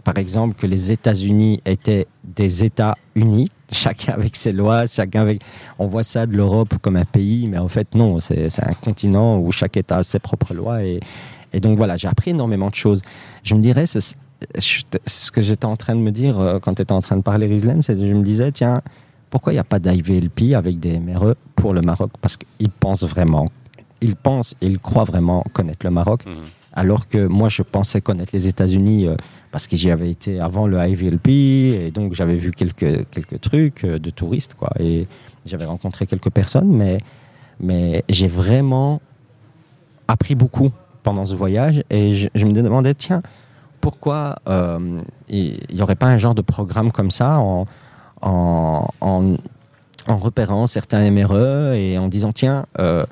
par 0.04 0.18
exemple, 0.20 0.54
que 0.56 0.68
les 0.68 0.92
États-Unis 0.92 1.60
étaient 1.66 2.06
des 2.24 2.64
États 2.64 2.96
unis, 3.16 3.50
chacun 3.72 4.14
avec 4.14 4.36
ses 4.36 4.52
lois, 4.52 4.86
chacun 4.86 5.22
avec. 5.22 5.42
On 5.80 5.88
voit 5.88 6.04
ça 6.04 6.28
de 6.28 6.38
l'Europe 6.38 6.76
comme 6.84 6.98
un 6.98 7.06
pays, 7.06 7.48
mais 7.48 7.58
en 7.58 7.68
fait 7.68 7.96
non. 7.96 8.20
C'est 8.20 8.48
un 8.64 8.74
continent 8.74 9.40
où 9.40 9.52
chaque 9.52 9.76
État 9.76 9.98
a 9.98 10.04
ses 10.04 10.20
propres 10.20 10.54
lois 10.54 10.84
et 10.84 11.00
et 11.54 11.62
donc 11.62 11.78
voilà, 11.78 11.96
j'ai 11.96 12.10
appris 12.10 12.32
énormément 12.32 12.70
de 12.70 12.76
choses. 12.76 13.02
Je 13.44 13.56
me 13.56 13.62
dirais, 13.62 13.86
c'est 13.88 14.16
je- 14.58 14.84
ce 15.06 15.32
que 15.32 15.42
j'étais 15.42 15.66
en 15.66 15.76
train 15.78 15.96
de 15.96 16.02
me 16.02 16.12
dire 16.12 16.40
euh, 16.40 16.60
quand 16.60 16.76
tu 16.76 16.82
étais 16.82 16.92
en 16.92 17.02
train 17.02 17.18
de 17.18 17.22
parler, 17.22 17.48
Rizlen, 17.48 17.82
c'est 17.82 17.96
que 17.96 18.08
je 18.08 18.14
me 18.14 18.24
disais, 18.24 18.52
tiens, 18.52 18.82
pourquoi 19.30 19.52
il 19.52 19.56
n'y 19.56 19.60
a 19.60 19.64
pas 19.64 19.80
d'IVLP 19.80 20.54
avec 20.56 20.80
des 20.80 21.00
MRE 21.00 21.36
pour 21.56 21.74
le 21.74 21.82
Maroc? 21.82 22.12
Parce 22.22 22.38
qu'ils 22.38 22.70
pensent 22.70 23.04
vraiment, 23.04 23.48
ils 24.02 24.16
pensent 24.16 24.56
et 24.62 24.68
ils 24.68 24.80
croient 24.80 25.04
vraiment 25.04 25.44
connaître 25.54 25.86
le 25.86 25.92
Maroc, 25.92 26.26
Mhm. 26.26 26.46
alors 26.74 27.08
que 27.08 27.26
moi 27.28 27.50
je 27.50 27.62
pensais 27.64 28.00
connaître 28.02 28.32
les 28.34 28.48
États-Unis 28.48 29.08
euh, 29.08 29.16
parce 29.52 29.68
que 29.68 29.76
j'y 29.76 29.90
avais 29.92 30.10
été 30.10 30.40
avant 30.40 30.68
le 30.68 30.78
IVLP 30.78 31.28
et 31.30 31.92
donc 31.92 32.14
j'avais 32.14 32.36
vu 32.36 32.52
quelques, 32.52 33.10
quelques 33.10 33.42
trucs 33.42 33.84
euh, 33.84 33.98
de 34.00 34.10
touristes, 34.12 34.54
quoi. 34.56 34.70
Et 34.80 35.08
j'avais 35.46 35.66
rencontré 35.66 36.06
quelques 36.06 36.30
personnes, 36.30 36.70
mais, 36.70 37.00
mais 37.60 38.04
j'ai 38.10 38.28
vraiment 38.28 39.02
appris 40.08 40.36
beaucoup 40.36 40.72
pendant 41.04 41.26
ce 41.26 41.36
voyage 41.36 41.84
et 41.90 42.14
je, 42.14 42.28
je 42.36 42.46
me 42.46 42.52
demandais, 42.54 42.94
tiens, 42.94 43.22
pourquoi 43.82 44.36
euh, 44.48 45.00
il 45.30 45.60
n'y 45.74 45.82
aurait 45.82 45.96
pas 45.96 46.08
un 46.08 46.18
genre 46.18 46.36
de 46.36 46.42
programme 46.42 46.92
comme 46.92 47.12
ça 47.12 47.40
en, 47.40 47.66
repérant 50.08 50.68
certains 50.68 51.12
MRE 51.12 51.74
et 51.74 51.98
en 51.98 52.08
disant, 52.08 52.32
tiens, 52.32 52.66
euh, 52.80 53.06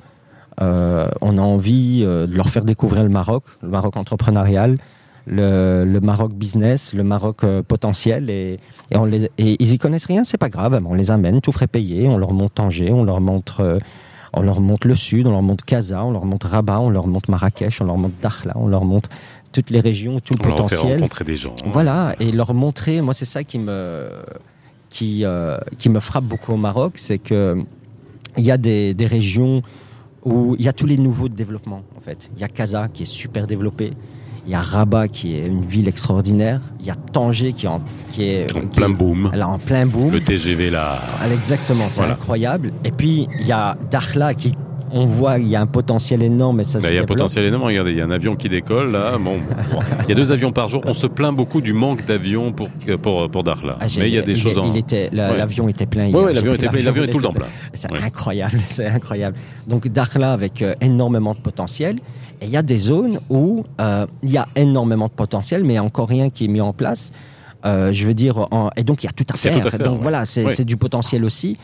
euh, 0.60 1.08
on 1.20 1.38
a 1.38 1.42
envie 1.42 2.00
de 2.02 2.34
leur 2.34 2.48
faire 2.48 2.64
découvrir 2.64 3.02
le 3.02 3.10
Maroc, 3.10 3.44
le 3.62 3.68
Maroc 3.68 3.96
entrepreneurial, 3.96 4.78
le, 5.26 5.98
Maroc 6.00 6.32
business, 6.32 6.94
le 6.94 7.04
Maroc 7.04 7.44
potentiel, 7.68 8.30
et, 8.30 8.58
ils 9.38 9.72
y 9.72 9.78
connaissent 9.78 10.06
rien, 10.06 10.24
c'est 10.24 10.38
pas 10.38 10.48
grave, 10.48 10.80
on 10.84 10.94
les 10.94 11.10
amène, 11.10 11.40
tout 11.40 11.52
frais 11.52 11.66
payé, 11.66 12.08
on 12.08 12.16
leur 12.16 12.32
montre 12.32 12.54
Tanger, 12.54 12.92
on 12.92 13.04
leur 13.04 13.20
montre, 13.20 13.80
on 14.32 14.42
leur 14.42 14.60
montre 14.60 14.86
le 14.86 14.94
sud, 14.94 15.26
on 15.26 15.32
leur 15.32 15.42
montre 15.42 15.64
Casa, 15.64 16.04
on 16.04 16.10
leur 16.10 16.24
montre 16.24 16.46
Rabat, 16.46 16.80
on 16.80 16.90
leur 16.90 17.06
montre 17.06 17.30
Marrakech, 17.30 17.80
on 17.80 17.84
leur 17.84 17.98
montre 17.98 18.14
Dakhla, 18.22 18.52
on 18.56 18.68
leur 18.68 18.84
montre 18.84 19.08
toutes 19.56 19.70
les 19.70 19.80
régions, 19.80 20.20
tout 20.20 20.34
le 20.38 20.44
On 20.44 20.48
leur 20.48 20.56
potentiel. 20.56 20.92
rencontrer 21.00 21.24
des 21.24 21.36
gens. 21.36 21.54
Voilà, 21.66 22.14
et 22.20 22.30
leur 22.30 22.52
montrer, 22.52 23.00
moi 23.00 23.14
c'est 23.14 23.24
ça 23.24 23.42
qui 23.42 23.58
me, 23.58 24.08
qui, 24.90 25.24
euh, 25.24 25.56
qui 25.78 25.88
me 25.88 26.00
frappe 26.00 26.24
beaucoup 26.24 26.52
au 26.52 26.56
Maroc, 26.58 26.92
c'est 26.96 27.18
que 27.18 27.56
il 28.36 28.44
y 28.44 28.50
a 28.50 28.58
des, 28.58 28.92
des 28.92 29.06
régions 29.06 29.62
où 30.24 30.56
il 30.58 30.64
y 30.64 30.68
a 30.68 30.72
tous 30.74 30.86
les 30.86 30.98
nouveaux 30.98 31.28
développements 31.30 31.82
en 31.96 32.00
fait. 32.00 32.28
Il 32.36 32.40
y 32.40 32.44
a 32.44 32.48
Casa 32.48 32.88
qui 32.92 33.04
est 33.04 33.12
super 33.22 33.46
développé, 33.46 33.92
il 34.46 34.52
y 34.52 34.54
a 34.54 34.60
Rabat 34.60 35.08
qui 35.08 35.34
est 35.36 35.46
une 35.46 35.64
ville 35.64 35.88
extraordinaire, 35.88 36.60
il 36.80 36.86
y 36.86 36.90
a 36.90 36.96
Tanger 36.96 37.52
qui 37.54 37.64
est 37.64 37.68
en, 37.70 37.80
qui 38.12 38.24
est, 38.24 38.54
En 38.54 38.60
qui 38.60 38.66
plein 38.78 38.90
est- 38.90 38.94
boom. 38.94 39.30
là, 39.34 39.48
en 39.48 39.58
plein 39.58 39.86
boom. 39.86 40.10
Le 40.12 40.20
TGV 40.20 40.68
là. 40.70 41.00
Exactement, 41.32 41.86
c'est 41.88 42.00
Voilà. 42.02 42.12
incroyable. 42.12 42.72
Et 42.84 42.90
puis 42.92 43.26
il 43.40 43.46
y 43.46 43.52
a 43.52 43.76
Dakhla 43.90 44.34
qui, 44.34 44.52
on 44.92 45.06
voit, 45.06 45.38
il 45.38 45.48
y 45.48 45.56
a 45.56 45.60
un 45.60 45.66
potentiel 45.66 46.22
énorme 46.22 46.60
et 46.60 46.64
ça 46.64 46.78
Bah, 46.78 46.88
se 46.88 46.92
il 46.92 46.96
y 46.96 46.98
a 46.98 47.02
un 47.02 47.06
potentiel 47.06 47.44
énorme. 47.44 47.64
Regardez, 47.64 47.90
il 47.92 47.98
y 47.98 48.00
a 48.00 48.04
un 48.04 48.10
avion 48.10 48.36
qui 48.36 48.48
décolle 48.48 48.92
là. 48.92 49.12
Bon, 49.18 49.36
bon. 49.72 49.78
il 50.04 50.08
y 50.08 50.12
a 50.12 50.14
deux 50.14 50.32
avions 50.32 50.52
par 50.52 50.68
jour. 50.68 50.82
On 50.86 50.92
se 50.94 51.06
plaint 51.06 51.34
beaucoup 51.34 51.60
du 51.60 51.72
manque 51.72 52.04
d'avions 52.04 52.52
pour 52.52 52.68
pour 53.02 53.30
pour 53.30 53.42
Dakhla. 53.44 53.76
Ah, 53.80 53.86
Mais 53.98 54.08
il 54.08 54.14
y 54.14 54.18
a 54.18 54.22
des 54.22 54.32
il, 54.32 54.38
choses 54.38 54.58
en. 54.58 54.70
il 54.72 54.76
était, 54.76 55.08
la- 55.12 55.30
Ouais. 55.32 55.38
l'avion 55.38 55.68
était 55.68 55.86
plein. 55.86 56.06
Hier. 56.06 56.16
ouais, 56.22 56.32
l'avion 56.32 56.54
était 56.54 56.68
plein. 56.68 56.82
L'avion 56.82 57.02
est 57.04 57.08
tout 57.08 57.18
le 57.18 57.24
temps 57.24 57.32
plein. 57.32 57.46
C'est 57.74 57.90
Ouais. 57.92 57.98
incroyable, 58.02 58.58
c'est 58.66 58.86
incroyable. 58.86 59.36
Donc 59.66 59.88
Dakhla 59.88 60.32
avec 60.32 60.62
euh, 60.62 60.74
énormément 60.80 61.32
de 61.34 61.38
potentiel. 61.40 61.96
Et 62.40 62.44
il 62.46 62.50
y 62.50 62.56
a 62.56 62.62
des 62.62 62.78
zones 62.78 63.18
où 63.30 63.64
euh, 63.80 64.06
il 64.22 64.30
y 64.30 64.36
a 64.38 64.46
énormément 64.56 65.06
de 65.06 65.12
potentiel, 65.12 65.62
mais 65.62 65.68
il 65.70 65.72
n'y 65.72 65.78
a 65.78 65.84
encore 65.84 66.08
rien 66.08 66.28
qui 66.30 66.44
est 66.44 66.48
mis 66.48 66.60
en 66.60 66.72
place. 66.72 67.12
Euh, 67.64 67.92
je 67.92 68.06
veux 68.06 68.14
dire, 68.14 68.46
en- 68.52 68.68
et 68.76 68.84
donc 68.84 69.02
il 69.02 69.06
y 69.06 69.08
a 69.08 69.12
tout 69.12 69.24
à 69.32 69.36
faire. 69.36 69.58
tout 69.60 69.66
à 69.66 69.70
faire, 69.70 69.80
donc 69.80 69.96
ouais. 69.96 70.02
voilà, 70.02 70.24
c'est 70.24 70.44
Ouais. 70.44 70.52
c'est 70.52 70.64
du 70.66 70.76
potentiel 70.76 71.24
aussi. 71.24 71.56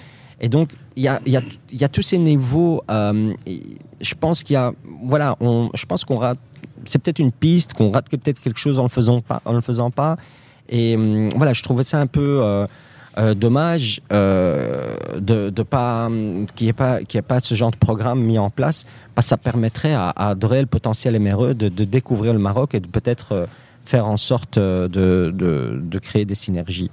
Et 0.43 0.49
donc 0.51 0.69
il 0.97 1.05
y 1.05 1.09
a, 1.09 1.21
y, 1.25 1.37
a, 1.37 1.43
y 1.73 1.85
a 1.85 1.89
tous 1.89 2.03
ces 2.03 2.19
niveaux. 2.19 2.83
euh, 2.91 3.33
je 4.01 4.15
pense 4.15 4.43
qu'il 4.43 4.55
y 4.55 4.57
a, 4.57 4.73
voilà, 5.05 5.37
on, 5.41 5.71
je 5.73 5.87
pense 5.87 6.05
qu'on 6.05 6.19
rate. 6.19 6.39
C'est 6.85 7.01
peut-être 7.01 7.21
une 7.21 7.31
piste 7.31 7.75
qu'on 7.75 7.93
rate 7.93 8.11
peut-être 8.11 8.41
quelque 8.41 8.59
chose 8.59 8.79
en 8.81 8.83
le 8.83 8.89
faisant 8.89 9.21
pas, 9.21 9.41
en 9.45 9.53
le 9.53 9.61
faisant 9.61 9.93
pas. 9.93 10.17
Et 10.69 10.97
hum, 10.97 11.29
voilà, 11.37 11.53
je 11.53 11.63
trouvais 11.63 11.85
ça 11.85 12.01
un 12.01 12.09
peu 12.09 12.41
euh, 12.43 12.67
euh, 13.19 13.35
dommage 13.35 14.01
euh, 14.13 14.97
de, 15.21 15.51
de 15.51 15.63
pas 15.63 16.09
qu'il 16.57 16.65
n'y 16.65 16.71
ait 16.71 16.73
pas 16.73 17.01
qu'il 17.05 17.19
ait 17.19 17.23
pas 17.23 17.39
ce 17.39 17.55
genre 17.55 17.71
de 17.71 17.77
programme 17.77 18.21
mis 18.21 18.39
en 18.39 18.51
place, 18.51 18.85
parce 19.15 19.27
que 19.27 19.31
ça 19.31 19.37
permettrait 19.37 19.95
à, 19.95 20.11
à 20.11 20.35
de 20.35 20.47
réels 20.47 20.67
potentiels 20.67 21.17
MRE 21.21 21.55
de, 21.55 21.69
de 21.69 21.85
découvrir 21.85 22.33
le 22.33 22.41
Maroc 22.41 22.75
et 22.75 22.81
de 22.81 22.89
peut-être 22.89 23.33
euh, 23.33 23.47
faire 23.85 24.07
en 24.07 24.17
sorte 24.17 24.59
euh, 24.59 24.89
de, 24.89 25.31
de, 25.33 25.79
de 25.81 25.99
créer 26.01 26.25
des 26.25 26.35
synergies. 26.35 26.91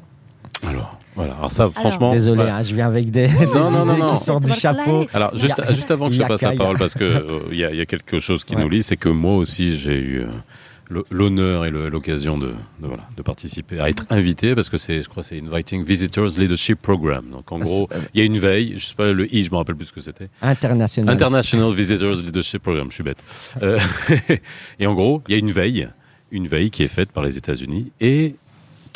Alors, 0.67 0.98
Voilà, 1.19 1.35
alors 1.37 1.51
ça, 1.51 1.69
franchement. 1.69 2.11
Désolé, 2.11 2.35
voilà. 2.37 2.57
hein, 2.57 2.63
je 2.63 2.73
viens 2.75 2.87
avec 2.87 3.11
des, 3.11 3.27
des 3.27 3.45
Non, 3.47 3.69
non, 3.71 3.85
non, 3.85 3.93
idées 3.93 4.01
non. 4.03 4.11
qui 4.11 4.17
sortent 4.17 4.45
du 4.45 4.53
chapeau. 4.53 5.05
Alors, 5.13 5.35
juste, 5.37 5.91
avant 5.91 6.07
que 6.09 6.15
je 6.15 6.21
te 6.21 6.27
passe 6.27 6.41
la 6.41 6.53
parole, 6.53 6.77
parce 6.77 6.93
que 6.93 7.03
euh, 7.03 7.39
il 7.51 7.57
y, 7.57 7.63
a, 7.65 7.71
il 7.71 7.77
y 7.77 7.81
a 7.81 7.85
quelque 7.85 8.19
chose 8.19 8.43
qui 8.43 8.55
Ouais. 8.55 8.63
nous 8.63 8.69
lie, 8.69 8.83
c'est 8.83 8.97
que 8.97 9.09
moi 9.09 9.35
aussi, 9.35 9.77
j'ai 9.77 9.93
eu 9.99 10.21
euh, 10.21 10.27
l'honneur 11.11 11.65
et 11.65 11.71
l'occasion 11.71 12.37
de, 12.37 12.47
de, 12.47 12.87
voilà, 12.87 13.03
de 13.15 13.21
participer, 13.21 13.79
à 13.79 13.89
être 13.89 14.05
invité, 14.09 14.55
parce 14.55 14.69
que 14.69 14.77
c'est, 14.77 15.03
je 15.03 15.09
crois, 15.09 15.21
c'est 15.23 15.39
Inviting 15.39 15.83
Visitors 15.83 16.29
Leadership 16.37 16.81
Program. 16.81 17.23
Donc, 17.31 17.51
en 17.51 17.59
gros, 17.59 17.87
euh, 17.93 17.97
il 18.13 18.19
y 18.19 18.23
a 18.23 18.25
une 18.25 18.39
veille, 18.39 18.73
je 18.77 18.85
sais 18.85 18.95
pas 18.95 19.11
le 19.11 19.31
I, 19.33 19.43
je 19.43 19.51
me 19.51 19.57
rappelle 19.57 19.75
plus 19.75 19.85
ce 19.85 19.93
que 19.93 20.01
c'était. 20.01 20.29
International. 20.41 21.13
International 21.13 21.71
Visitors 21.73 22.15
Leadership 22.15 22.61
Program, 22.63 22.87
je 22.89 22.95
suis 22.95 23.03
bête. 23.03 23.23
Euh, 23.61 23.77
et 24.79 24.87
en 24.87 24.93
gros, 24.95 25.21
il 25.27 25.33
y 25.33 25.35
a 25.35 25.39
une 25.39 25.51
veille, 25.51 25.87
une 26.31 26.47
veille 26.47 26.69
qui 26.71 26.83
est 26.83 26.87
faite 26.87 27.11
par 27.11 27.23
les 27.23 27.37
États-Unis 27.37 27.91
et 28.01 28.35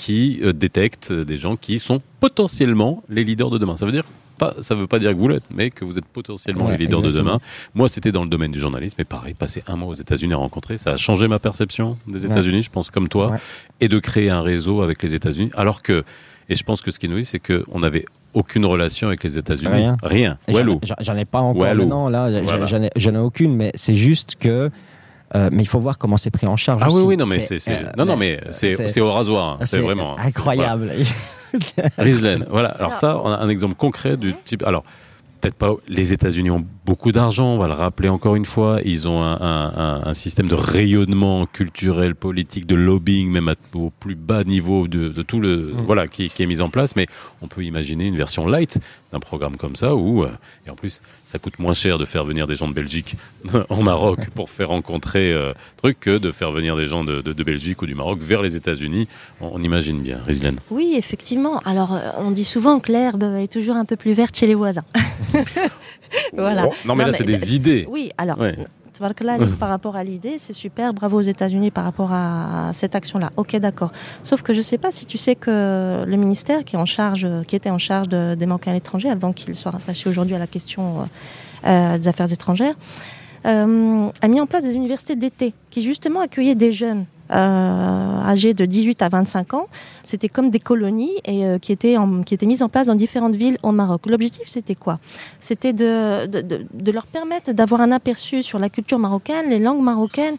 qui 0.04 0.40
euh, 0.44 0.52
détecte 0.52 1.14
des 1.14 1.38
gens 1.38 1.56
qui 1.56 1.80
sont 1.80 2.00
potentiellement 2.20 3.04
les 3.10 3.24
leaders 3.24 3.50
de 3.50 3.58
demain. 3.58 3.78
Ça 3.78 3.86
veut 3.86 3.92
dire 3.92 4.04
pas, 4.38 4.54
ça 4.62 4.74
veut 4.76 4.88
pas 4.88 4.98
dire 5.00 5.12
que 5.14 5.18
vous 5.18 5.28
l'êtes, 5.28 5.44
mais 5.56 5.70
que 5.70 5.86
vous 5.86 5.98
êtes 6.00 6.06
potentiellement 6.06 6.66
Ouais, 6.66 6.72
les 6.72 6.78
leaders 6.86 7.00
exactement. 7.06 7.36
de 7.36 7.38
demain. 7.38 7.40
Moi, 7.76 7.88
c'était 7.88 8.12
dans 8.12 8.24
le 8.24 8.30
domaine 8.30 8.52
du 8.52 8.60
journalisme, 8.60 8.96
mais 8.98 9.04
pareil, 9.06 9.34
passer 9.36 9.64
un 9.68 9.76
mois 9.76 9.90
aux 9.90 9.94
États-Unis 9.94 10.34
à 10.34 10.38
rencontrer, 10.38 10.78
ça 10.78 10.92
a 10.94 10.98
changé 10.98 11.28
ma 11.28 11.40
perception 11.40 11.98
des 12.08 12.26
Ouais. 12.26 12.32
États-Unis, 12.32 12.64
je 12.64 12.70
pense 12.72 12.90
comme 12.90 13.08
toi, 13.08 13.30
Ouais. 13.32 13.38
et 13.80 13.88
de 13.88 14.00
créer 14.00 14.30
un 14.32 14.42
réseau 14.42 14.82
avec 14.82 15.04
les 15.04 15.14
États-Unis, 15.14 15.52
alors 15.56 15.82
que, 15.84 16.04
et 16.50 16.56
je 16.56 16.64
pense 16.64 16.82
que 16.82 16.90
ce 16.92 16.98
qui 17.00 17.08
nous 17.08 17.18
dit, 17.18 17.26
c'est 17.26 17.40
que 17.40 17.64
on 17.72 17.80
n'avait 17.80 18.06
aucune 18.34 18.66
relation 18.66 19.08
avec 19.08 19.24
les 19.24 19.38
États-Unis, 19.38 19.72
Rien. 19.72 19.98
rien. 20.04 20.38
J'en- 21.00 21.16
ai 21.16 21.26
pas 21.26 21.40
encore 21.40 21.64
maintenant, 21.64 22.10
là, 22.10 22.30
j'en- 22.66 22.82
ai, 22.84 22.90
j'en 22.98 23.14
ai 23.14 23.20
aucune, 23.20 23.56
mais 23.56 23.72
c'est 23.76 23.94
juste 23.96 24.36
que. 24.40 24.70
Euh, 25.36 25.50
mais 25.52 25.64
il 25.64 25.68
faut 25.68 25.80
voir 25.80 25.98
comment 25.98 26.18
c'est 26.18 26.32
pris 26.32 26.48
en 26.48 26.56
charge. 26.56 26.82
Ah 26.84 26.88
oui, 26.90 26.96
aussi. 26.98 27.06
oui, 27.06 27.18
non, 27.18 27.26
mais 27.26 27.42
c'est, 27.42 27.58
euh, 27.70 27.84
non, 27.98 28.06
non, 28.06 28.18
mais 28.18 28.40
c'est, 28.52 29.02
au 29.02 29.12
rasoir, 29.12 29.58
hein. 29.62 29.66
c'est 29.66 29.80
vraiment. 29.80 30.18
hein. 30.18 30.24
incroyable. 30.26 30.92
Voilà. 31.54 31.90
Rieslen, 31.98 32.46
voilà. 32.50 32.70
Alors 32.70 32.94
ça, 32.94 33.20
on 33.24 33.30
a 33.32 33.38
un 33.38 33.50
exemple 33.50 33.76
concret 33.76 34.18
du 34.18 34.34
type. 34.46 34.64
Alors 34.66 34.84
peut-être 35.42 35.56
pas. 35.56 35.74
Les 35.88 36.14
États-Unis 36.14 36.50
ont 36.52 36.66
beaucoup 36.86 37.12
d'argent. 37.12 37.48
On 37.48 37.58
va 37.58 37.68
le 37.68 37.74
rappeler 37.74 38.10
encore 38.10 38.36
une 38.36 38.46
fois. 38.46 38.80
Ils 38.84 39.08
ont 39.08 39.22
un, 39.22 39.40
un- 39.40 39.74
un- 39.76 40.02
un 40.06 40.14
système 40.14 40.48
de 40.48 40.56
rayonnement 40.56 41.46
culturel, 41.46 42.16
politique, 42.16 42.66
de 42.68 42.76
lobbying, 42.76 43.30
même 43.32 43.50
à- 43.50 43.56
au 43.74 43.90
plus 43.90 44.16
bas 44.16 44.44
niveau 44.44 44.88
de, 44.88 45.10
de 45.10 45.22
tout 45.22 45.40
le 45.40 45.74
Mm. 45.74 45.86
voilà 45.86 46.08
qui, 46.08 46.30
qui 46.30 46.44
est 46.44 46.48
mis 46.48 46.62
en 46.62 46.70
place. 46.70 46.96
Mais 46.96 47.08
on 47.42 47.48
peut 47.48 47.64
imaginer 47.64 48.06
une 48.08 48.18
version 48.18 48.48
light 48.48 48.80
d'un 49.12 49.20
programme 49.20 49.56
comme 49.58 49.76
ça 49.76 49.96
où 49.96 50.24
euh, 50.24 50.30
et 50.66 50.70
en 50.70 50.76
plus 50.76 51.02
ça 51.24 51.38
coûte 51.40 51.60
moins 51.60 51.74
cher 51.76 51.98
de 52.00 52.06
faire 52.06 52.24
venir 52.26 52.48
des 52.48 52.56
gens 52.56 52.68
de 52.68 52.74
Belgique 52.74 53.16
en 53.70 53.84
Maroc 53.84 54.30
pour 54.36 54.50
faire 54.50 54.70
rencontrer 54.70 55.32
euh, 55.32 55.54
truc 55.78 56.00
que 56.00 56.18
de 56.18 56.32
faire 56.32 56.52
venir 56.52 56.76
des 56.76 56.86
gens 56.88 57.04
de, 57.04 57.22
de- 57.22 57.34
de 57.34 57.44
Belgique 57.44 57.82
ou 57.82 57.86
du 57.86 57.96
Maroc 57.96 58.20
vers 58.22 58.42
les 58.42 58.56
États-Unis. 58.56 59.08
On, 59.42 59.52
on 59.54 59.62
imagine 59.64 60.00
bien, 60.02 60.20
Rieslen. 60.26 60.58
Oui, 60.72 60.96
effectivement. 60.98 61.60
Alors, 61.66 61.94
euh, 61.94 62.00
on 62.20 62.32
dit 62.32 62.44
souvent 62.46 62.80
que 62.80 62.92
l'herbe 62.92 63.24
est 63.24 63.52
toujours 63.52 63.76
un 63.76 63.86
peu 63.86 63.96
plus 63.96 64.14
verte 64.14 64.36
chez 64.36 64.48
les 64.48 64.56
voisins. 64.56 64.84
voilà. 66.34 66.68
Oh, 66.70 66.74
non 66.86 66.96
mais 66.96 67.04
Non, 67.04 67.08
là 67.12 67.14
c'est 67.18 67.24
des 67.24 67.56
idées. 67.56 67.86
Oui, 67.90 68.12
alors, 68.18 68.40
Ouais. 68.40 68.56
par 69.60 69.70
rapport 69.70 69.96
à 69.96 70.04
l'idée, 70.04 70.36
c'est 70.38 70.54
super. 70.54 70.94
Bravo 70.94 71.18
aux 71.18 71.22
États-Unis 71.22 71.72
par 71.72 71.84
rapport 71.84 72.12
à 72.14 72.70
cette 72.74 72.96
action-là. 72.96 73.32
Ok, 73.38 73.56
d'accord. 73.58 73.92
Sauf 74.24 74.44
que 74.44 74.54
je 74.54 74.60
ne 74.60 74.64
sais 74.64 74.78
pas 74.78 74.92
si 74.92 75.06
tu 75.06 75.18
sais 75.18 75.36
que 75.36 76.06
le 76.06 76.16
ministère 76.16 76.64
qui, 76.64 76.76
est 76.76 76.80
en 76.80 76.86
charge, 76.86 77.28
qui 77.48 77.56
était 77.56 77.72
en 77.72 77.80
charge 77.80 78.08
de- 78.08 78.36
des 78.36 78.46
manquants 78.46 78.72
à 78.72 78.74
l'étranger, 78.76 79.10
avant 79.10 79.34
qu'il 79.34 79.56
soit 79.56 79.72
rattaché 79.72 80.10
aujourd'hui 80.10 80.36
à 80.36 80.40
la 80.40 80.48
question 80.48 81.02
euh, 81.02 81.04
euh, 81.68 81.98
des 81.98 82.08
affaires 82.08 82.32
étrangères, 82.32 82.76
euh, 83.46 84.10
a 84.22 84.28
mis 84.28 84.40
en 84.40 84.46
place 84.46 84.64
des 84.64 84.76
universités 84.76 85.16
d'été 85.16 85.54
qui 85.70 85.82
justement 85.82 86.22
accueillaient 86.22 86.56
des 86.56 86.72
jeunes 86.72 87.06
âgés 87.38 88.54
de 88.54 88.66
18 88.66 89.02
à 89.02 89.10
25 89.10 89.54
ans. 89.54 89.68
C'était 90.04 90.30
comme 90.30 90.50
des 90.50 90.60
colonies 90.60 91.12
et 91.26 91.46
euh, 91.46 91.60
qui, 91.60 91.72
étaient 91.72 91.98
en- 91.98 92.22
qui 92.24 92.34
étaient 92.34 92.46
mises 92.46 92.64
en 92.64 92.70
place 92.70 92.88
dans 92.88 92.96
différentes 92.96 93.36
villes 93.36 93.58
au 93.64 93.72
Maroc. 93.72 94.06
L'objectif, 94.08 94.44
c'était 94.48 94.76
quoi? 94.76 95.00
C'était 95.40 95.74
de, 95.74 96.26
de, 96.28 96.42
de- 96.42 96.66
de 96.74 96.92
leur 96.92 97.06
permettre 97.06 97.52
d'avoir 97.54 97.82
un 97.82 97.92
aperçu 97.92 98.44
sur 98.44 98.60
la 98.60 98.70
culture 98.70 99.00
marocaine, 99.00 99.50
les 99.50 99.60
langues 99.60 99.82
marocaines. 99.82 100.36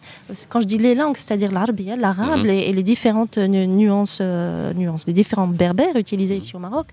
Quand 0.48 0.60
je 0.60 0.66
dis 0.66 0.78
les 0.78 0.94
langues, 0.94 1.16
c'est-à-dire 1.16 1.52
l'arabia, 1.52 1.96
l'arabe 1.96 2.40
Mhm. 2.40 2.50
et, 2.50 2.68
et 2.68 2.72
les 2.72 2.82
différentes 2.82 3.38
nu- 3.38 3.66
nuances, 3.66 4.18
euh, 4.20 4.72
nuances, 4.74 5.06
les 5.06 5.12
différents 5.12 5.46
berbères 5.48 5.96
utilisés 5.96 6.36
ici 6.36 6.54
au 6.56 6.58
Maroc. 6.58 6.86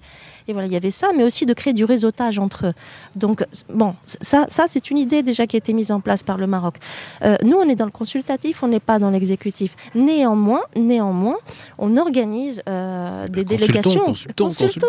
Et 0.47 0.53
voilà, 0.53 0.67
il 0.67 0.73
y 0.73 0.75
avait 0.75 0.91
ça, 0.91 1.09
mais 1.15 1.23
aussi 1.23 1.45
de 1.45 1.53
créer 1.53 1.73
du 1.73 1.85
réseautage 1.85 2.39
entre 2.39 2.67
eux. 2.67 2.73
Donc, 3.15 3.45
bon, 3.69 3.95
ça, 4.05 4.45
ça 4.47 4.65
c'est 4.67 4.91
une 4.91 4.97
idée 4.97 5.23
déjà 5.23 5.47
qui 5.47 5.55
a 5.55 5.59
été 5.59 5.73
mise 5.73 5.91
en 5.91 5.99
place 5.99 6.23
par 6.23 6.37
le 6.37 6.47
Maroc. 6.47 6.75
Euh, 7.23 7.35
nous, 7.43 7.57
on 7.57 7.67
est 7.69 7.75
dans 7.75 7.85
le 7.85 7.91
consultatif, 7.91 8.63
on 8.63 8.67
n'est 8.67 8.79
pas 8.79 8.99
dans 8.99 9.09
l'exécutif. 9.09 9.75
Néanmoins, 9.95 10.61
néanmoins, 10.75 11.37
on 11.77 11.97
organise 11.97 12.61
euh, 12.67 13.27
des 13.27 13.43
délégations. 13.43 14.05
Consultons. 14.05 14.45
consultons. 14.45 14.87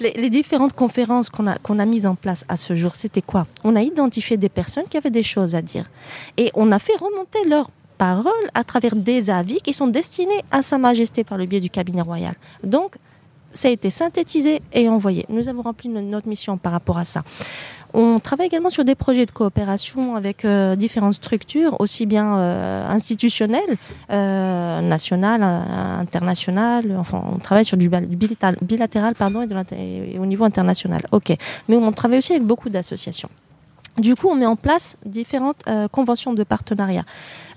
Les, 0.00 0.12
les 0.12 0.30
différentes 0.30 0.74
conférences 0.74 1.28
qu'on 1.30 1.46
a, 1.46 1.58
qu'on 1.58 1.78
a 1.78 1.84
mises 1.84 2.06
en 2.06 2.14
place 2.14 2.44
à 2.48 2.56
ce 2.56 2.74
jour, 2.74 2.94
c'était 2.96 3.22
quoi? 3.22 3.46
On 3.64 3.76
a 3.76 3.82
identifié 3.82 4.36
des 4.36 4.48
personnes 4.48 4.84
qui 4.88 4.96
avaient 4.96 5.10
des 5.10 5.22
choses 5.22 5.54
à 5.54 5.62
dire. 5.62 5.90
Et 6.36 6.50
on 6.54 6.72
a 6.72 6.78
fait 6.78 6.96
remonter 6.96 7.44
leurs 7.48 7.70
paroles 7.98 8.32
à 8.54 8.64
travers 8.64 8.96
des 8.96 9.30
avis 9.30 9.58
qui 9.58 9.72
sont 9.72 9.86
destinés 9.86 10.42
à 10.50 10.62
Sa 10.62 10.78
Majesté 10.78 11.22
par 11.22 11.38
le 11.38 11.46
biais 11.46 11.60
du 11.60 11.70
cabinet 11.70 12.02
royal. 12.02 12.34
Donc, 12.64 12.96
ça 13.52 13.68
a 13.68 13.70
été 13.70 13.90
synthétisé 13.90 14.62
et 14.72 14.88
envoyé. 14.88 15.24
Nous 15.28 15.48
avons 15.48 15.62
rempli 15.62 15.88
no- 15.88 16.00
notre 16.00 16.28
mission 16.28 16.56
par 16.56 16.72
rapport 16.72 16.98
à 16.98 17.04
ça. 17.04 17.22
On 17.94 18.20
travaille 18.20 18.46
également 18.46 18.70
sur 18.70 18.84
des 18.86 18.94
projets 18.94 19.26
de 19.26 19.30
coopération 19.32 20.16
avec 20.16 20.46
euh, 20.46 20.76
différentes 20.76 21.12
structures, 21.12 21.76
aussi 21.78 22.06
bien 22.06 22.36
euh, 22.38 22.88
institutionnelles, 22.88 23.76
euh, 24.10 24.80
nationales, 24.80 25.42
internationales. 25.42 26.96
Enfin, 26.98 27.22
on 27.34 27.38
travaille 27.38 27.66
sur 27.66 27.76
du 27.76 27.90
bilatéral, 27.90 29.14
pardon, 29.14 29.42
et, 29.42 30.14
et 30.14 30.18
au 30.18 30.24
niveau 30.24 30.44
international. 30.44 31.02
Ok. 31.12 31.34
Mais 31.68 31.76
on 31.76 31.92
travaille 31.92 32.18
aussi 32.18 32.32
avec 32.32 32.44
beaucoup 32.44 32.70
d'associations. 32.70 33.28
Du 33.98 34.16
coup, 34.16 34.28
on 34.28 34.34
met 34.34 34.46
en 34.46 34.56
place 34.56 34.96
différentes 35.04 35.62
euh, 35.68 35.86
conventions 35.86 36.32
de 36.32 36.42
partenariat. 36.44 37.04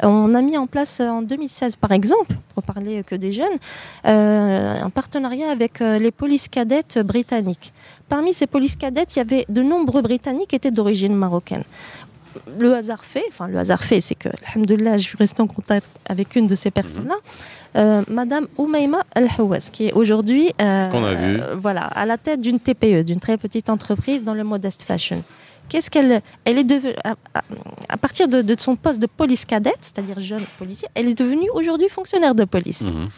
Euh, 0.03 0.07
On 0.07 0.33
a 0.33 0.41
mis 0.41 0.57
en 0.57 0.67
place 0.67 0.99
euh, 0.99 1.07
en 1.07 1.21
2016, 1.21 1.77
par 1.77 1.93
exemple, 1.93 2.35
pour 2.53 2.63
parler 2.63 3.03
que 3.03 3.15
des 3.15 3.31
jeunes, 3.31 3.57
un 4.03 4.89
partenariat 4.89 5.49
avec 5.49 5.79
les 5.79 6.11
polices 6.11 6.47
cadettes 6.47 6.99
britanniques. 6.99 7.73
Parmi 8.09 8.33
ces 8.33 8.47
polices 8.47 8.75
cadettes, 8.75 9.15
il 9.15 9.19
y 9.19 9.21
avait 9.21 9.45
de 9.49 9.61
nombreux 9.61 10.01
Britanniques 10.01 10.49
qui 10.49 10.55
étaient 10.55 10.71
d'origine 10.71 11.15
marocaine. 11.15 11.63
Le 12.59 12.73
hasard 12.73 13.03
fait, 13.03 13.23
enfin 13.29 13.47
le 13.47 13.57
hasard 13.57 13.83
fait, 13.83 14.01
c'est 14.01 14.15
que, 14.15 14.29
alhamdoulilah, 14.47 14.97
je 14.97 15.03
suis 15.03 15.17
restée 15.17 15.41
en 15.41 15.47
contact 15.47 15.87
avec 16.07 16.35
une 16.35 16.47
de 16.47 16.55
ces 16.55 16.69
personnes-là, 16.69 17.15
euh, 17.75 18.03
Madame 18.09 18.47
Oumaima 18.57 19.03
El-Hawaz, 19.13 19.69
qui 19.69 19.87
est 19.87 19.91
aujourd'hui 19.91 20.51
euh, 20.61 20.87
euh, 20.93 21.55
voilà, 21.57 21.81
à 21.87 22.05
la 22.05 22.17
tête 22.17 22.39
d'une 22.39 22.59
TPE, 22.59 23.03
d'une 23.03 23.19
très 23.19 23.37
petite 23.37 23.69
entreprise 23.69 24.23
dans 24.23 24.33
le 24.33 24.45
modest 24.45 24.83
fashion. 24.83 25.21
Qu'est-ce 25.69 25.89
qu'elle 25.89 26.21
elle 26.45 26.57
est 26.57 26.63
devenue 26.63 26.93
à, 27.03 27.97
partir 27.97 28.27
de, 28.27 28.41
de 28.41 28.55
son 28.59 28.75
poste 28.75 28.99
de 28.99 29.07
police 29.07 29.45
cadette, 29.45 29.79
c'est-à-dire 29.81 30.19
jeune 30.19 30.43
policier, 30.57 30.87
elle 30.93 31.07
est 31.07 31.17
devenue 31.17 31.49
aujourd'hui 31.53 31.89
fonctionnaire 31.89 32.35
de 32.35 32.45
police. 32.45 32.81
Mhm. 32.81 33.09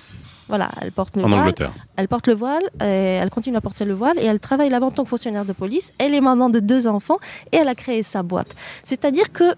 Voilà, 0.47 0.69
elle 0.81 0.91
porte 0.93 1.15
le 1.17 1.23
En 1.23 1.27
voile, 1.27 1.39
Angleterre. 1.41 1.73
elle 1.97 2.07
porte 2.07 2.27
le 2.27 2.33
voile, 2.33 2.63
euh, 2.81 3.21
elle 3.21 3.29
continue 3.29 3.57
à 3.57 3.61
porter 3.61 3.83
le 3.83 3.93
voile 3.93 4.17
et 4.17 4.25
elle 4.25 4.39
travaille 4.39 4.69
là-bas 4.69 4.85
en 4.85 4.91
tant 4.91 5.03
que 5.03 5.09
fonctionnaire 5.09 5.43
de 5.43 5.51
police. 5.53 5.93
Elle 5.97 6.15
est 6.15 6.21
maman 6.21 6.49
de 6.49 6.59
deux 6.59 6.87
enfants 6.87 7.17
et 7.51 7.57
elle 7.57 7.67
a 7.67 7.75
créé 7.75 8.01
sa 8.01 8.23
boîte. 8.23 8.55
C'est-à-dire 8.83 9.33
que 9.33 9.55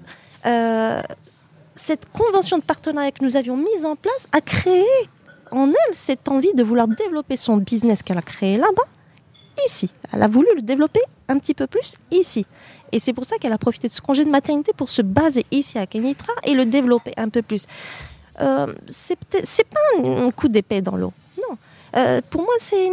euh, 0.47 1.01
cette 1.75 2.11
convention 2.11 2.57
de 2.57 2.63
partenariat 2.63 3.11
que 3.11 3.23
nous 3.23 3.37
avions 3.37 3.55
mise 3.55 3.85
en 3.85 3.95
place 3.95 4.27
a 4.31 4.41
créé 4.41 4.83
en 5.51 5.67
elle 5.67 5.95
cette 5.95 6.27
envie 6.27 6.53
de 6.55 6.63
vouloir 6.63 6.87
développer 6.87 7.35
son 7.35 7.57
business 7.57 8.01
qu'elle 8.01 8.17
a 8.17 8.23
créé 8.23 8.57
là-bas, 8.57 8.83
ici. 9.65 9.93
Elle 10.11 10.23
a 10.23 10.27
voulu 10.27 10.47
le 10.55 10.61
développer 10.61 11.01
un 11.27 11.37
petit 11.37 11.53
peu 11.53 11.67
plus 11.67 11.95
ici. 12.11 12.45
Et 12.91 12.99
c'est 12.99 13.13
pour 13.13 13.25
ça 13.25 13.37
qu'elle 13.37 13.53
a 13.53 13.57
profité 13.57 13.87
de 13.87 13.93
ce 13.93 14.01
congé 14.01 14.25
de 14.25 14.29
maternité 14.29 14.71
pour 14.75 14.89
se 14.89 15.01
baser 15.01 15.45
ici 15.51 15.77
à 15.77 15.85
Kenitra 15.85 16.33
et 16.43 16.53
le 16.53 16.65
développer 16.65 17.13
un 17.17 17.29
peu 17.29 17.41
plus. 17.41 17.65
Euh, 18.41 18.73
c'est 18.87 19.17
pas 19.17 19.79
un, 20.03 20.29
coup 20.31 20.47
d'épée 20.47 20.81
dans 20.81 20.95
l'eau. 20.95 21.13
Non. 21.37 21.57
Euh, 21.97 22.21
pour 22.29 22.41
moi, 22.41 22.53
c'est 22.59 22.89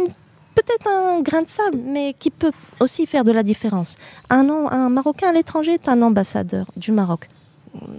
peut-être 0.55 0.87
un 0.87 1.21
grain 1.21 1.41
de 1.41 1.49
sable, 1.49 1.77
mais 1.83 2.15
qui 2.17 2.31
peut 2.31 2.51
aussi 2.79 3.05
faire 3.05 3.23
de 3.23 3.31
la 3.31 3.43
différence. 3.43 3.95
Un, 4.29 4.49
un 4.49 4.89
Marocain 4.89 5.29
à 5.29 5.33
l'étranger 5.33 5.73
est 5.73 5.87
un 5.87 6.01
ambassadeur 6.01 6.65
du 6.75 6.91
Maroc. 6.91 7.29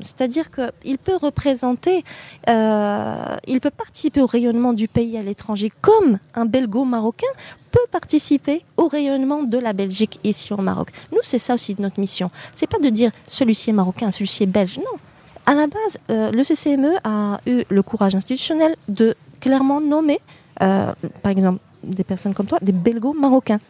C'est-à-dire 0.00 0.50
qu'il 0.50 0.98
peut 0.98 1.16
représenter, 1.16 2.04
euh, 2.48 3.36
il 3.46 3.60
peut 3.60 3.70
participer 3.70 4.20
au 4.20 4.26
rayonnement 4.26 4.72
du 4.72 4.88
pays 4.88 5.16
à 5.18 5.22
l'étranger, 5.22 5.72
comme 5.80 6.18
un 6.34 6.46
belgo-marocain 6.46 7.26
peut 7.70 7.86
participer 7.90 8.62
au 8.76 8.88
rayonnement 8.88 9.42
de 9.42 9.58
la 9.58 9.72
Belgique 9.72 10.18
ici 10.24 10.52
au 10.52 10.56
Maroc. 10.56 10.88
Nous, 11.12 11.18
c'est 11.22 11.38
ça 11.38 11.54
aussi 11.54 11.76
notre 11.78 12.00
mission. 12.00 12.30
C'est 12.54 12.66
pas 12.66 12.78
de 12.78 12.88
dire 12.88 13.10
celui-ci 13.26 13.70
est 13.70 13.74
marocain, 13.74 14.10
celui-ci 14.10 14.44
est 14.44 14.46
belge. 14.46 14.78
Non. 14.78 14.98
À 15.46 15.54
la 15.54 15.66
base, 15.66 15.98
euh, 16.10 16.30
le 16.30 16.44
CCME 16.44 16.98
a 17.04 17.40
eu 17.46 17.64
le 17.68 17.82
courage 17.82 18.14
institutionnel 18.14 18.76
de 18.88 19.14
clairement 19.40 19.80
nommer, 19.80 20.20
euh, 20.62 20.92
par 21.22 21.32
exemple, 21.32 21.60
des 21.82 22.04
personnes 22.04 22.34
comme 22.34 22.46
toi, 22.46 22.58
des 22.60 22.72
belgo-marocains. 22.72 23.60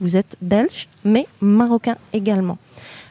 Vous 0.00 0.16
êtes 0.16 0.36
belge, 0.40 0.88
mais 1.04 1.26
marocain 1.40 1.96
également. 2.12 2.58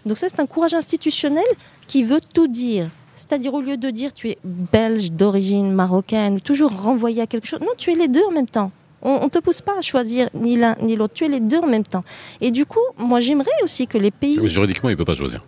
Donc 0.08 0.18
ça, 0.18 0.28
c'est 0.30 0.40
un 0.40 0.46
courage 0.46 0.74
institutionnel 0.74 1.46
qui 1.88 2.04
veut 2.04 2.22
tout 2.34 2.48
dire. 2.48 2.90
C'est-à-dire, 3.14 3.54
au 3.54 3.62
lieu 3.62 3.78
de 3.78 3.90
dire 3.90 4.14
tu 4.14 4.30
es 4.30 4.38
belge 4.44 5.12
d'origine 5.12 5.72
marocaine, 5.72 6.40
toujours 6.40 6.72
renvoyer 6.72 7.22
à 7.22 7.28
quelque 7.28 7.48
chose, 7.48 7.60
non, 7.62 7.74
tu 7.78 7.92
es 7.92 7.96
les 7.96 8.08
deux 8.08 8.24
en 8.24 8.32
même 8.32 8.48
temps. 8.48 8.72
On 9.02 9.26
ne 9.26 9.30
te 9.30 9.40
pousse 9.40 9.62
pas 9.62 9.78
à 9.78 9.82
choisir 9.82 10.30
ni 10.34 10.58
l'un 10.58 10.76
ni 10.82 10.96
l'autre. 10.96 11.14
Tu 11.14 11.26
es 11.26 11.28
les 11.28 11.40
deux 11.40 11.60
en 11.60 11.68
même 11.68 11.84
temps. 11.84 12.04
Et 12.42 12.50
du 12.50 12.66
coup, 12.66 12.80
moi, 12.98 13.20
j'aimerais 13.20 13.52
aussi 13.64 13.86
que 13.86 13.98
les 13.98 14.12
pays. 14.12 14.36
juridiquement, 14.48 14.90
il 14.90 14.94
ne 14.94 14.98
peut 14.98 15.06
pas 15.06 15.14
choisir. 15.14 15.44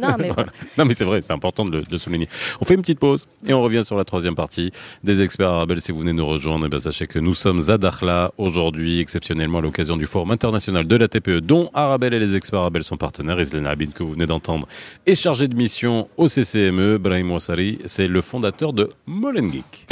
Non, 0.00 0.16
mais, 0.18 0.30
non, 0.78 0.84
mais 0.84 0.94
c'est 0.94 1.04
vrai, 1.04 1.22
c'est 1.22 1.32
important 1.32 1.64
de 1.64 1.82
le, 1.90 1.98
souligner. 1.98 2.28
On 2.60 2.64
fait 2.64 2.74
une 2.74 2.80
petite 2.80 2.98
pause 2.98 3.26
et 3.46 3.52
on 3.52 3.62
revient 3.62 3.82
sur 3.84 3.96
la 3.96 4.04
troisième 4.04 4.34
partie 4.34 4.70
des 5.02 5.22
experts 5.22 5.50
arabes. 5.50 5.76
Si 5.78 5.92
vous 5.92 6.00
venez 6.00 6.12
nous 6.12 6.26
rejoindre, 6.26 6.66
eh 6.66 6.68
bien, 6.68 6.78
sachez 6.78 7.06
que 7.06 7.18
nous 7.18 7.34
sommes 7.34 7.62
à 7.68 7.78
Dakhla 7.78 8.32
aujourd'hui, 8.38 9.00
exceptionnellement 9.00 9.58
à 9.58 9.62
l'occasion 9.62 9.96
du 9.96 10.06
Forum 10.06 10.30
international 10.30 10.86
de 10.86 10.96
la 10.96 11.08
TPE, 11.08 11.40
dont 11.40 11.70
Arabel 11.74 12.14
et 12.14 12.18
les 12.18 12.34
experts 12.34 12.60
arabes 12.60 12.82
sont 12.82 12.96
partenaires. 12.96 13.40
Islena 13.40 13.70
Abid, 13.70 13.92
que 13.92 14.02
vous 14.02 14.12
venez 14.12 14.26
d'entendre, 14.26 14.66
est 15.06 15.14
chargé 15.14 15.48
de 15.48 15.54
mission 15.54 16.08
au 16.16 16.28
CCME. 16.28 16.98
Brahim 16.98 17.32
Ouassari, 17.32 17.78
c'est 17.86 18.08
le 18.08 18.20
fondateur 18.20 18.72
de 18.72 18.88
Molengeek. 19.06 19.86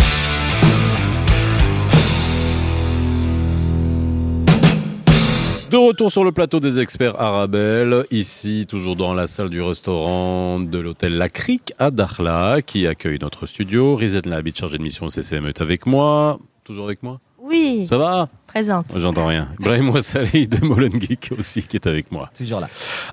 De 5.72 5.78
retour 5.78 6.12
sur 6.12 6.22
le 6.22 6.32
plateau 6.32 6.60
des 6.60 6.80
experts 6.80 7.18
Arabelle, 7.18 8.04
ici 8.10 8.66
toujours 8.68 8.94
dans 8.94 9.14
la 9.14 9.26
salle 9.26 9.48
du 9.48 9.62
restaurant 9.62 10.60
de 10.60 10.78
l'hôtel 10.78 11.16
La 11.16 11.30
Crique 11.30 11.72
à 11.78 11.90
Dakhla, 11.90 12.60
qui 12.60 12.86
accueille 12.86 13.16
notre 13.18 13.46
studio. 13.46 13.96
Rizet 13.96 14.20
Labit, 14.26 14.52
chargé 14.54 14.76
de 14.76 14.82
mission 14.82 15.08
CCM, 15.08 15.46
est 15.46 15.62
avec 15.62 15.86
moi. 15.86 16.38
Toujours 16.62 16.84
avec 16.84 17.02
moi? 17.02 17.20
Oui. 17.40 17.86
Ça 17.88 17.96
va? 17.96 18.28
Présente. 18.48 18.84
J'entends 18.94 19.26
rien. 19.26 19.48
Brahim 19.58 19.88
Wassali 19.88 20.46
de 20.46 20.62
Molengeek 20.62 21.30
aussi 21.38 21.62
qui 21.62 21.76
est 21.76 21.86
avec 21.86 22.12
moi. 22.12 22.28
Toujours 22.36 22.60
là. 22.60 22.68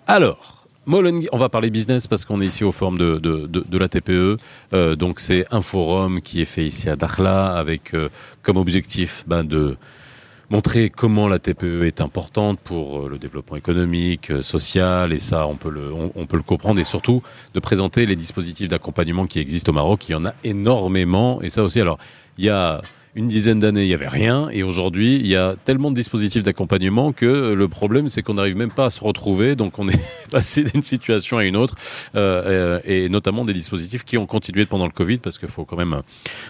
Alors, 0.05 0.67
Molengeek, 0.85 1.29
on 1.31 1.37
va 1.37 1.47
parler 1.47 1.69
business 1.69 2.07
parce 2.07 2.25
qu'on 2.25 2.41
est 2.41 2.47
ici 2.47 2.65
au 2.65 2.73
forum 2.73 2.97
de, 2.97 3.19
de, 3.19 3.77
la 3.77 3.87
TPE. 3.87 4.35
Euh, 4.73 4.97
donc 4.97 5.21
c'est 5.21 5.45
un 5.51 5.61
forum 5.61 6.19
qui 6.19 6.41
est 6.41 6.45
fait 6.45 6.65
ici 6.65 6.89
à 6.89 6.97
Dakhla 6.97 7.55
avec 7.55 7.93
euh, 7.93 8.09
comme 8.43 8.57
objectif 8.57 9.23
ben, 9.27 9.45
de 9.45 9.77
montrer 10.49 10.89
comment 10.89 11.27
la 11.27 11.39
TPE 11.39 11.83
est 11.83 12.01
importante 12.01 12.59
pour 12.59 13.05
euh, 13.05 13.09
le 13.09 13.17
développement 13.19 13.57
économique, 13.57 14.31
euh, 14.31 14.41
social, 14.41 15.13
et 15.13 15.19
ça, 15.19 15.47
on 15.47 15.55
peut 15.55 15.69
le, 15.69 15.91
on, 15.93 16.25
peut 16.25 16.37
le 16.37 16.43
comprendre, 16.43 16.79
et 16.79 16.83
surtout 16.83 17.21
de 17.53 17.59
présenter 17.59 18.05
les 18.05 18.15
dispositifs 18.15 18.67
d'accompagnement 18.67 19.27
qui 19.27 19.39
existent 19.39 19.71
au 19.71 19.75
Maroc. 19.75 20.09
Il 20.09 20.13
y 20.13 20.15
en 20.15 20.25
a 20.25 20.33
énormément, 20.43 21.41
et 21.41 21.49
ça 21.49 21.63
aussi. 21.63 21.79
Alors, 21.79 21.97
il 22.37 22.45
y 22.45 22.49
a 22.49 22.81
une 23.15 23.27
dizaine 23.27 23.59
d'années, 23.59 23.83
il 23.83 23.87
n'y 23.87 23.93
avait 23.93 24.07
rien. 24.07 24.49
Et 24.49 24.63
aujourd'hui, 24.63 25.15
il 25.15 25.27
y 25.27 25.35
a 25.35 25.55
tellement 25.65 25.89
de 25.89 25.95
dispositifs 25.95 26.43
d'accompagnement 26.43 27.11
que 27.11 27.53
le 27.53 27.67
problème, 27.67 28.07
c'est 28.07 28.21
qu'on 28.21 28.35
n'arrive 28.35 28.55
même 28.55 28.71
pas 28.71 28.85
à 28.85 28.89
se 28.89 29.03
retrouver. 29.03 29.55
Donc, 29.55 29.79
on 29.79 29.89
est 29.89 29.99
passé 30.31 30.63
d'une 30.63 30.83
situation 30.83 31.37
à 31.37 31.45
une 31.45 31.55
autre. 31.55 31.75
Euh, 32.15 32.79
et 32.85 33.09
notamment 33.09 33.45
des 33.45 33.53
dispositifs 33.53 34.03
qui 34.03 34.17
ont 34.17 34.25
continué 34.25 34.65
pendant 34.65 34.85
le 34.85 34.91
Covid 34.91 35.17
parce 35.17 35.39
qu'il 35.39 35.47
faut 35.47 35.65
quand 35.65 35.77
même. 35.77 36.01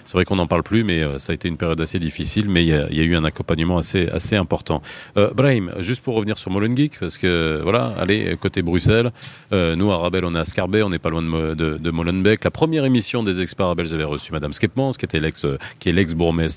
C'est 0.06 0.14
vrai 0.14 0.26
qu'on 0.26 0.36
n'en 0.36 0.48
parle 0.48 0.64
plus, 0.64 0.84
mais 0.84 1.02
euh, 1.02 1.18
ça 1.18 1.32
a 1.32 1.36
été 1.36 1.48
une 1.48 1.58
période 1.58 1.80
assez 1.80 2.00
difficile. 2.00 2.50
Mais 2.50 2.64
il 2.64 2.70
y 2.70 2.74
a, 2.74 2.88
il 2.90 2.98
y 2.98 3.02
a 3.02 3.04
eu 3.04 3.16
un 3.16 3.24
accompagnement 3.24 3.78
assez, 3.78 4.08
assez 4.10 4.36
important. 4.36 4.82
Euh, 5.18 5.32
Brahim, 5.34 5.72
juste 5.80 6.04
pour 6.04 6.16
revenir 6.16 6.38
sur 6.38 6.52
Molengeek, 6.52 7.00
parce 7.00 7.18
que 7.18 7.62
voilà, 7.64 7.94
allez, 7.98 8.36
côté 8.40 8.62
Bruxelles, 8.62 9.12
euh, 9.54 9.76
nous, 9.76 9.92
à 9.92 9.98
Rabel, 9.98 10.26
on 10.26 10.36
est 10.36 10.40
à 10.40 10.46
Scarbet, 10.46 10.84
on 10.84 10.90
n'est 10.90 11.00
pas 11.00 11.10
loin 11.10 11.22
de, 11.22 11.54
de, 11.54 11.78
de, 11.78 11.92
Molenbeek. 11.92 12.44
La 12.44 12.52
première 12.52 12.84
émission 12.84 13.24
des 13.24 13.42
experts 13.42 13.68
Rabel, 13.68 13.88
j'avais 13.88 14.04
reçu 14.04 14.32
Madame 14.34 14.52
Skepmans, 14.52 14.92
qui 14.92 15.06
était 15.06 15.20
l'ex, 15.20 15.46
qui 15.80 15.90
est 15.90 15.94
l'ex-bourgmestre 15.94 16.49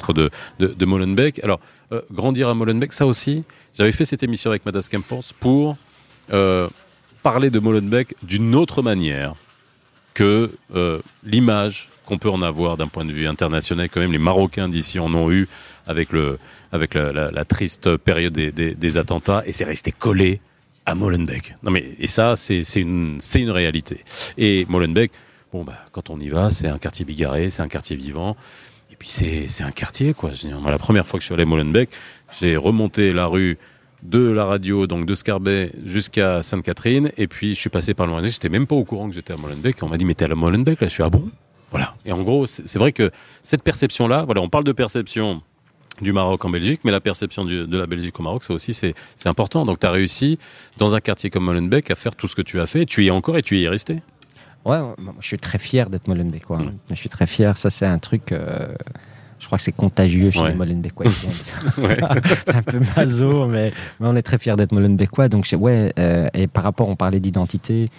de, 0.59 0.85
Molenbeek. 0.85 1.43
Alors, 1.45 1.61
euh, 1.93 2.01
grandir 2.13 2.49
à 2.49 2.55
Molenbeek, 2.55 2.93
ça 2.93 3.07
aussi, 3.07 3.45
j'avais 3.75 3.93
fait 3.93 4.05
cette 4.05 4.23
émission 4.23 4.51
avec 4.51 4.65
Madame 4.65 4.83
Kempors 4.91 5.35
pour 5.41 5.77
euh, 6.33 6.69
parler 7.23 7.51
de 7.51 7.59
Molenbeek 7.59 8.15
d'une 8.23 8.55
autre 8.55 8.83
manière 8.83 9.35
que 10.15 10.51
euh, 10.75 11.01
l'image 11.25 11.89
qu'on 12.07 12.19
peut 12.19 12.31
en 12.31 12.43
avoir 12.43 12.77
d'un 12.77 12.89
point 12.89 13.05
de 13.05 13.13
vue 13.13 13.27
international. 13.27 13.89
Quand 13.89 14.01
même, 14.01 14.13
les 14.13 14.19
Marocains 14.19 14.69
d'ici 14.69 14.99
en 14.99 15.15
ont 15.15 15.31
eu 15.31 15.49
avec, 15.87 16.13
le, 16.13 16.39
avec 16.73 16.95
la, 16.95 17.45
triste 17.45 17.97
période 17.97 18.33
des, 18.33 18.99
attentats 18.99 19.43
et 19.47 19.53
c'est 19.53 19.65
resté 19.65 19.93
collé 19.93 20.41
à 20.85 20.95
Molenbeek. 20.95 21.55
Non 21.63 21.71
mais 21.71 21.95
et 21.99 22.09
ça 22.09 22.35
c'est 22.35 22.63
une 22.77 23.19
une 23.37 23.51
réalité. 23.51 24.01
Et 24.37 24.67
Molenbeek, 24.69 25.13
bon 25.53 25.63
bah 25.65 25.79
quand 25.93 26.11
on 26.11 26.19
y 26.19 26.29
va, 26.29 26.51
c'est 26.51 26.69
un 26.69 26.79
quartier 26.79 27.05
bigarré, 27.05 27.51
c'est 27.51 27.63
un 27.63 27.69
quartier 27.69 27.95
vivant 27.95 28.37
puis 29.03 29.49
c'est 29.49 29.65
un 29.65 29.73
quartier, 29.73 30.15
quoi. 30.15 30.31
la 30.65 30.79
première 30.79 31.05
fois 31.05 31.19
que 31.19 31.23
je 31.23 31.27
suis 31.27 31.35
allé 31.35 31.43
à 31.43 31.47
Molenbeek, 31.47 31.91
j'ai 32.41 32.57
remonté 32.57 33.13
la 33.13 33.27
rue 33.27 33.59
de 34.05 34.31
la 34.31 34.45
radio, 34.45 34.87
donc 34.87 35.07
de 35.07 35.15
Scarbet 35.17 35.73
jusqu'à 35.85 36.45
Sainte-Catherine, 36.45 37.11
et 37.17 37.27
puis 37.27 37.57
je 37.57 37.61
suis 37.61 37.69
passé 37.69 37.95
par 37.95 38.07
loin. 38.07 38.23
J'étais 38.23 38.49
même 38.49 38.69
pas 38.69 38.77
au 38.77 38.85
courant 38.85 39.09
que 39.09 39.15
j'étais 39.17 39.33
à 39.33 39.37
Molenbeek. 39.37 39.83
On 39.83 39.89
m'a 39.89 39.97
dit, 39.97 40.05
mais 40.05 40.15
t'es 40.15 40.27
à 40.27 40.35
Molenbeek 40.37 40.81
Là, 40.81 40.87
je 40.87 40.93
suis, 40.93 41.03
ah 41.03 41.11
bon? 41.11 41.29
Voilà. 41.73 41.97
Et 42.07 42.13
en 42.13 42.23
gros, 42.23 42.47
c'est 42.47 42.79
vrai 42.79 42.93
que 42.93 43.11
cette 43.43 43.65
perception-là, 43.65 44.25
voilà, 44.25 44.41
on 44.41 44.49
parle 44.49 44.63
de 44.63 44.71
perception 44.71 45.43
du 46.01 46.13
Maroc 46.13 46.45
en 46.45 46.51
Belgique, 46.51 46.83
mais 46.85 46.93
la 46.93 47.01
perception 47.01 47.45
de 47.45 47.77
la 47.77 47.87
Belgique 47.89 48.21
au 48.21 48.23
Maroc, 48.23 48.45
ça 48.45 48.55
aussi, 48.55 48.73
c'est 48.73 48.95
important. 49.25 49.65
Donc, 49.65 49.81
tu 49.81 49.87
as 49.87 49.91
réussi, 49.91 50.39
dans 50.79 50.95
un 50.95 51.01
quartier 51.01 51.29
comme 51.29 51.43
Molenbeek, 51.43 51.91
à 51.91 51.97
faire 51.97 52.15
tout 52.15 52.29
ce 52.29 52.37
que 52.37 52.43
tu 52.43 52.61
as 52.61 52.67
fait. 52.67 52.87
Tu 52.87 53.03
y 53.03 53.09
es 53.09 53.11
encore 53.11 53.37
et 53.37 53.43
tu 53.43 53.59
y 53.59 53.65
es 53.65 53.69
resté. 53.69 54.01
Ouais, 54.65 54.79
je 55.21 55.27
suis 55.27 55.39
très 55.39 55.59
fier 55.59 55.91
d'être 55.91 56.09
Molenbeekois. 56.09 56.61
Je 56.89 56.95
suis 56.95 57.09
très 57.09 57.27
fier. 57.27 57.57
Ça, 57.57 57.71
c'est 57.71 57.87
un 57.87 57.99
truc. 57.99 58.33
Euh, 58.33 58.69
je 59.39 59.47
crois 59.47 59.59
que 59.59 59.65
c'est 59.65 59.73
contagieux 59.73 60.31
chez 60.31 60.45
les 60.45 60.55
Molenbeekois. 60.55 61.11
c'est 61.11 62.55
un 62.55 62.63
peu 62.63 62.81
maso, 62.97 63.47
mais, 63.47 63.73
mais 63.99 64.07
on 64.07 64.15
est 64.15 64.23
très 64.23 64.39
fier 64.39 64.57
d'être 64.57 64.73
Molenbeekois. 64.73 65.29
Donc, 65.29 65.49
ouais, 65.59 65.93
euh, 65.99 66.29
et 66.33 66.47
par 66.47 66.63
rapport, 66.63 66.89
on 66.89 66.97
parlait 66.97 67.21
d'identité. 67.21 67.91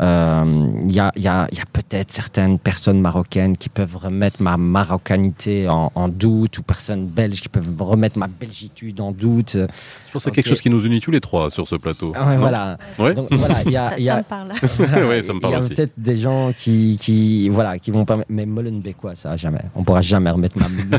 Il 0.00 0.06
euh, 0.06 0.70
y 0.86 0.98
a, 0.98 1.12
y 1.14 1.28
a, 1.28 1.46
y 1.52 1.60
a 1.60 1.64
peut-être 1.70 2.10
certaines 2.10 2.58
personnes 2.58 3.02
marocaines 3.02 3.54
qui 3.54 3.68
peuvent 3.68 3.96
remettre 3.96 4.40
ma 4.40 4.56
marocanité 4.56 5.68
en, 5.68 5.92
en, 5.94 6.08
doute, 6.08 6.56
ou 6.56 6.62
personnes 6.62 7.04
belges 7.06 7.42
qui 7.42 7.50
peuvent 7.50 7.70
remettre 7.78 8.16
ma 8.16 8.26
belgitude 8.26 8.98
en 9.02 9.12
doute. 9.12 9.52
Je 9.56 10.12
pense 10.12 10.12
que 10.12 10.18
c'est 10.20 10.30
quelque 10.30 10.48
chose 10.48 10.62
qui 10.62 10.70
nous 10.70 10.86
unit 10.86 11.00
tous 11.00 11.10
les 11.10 11.20
trois 11.20 11.50
sur 11.50 11.68
ce 11.68 11.76
plateau. 11.76 12.14
Ouais, 12.14 12.38
voilà. 12.38 12.78
Ouais. 12.98 13.12
Donc, 13.12 13.28
voilà 13.30 13.62
y 13.64 13.76
a, 13.76 13.90
ça, 13.90 13.98
y 13.98 14.08
a, 14.08 14.14
ça, 14.14 14.18
me 14.20 14.22
parle. 14.22 14.48
ouais, 15.08 15.22
ça 15.22 15.34
me 15.34 15.40
parle 15.40 15.52
Il 15.52 15.60
y 15.60 15.64
a 15.66 15.68
peut-être 15.68 15.92
des 15.98 16.16
gens 16.16 16.54
qui, 16.56 16.96
qui, 16.98 17.50
voilà, 17.50 17.78
qui 17.78 17.90
vont 17.90 18.06
pas. 18.06 18.16
Mais 18.30 18.46
Molenbeekois, 18.46 19.16
ça 19.16 19.36
jamais. 19.36 19.60
On 19.74 19.84
pourra 19.84 20.00
jamais 20.00 20.30
remettre 20.30 20.56
ma. 20.58 20.66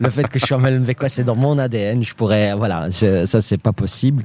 le 0.00 0.10
fait 0.10 0.28
que 0.28 0.38
je 0.38 0.44
sois 0.44 0.58
Molenbeekois, 0.58 1.08
c'est 1.08 1.24
dans 1.24 1.36
mon 1.36 1.56
ADN. 1.56 2.02
Je 2.02 2.12
pourrais, 2.12 2.52
voilà, 2.54 2.90
je, 2.90 3.24
ça 3.24 3.40
c'est 3.40 3.56
pas 3.56 3.72
possible. 3.72 4.22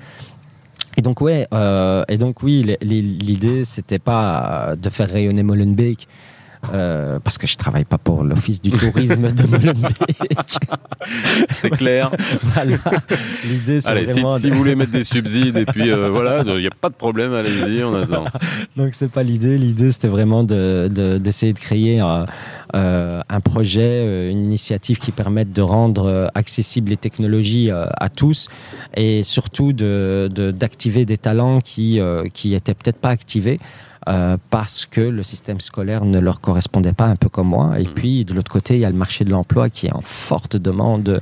Et 0.97 1.01
donc 1.01 1.21
ouais, 1.21 1.47
euh, 1.53 2.03
et 2.07 2.17
donc 2.17 2.43
oui, 2.43 2.77
l'idée 2.81 3.65
c'était 3.65 3.99
pas 3.99 4.75
de 4.77 4.89
faire 4.89 5.09
rayonner 5.09 5.43
Molenbeek, 5.43 6.07
euh, 6.73 7.19
parce 7.19 7.37
que 7.37 7.47
je 7.47 7.57
travaille 7.57 7.85
pas 7.85 7.97
pour 7.97 8.23
l'office 8.23 8.61
du 8.61 8.71
tourisme 8.71 9.27
de 9.29 9.43
Molenbeek. 9.47 9.95
C'est 11.51 11.69
clair. 11.71 12.11
voilà. 12.41 12.77
L'idée, 13.45 13.81
c'est 13.81 13.91
vraiment. 13.91 14.37
Si, 14.37 14.43
si, 14.43 14.49
vous 14.51 14.57
voulez 14.57 14.75
mettre 14.75 14.91
des 14.91 15.03
subsides 15.03 15.57
et 15.57 15.65
puis 15.65 15.91
euh, 15.91 16.09
voilà, 16.09 16.43
il 16.45 16.55
n'y 16.55 16.67
a 16.67 16.71
pas 16.71 16.89
de 16.89 16.95
problème, 16.95 17.33
allez-y, 17.33 17.83
on 17.83 17.93
attend. 17.95 18.25
Donc 18.77 18.93
c'est 18.93 19.09
pas 19.09 19.23
l'idée. 19.23 19.57
L'idée, 19.57 19.91
c'était 19.91 20.07
vraiment 20.07 20.43
d'essayer 20.43 20.89
de, 20.89 21.17
d'essayer 21.17 21.53
de, 21.53 21.59
créer 21.59 22.01
euh, 22.01 22.25
euh, 22.75 23.21
un 23.29 23.39
projet, 23.39 24.31
une 24.31 24.43
initiative 24.45 24.99
qui 24.99 25.11
permette 25.11 25.51
de 25.51 25.61
rendre 25.61 26.31
accessibles 26.35 26.89
les 26.89 26.97
technologies 26.97 27.69
à 27.71 28.09
tous 28.09 28.49
et 28.95 29.23
surtout 29.23 29.73
d'activer 29.73 31.01
de, 31.01 31.05
des 31.05 31.17
talents 31.17 31.59
qui 31.59 31.99
qui 32.33 32.53
étaient 32.53 32.73
peut-être 32.73 32.97
pas 32.97 33.09
activés. 33.09 33.59
Euh, 34.09 34.37
parce 34.49 34.85
que 34.85 35.01
le 35.01 35.23
système 35.23 35.61
scolaire 35.61 36.03
ne 36.03 36.19
leur 36.19 36.41
correspondait 36.41 36.93
pas, 36.93 37.05
un 37.05 37.15
peu 37.15 37.29
comme 37.29 37.47
moi. 37.47 37.79
Et 37.79 37.83
mmh. 37.83 37.93
puis, 37.93 38.25
de 38.25 38.33
l'autre 38.33 38.51
côté, 38.51 38.75
il 38.75 38.81
y 38.81 38.85
a 38.85 38.89
le 38.89 38.97
marché 38.97 39.23
de 39.23 39.29
l'emploi 39.29 39.69
qui 39.69 39.87
est 39.87 39.93
en 39.93 40.01
forte 40.01 40.57
demande 40.57 41.21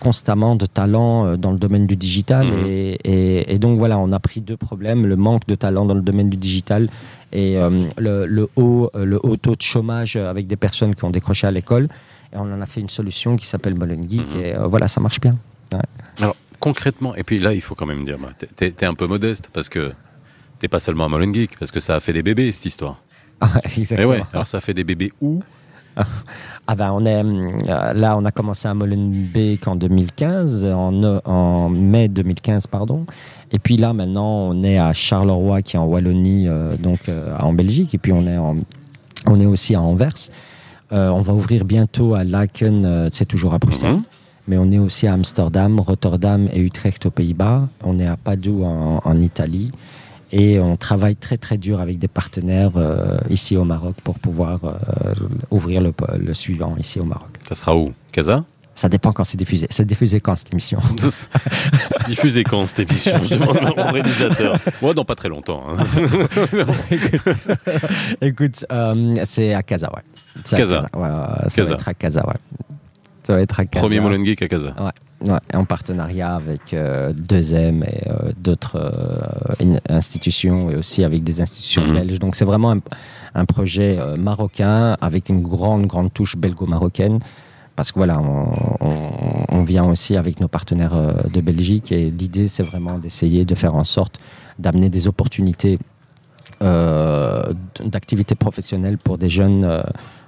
constamment 0.00 0.56
de 0.56 0.66
talents 0.66 1.26
euh, 1.26 1.36
dans 1.36 1.52
le 1.52 1.58
domaine 1.58 1.86
du 1.86 1.94
digital. 1.94 2.46
Mmh. 2.46 2.66
Et, 2.66 3.54
et, 3.54 3.58
donc, 3.58 3.78
voilà, 3.78 3.98
on 3.98 4.12
a 4.12 4.18
pris 4.18 4.40
deux 4.40 4.56
problèmes, 4.56 5.06
le 5.06 5.16
manque 5.16 5.46
de 5.46 5.54
talents 5.54 5.84
dans 5.84 5.94
le 5.94 6.00
domaine 6.00 6.30
du 6.30 6.36
digital 6.38 6.88
et 7.32 7.58
euh, 7.58 7.86
le, 7.98 8.26
le, 8.26 8.48
haut, 8.56 8.90
le 8.94 9.18
haut 9.22 9.36
taux 9.36 9.56
de 9.56 9.62
chômage 9.62 10.16
avec 10.16 10.46
des 10.46 10.56
personnes 10.56 10.94
qui 10.94 11.04
ont 11.04 11.10
décroché 11.10 11.46
à 11.46 11.50
l'école. 11.50 11.88
Et 12.32 12.36
on 12.36 12.42
en 12.42 12.60
a 12.62 12.66
fait 12.66 12.80
une 12.80 12.88
solution 12.88 13.36
qui 13.36 13.46
s'appelle 13.46 13.74
Bolon 13.74 14.00
Geek. 14.08 14.34
Mmh. 14.34 14.40
Et 14.40 14.54
voilà, 14.64 14.88
ça 14.88 15.00
marche 15.00 15.20
bien. 15.20 15.36
Alors, 16.18 16.36
concrètement, 16.60 17.14
et 17.14 17.24
puis 17.24 17.38
là, 17.38 17.52
il 17.52 17.60
faut 17.60 17.74
quand 17.74 17.86
même 17.86 18.04
dire, 18.04 18.18
bah, 18.18 18.30
tu 18.56 18.64
es, 18.64 18.84
un 18.84 18.94
peu 18.94 19.06
modeste 19.06 19.50
parce 19.52 19.68
que 19.68 19.92
T'es 20.62 20.68
pas 20.68 20.78
seulement 20.78 21.06
à 21.06 21.08
Molengeek, 21.08 21.58
parce 21.58 21.72
que 21.72 21.80
ça 21.80 21.96
a 21.96 22.00
fait 22.00 22.12
des 22.12 22.22
bébés, 22.22 22.52
cette 22.52 22.66
histoire. 22.66 23.02
Ah, 23.40 23.48
exactement. 23.76 24.10
ouais, 24.10 24.22
alors 24.32 24.46
ça 24.46 24.60
fait 24.60 24.72
des 24.72 24.84
bébés 24.84 25.10
où? 25.20 25.42
Ah 26.68 26.76
ben 26.76 26.92
on 26.92 27.04
est 27.04 27.24
euh, 27.24 27.92
là 27.92 28.16
on 28.16 28.24
a 28.24 28.30
commencé 28.30 28.68
à 28.68 28.72
Molenbeek 28.72 29.66
en 29.66 29.74
2015 29.74 30.64
en, 30.66 31.02
en, 31.24 31.68
mai 31.68 32.06
2015 32.06 32.68
pardon. 32.68 33.04
Et 33.50 33.58
puis 33.58 33.76
là 33.76 33.92
maintenant 33.92 34.28
on 34.28 34.62
est 34.62 34.78
à 34.78 34.92
Charleroi 34.92 35.62
qui 35.62 35.74
est 35.74 35.80
en 35.80 35.86
Wallonie 35.86 36.46
euh, 36.46 36.76
donc 36.76 37.08
euh, 37.08 37.36
en 37.40 37.52
Belgique. 37.52 37.92
Et 37.94 37.98
puis 37.98 38.12
on 38.12 38.24
est 38.28 38.38
en, 38.38 38.54
on 39.26 39.40
est 39.40 39.46
aussi 39.46 39.74
à 39.74 39.82
Anvers. 39.82 40.30
On 40.92 41.20
va 41.20 41.32
ouvrir 41.32 41.64
bientôt 41.64 42.14
à 42.14 42.22
Laken 42.22 43.10
c'est 43.12 43.26
toujours 43.26 43.54
à 43.54 43.58
Bruxelles. 43.58 43.94
Mhm. 43.94 44.02
mais 44.46 44.58
on 44.58 44.70
est 44.70 44.78
aussi 44.78 45.08
à 45.08 45.14
Amsterdam 45.14 45.80
Rotterdam 45.80 46.48
et 46.52 46.60
Utrecht 46.60 47.04
aux 47.06 47.10
Pays-Bas. 47.10 47.68
On 47.82 47.98
est 47.98 48.06
à 48.06 48.16
Padoue 48.16 48.62
en, 48.62 49.00
en 49.04 49.20
Italie 49.20 49.72
et 50.32 50.58
on 50.58 50.76
travaille 50.76 51.16
très 51.16 51.36
très 51.36 51.58
dur 51.58 51.80
avec 51.80 51.98
des 51.98 52.08
partenaires 52.08 52.72
euh, 52.76 53.18
ici 53.30 53.56
au 53.56 53.64
Maroc 53.64 53.96
pour 54.02 54.18
pouvoir 54.18 54.60
euh, 54.64 55.14
ouvrir 55.50 55.80
le, 55.82 55.92
le, 56.18 56.34
suivant 56.34 56.74
ici 56.78 56.98
au 57.00 57.04
Maroc. 57.04 57.28
Ça 57.46 57.54
sera 57.54 57.76
où? 57.76 57.92
Casa? 58.12 58.44
Ça 58.74 58.88
dépend 58.88 59.12
quand 59.12 59.24
c'est 59.24 59.36
diffusé. 59.36 59.66
C'est 59.68 59.84
diffusé 59.84 60.20
quand 60.20 60.34
cette 60.34 60.50
émission? 60.50 60.80
Diffusé 62.08 62.42
quand 62.42 62.66
cette 62.66 62.90
émission? 62.90 63.20
Je 63.22 63.34
demande 63.34 63.58
au 63.76 63.92
réalisateur. 63.92 64.56
Moi, 64.80 64.94
dans 64.94 65.04
pas 65.04 65.14
très 65.14 65.28
longtemps. 65.28 65.62
hein. 65.68 65.84
Écoute, 68.22 68.64
euh, 68.72 69.16
c'est 69.24 69.52
à 69.54 69.62
Casa, 69.62 69.90
ouais. 69.94 70.02
C'est 70.44 70.54
à 70.56 70.58
Casa. 70.58 70.88
Ouais, 70.94 71.02
ouais, 71.02 71.08
ça 71.48 71.56
Casa. 71.56 71.68
va 71.68 71.74
être 71.74 71.88
à 71.88 71.94
Casa, 71.94 72.26
ouais. 72.26 72.34
Ça 73.22 73.34
va 73.34 73.40
être 73.40 73.60
à 73.60 73.64
Casa. 73.66 73.80
Premier 73.86 74.00
Molen 74.00 74.24
Geek 74.24 74.42
à 74.42 74.48
Casa. 74.48 74.74
Ouais, 75.24 75.38
en 75.54 75.64
partenariat 75.64 76.34
avec 76.34 76.74
euh, 76.74 77.12
2M 77.12 77.84
et 77.84 78.08
euh, 78.08 78.32
d'autres 78.36 78.76
euh, 78.76 79.54
in- 79.62 79.78
institutions 79.94 80.68
et 80.70 80.74
aussi 80.76 81.04
avec 81.04 81.22
des 81.22 81.40
institutions 81.40 81.84
Mhm. 81.86 81.94
belges. 81.94 82.18
Donc 82.18 82.34
c'est 82.34 82.44
vraiment 82.44 82.72
un, 82.72 82.80
un 83.36 83.44
projet 83.44 83.96
euh, 84.00 84.16
marocain 84.16 84.96
avec 85.00 85.28
une 85.28 85.42
grande, 85.42 85.86
grande 85.86 86.12
touche 86.12 86.36
belgo-marocaine. 86.36 87.20
Parce 87.76 87.92
que 87.92 88.00
voilà, 88.00 88.20
on, 88.20 88.52
on- 88.80 89.44
on 89.48 89.62
vient 89.64 89.84
aussi 89.84 90.16
avec 90.16 90.40
nos 90.40 90.48
partenaires 90.48 90.96
de 91.32 91.40
Belgique 91.40 91.92
et 91.92 92.10
l'idée 92.10 92.48
c'est 92.48 92.64
vraiment 92.64 92.98
d'essayer 92.98 93.44
de 93.44 93.54
faire 93.54 93.76
en 93.76 93.84
sorte 93.84 94.18
d'amener 94.58 94.90
des 94.90 95.06
opportunités 95.06 95.78
d'activités 97.84 98.34
professionnelles 98.34 98.98
pour 98.98 99.18
des 99.18 99.28
jeunes 99.28 99.82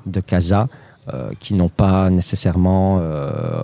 de 0.07 0.21
Casa 0.21 0.69
euh, 1.13 1.31
qui 1.41 1.55
n'ont 1.55 1.69
pas 1.69 2.09
nécessairement 2.11 2.97
euh, 3.01 3.63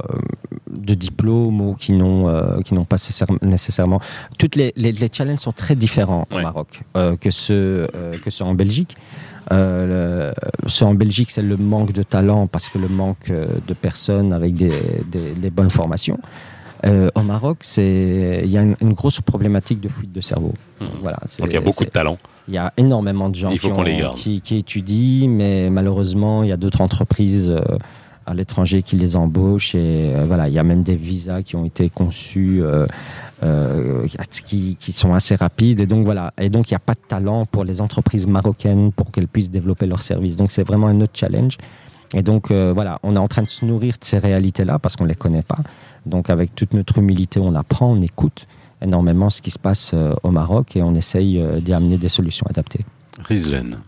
de 0.70 0.94
diplôme 0.94 1.60
ou 1.60 1.74
qui 1.74 1.92
n'ont 1.92 2.28
euh, 2.28 2.60
qui 2.62 2.74
n'ont 2.74 2.84
pas 2.84 2.96
nécessaire- 2.96 3.28
nécessairement. 3.42 4.00
Toutes 4.38 4.56
les, 4.56 4.72
les, 4.76 4.92
les 4.92 5.08
challenges 5.12 5.38
sont 5.40 5.52
très 5.52 5.74
différents 5.74 6.26
Ouais. 6.30 6.38
au 6.38 6.42
Maroc 6.42 6.82
euh, 6.96 7.16
que 7.16 7.30
ceux 7.30 7.88
euh, 7.94 8.18
que 8.22 8.30
ceux 8.30 8.44
en 8.44 8.54
Belgique. 8.54 8.96
Euh, 9.52 10.30
le- 10.32 10.68
ceux 10.68 10.84
en 10.84 10.94
Belgique 10.94 11.30
c'est 11.30 11.42
le 11.42 11.56
manque 11.56 11.92
de 11.92 12.02
talent 12.02 12.46
parce 12.46 12.68
que 12.68 12.78
le 12.78 12.88
manque 12.88 13.32
de 13.68 13.74
personnes 13.74 14.32
avec 14.32 14.54
des, 14.54 14.70
des, 15.10 15.30
des 15.32 15.50
bonnes 15.50 15.70
formations 15.70 16.18
Euh, 16.86 17.08
au 17.14 17.20
Maroc 17.22 17.58
il 17.76 18.46
y 18.50 18.56
a 18.56 18.62
une, 18.62 18.74
une 18.80 18.94
grosse 18.94 19.20
problématique 19.20 19.80
de 19.80 19.88
fuite 19.88 20.12
de 20.12 20.20
cerveau 20.22 20.54
Mhm. 20.80 20.88
voilà 21.02 21.18
Donc 21.38 21.48
il 21.48 21.52
y 21.52 21.56
a 21.56 21.60
beaucoup 21.60 21.80
de 21.84 21.88
c'est- 21.88 21.90
talent. 21.92 22.16
il 22.48 22.54
y 22.54 22.58
a 22.58 22.72
énormément 22.78 23.28
de 23.28 23.34
gens 23.34 23.50
Il 23.50 23.58
faut 23.58 23.68
qui, 23.68 23.72
ont- 24.54 24.56
étudient, 24.56 25.28
mais 25.28 25.68
malheureusement, 25.68 26.42
il 26.42 26.48
y 26.48 26.52
a 26.52 26.56
d'autres 26.56 26.80
entreprises 26.80 27.50
euh, 27.50 27.60
à 28.24 28.32
l'étranger 28.32 28.80
qui 28.82 28.96
les 28.96 29.14
embauchent. 29.14 29.74
Et 29.74 30.12
euh, 30.14 30.24
voilà, 30.26 30.48
il 30.48 30.54
y 30.54 30.58
a 30.58 30.62
même 30.64 30.82
des 30.82 30.96
visas 30.96 31.42
qui 31.42 31.54
ont 31.56 31.66
été 31.66 31.90
conçus, 31.90 32.60
euh, 32.62 32.86
qui, 34.46 34.76
qui 34.76 34.92
sont 34.92 35.12
assez 35.12 35.34
rapides. 35.34 35.80
Et 35.80 35.86
donc 35.86 36.04
voilà, 36.04 36.32
et 36.40 36.48
donc 36.50 36.70
il 36.70 36.72
n'y 36.74 36.76
a 36.76 36.80
pas 36.80 36.94
de 36.94 37.00
talent 37.06 37.44
pour 37.46 37.64
les 37.64 37.80
entreprises 37.80 38.26
marocaines 38.26 38.92
pour 38.92 39.10
qu'elles 39.10 39.28
puissent 39.28 39.50
développer 39.50 39.86
leurs 39.86 40.02
services. 40.02 40.36
Donc 40.36 40.50
c'est 40.50 40.66
vraiment 40.66 40.86
un 40.86 41.00
autre 41.00 41.12
challenge. 41.14 41.56
Et 42.14 42.22
donc 42.22 42.50
euh, 42.50 42.72
voilà, 42.74 42.98
on 43.02 43.14
est 43.14 43.20
en 43.20 43.28
train 43.28 43.42
de 43.42 43.48
se 43.48 43.64
nourrir 43.64 43.94
de 43.98 44.04
ces 44.04 44.18
réalités-là 44.18 44.78
parce 44.78 44.96
qu'on 44.96 45.04
les 45.04 45.14
connaît 45.14 45.42
pas. 45.42 45.58
Donc 46.06 46.30
avec 46.30 46.54
toute 46.54 46.74
notre 46.74 46.98
humilité, 46.98 47.40
on 47.40 47.54
apprend, 47.54 47.92
on 47.92 48.02
écoute 48.02 48.46
énormément 48.82 49.30
ce 49.30 49.42
qui 49.42 49.50
se 49.50 49.58
passe 49.58 49.92
euh, 49.94 50.14
au 50.22 50.30
Maroc 50.30 50.76
et 50.76 50.82
on 50.82 50.94
essaye 50.94 51.40
euh, 51.40 51.60
d'y 51.60 51.72
amener 51.72 51.98
des 51.98 52.08
solutions 52.08 52.46
adaptées. 52.48 52.84
Rieslen. 53.22 53.78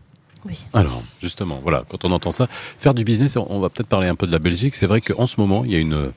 Oui. 0.45 0.67
Alors, 0.73 1.03
justement, 1.21 1.61
voilà, 1.63 1.85
quand 1.89 2.05
on 2.05 2.11
entend 2.11 2.33
ça, 2.33 2.49
faire 2.51 2.95
du 2.95 3.05
business, 3.05 3.37
on 3.37 3.47
on 3.49 3.61
va 3.61 3.71
peut-être 3.71 3.89
parler 3.89 4.09
un 4.09 4.17
peu 4.17 4.27
de 4.27 4.33
la 4.33 4.41
Belgique. 4.41 4.75
C'est 4.75 4.87
vrai 4.87 5.01
qu'en 5.01 5.27
ce 5.27 5.41
moment, 5.41 5.65
il 5.65 5.71
y 5.71 5.77
a 5.77 5.79
une, 5.79 6.13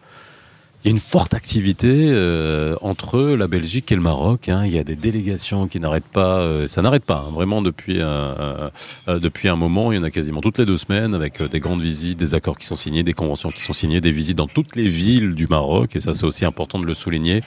il 0.85 0.89
y 0.89 0.91
a 0.91 0.91
une 0.91 0.99
forte 0.99 1.33
activité 1.33 1.89
euh, 2.11 2.75
entre 2.81 3.19
la 3.19 3.47
Belgique 3.47 3.91
et 3.91 3.95
le 3.95 4.03
Maroc. 4.03 4.49
hein. 4.49 4.65
Il 4.67 4.71
y 4.71 4.77
a 4.77 4.83
des 4.83 4.95
délégations 4.95 5.67
qui 5.67 5.79
n'arrêtent 5.79 6.03
pas. 6.13 6.41
euh, 6.41 6.67
ça 6.67 6.83
n'arrête 6.83 7.03
pas, 7.03 7.25
hein, 7.27 7.31
vraiment 7.33 7.63
depuis 7.63 7.99
un, 8.01 8.05
euh, 8.05 8.69
euh, 9.07 9.17
depuis 9.19 9.49
un 9.49 9.55
moment. 9.55 9.91
Il 9.91 9.95
y 9.95 9.99
en 9.99 10.03
a 10.03 10.11
quasiment 10.11 10.41
toutes 10.41 10.59
les 10.59 10.65
deux 10.67 10.77
semaines 10.77 11.15
avec 11.15 11.41
euh, 11.41 11.47
des 11.47 11.59
grandes 11.59 11.81
visites, 11.81 12.19
des 12.19 12.35
accords 12.35 12.55
qui 12.55 12.67
sont 12.67 12.75
signés, 12.75 13.01
des 13.01 13.13
conventions 13.13 13.49
qui 13.49 13.61
sont 13.61 13.73
signées, 13.73 13.99
des 13.99 14.11
visites 14.11 14.37
dans 14.37 14.45
toutes 14.45 14.75
les 14.75 14.87
villes 14.87 15.33
du 15.33 15.47
Maroc. 15.47 15.95
Et 15.95 15.99
ça, 15.99 16.13
c'est 16.13 16.27
aussi 16.27 16.45
important 16.45 16.77
de 16.77 16.85
le 16.85 16.93
souligner. 16.93 17.41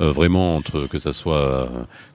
Euh, 0.00 0.10
vraiment 0.10 0.56
entre 0.56 0.88
que 0.88 0.98
ça 0.98 1.12
soit 1.12 1.36
euh, 1.36 1.66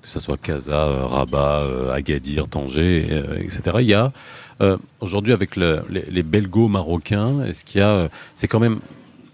que 0.02 0.10
ça 0.10 0.20
soit 0.20 0.36
Casa, 0.36 0.74
euh, 0.74 1.06
Rabat, 1.06 1.62
euh, 1.62 1.94
Agadir, 1.94 2.50
Tanger, 2.50 3.08
euh, 3.12 3.38
etc. 3.40 3.78
Il 3.80 3.86
y 3.88 3.94
a 3.94 4.12
euh, 4.62 4.76
aujourd'hui 5.00 5.32
avec 5.32 5.56
le- 5.56 5.84
les, 5.90 6.04
les 6.12 6.24
belgo-marocains, 6.24 7.44
est-ce 7.46 7.64
qu'il 7.64 7.80
y 7.80 7.84
a, 7.84 7.90
euh, 7.92 8.08
c'est 8.34 8.50
quand 8.50 8.60
même 8.60 8.80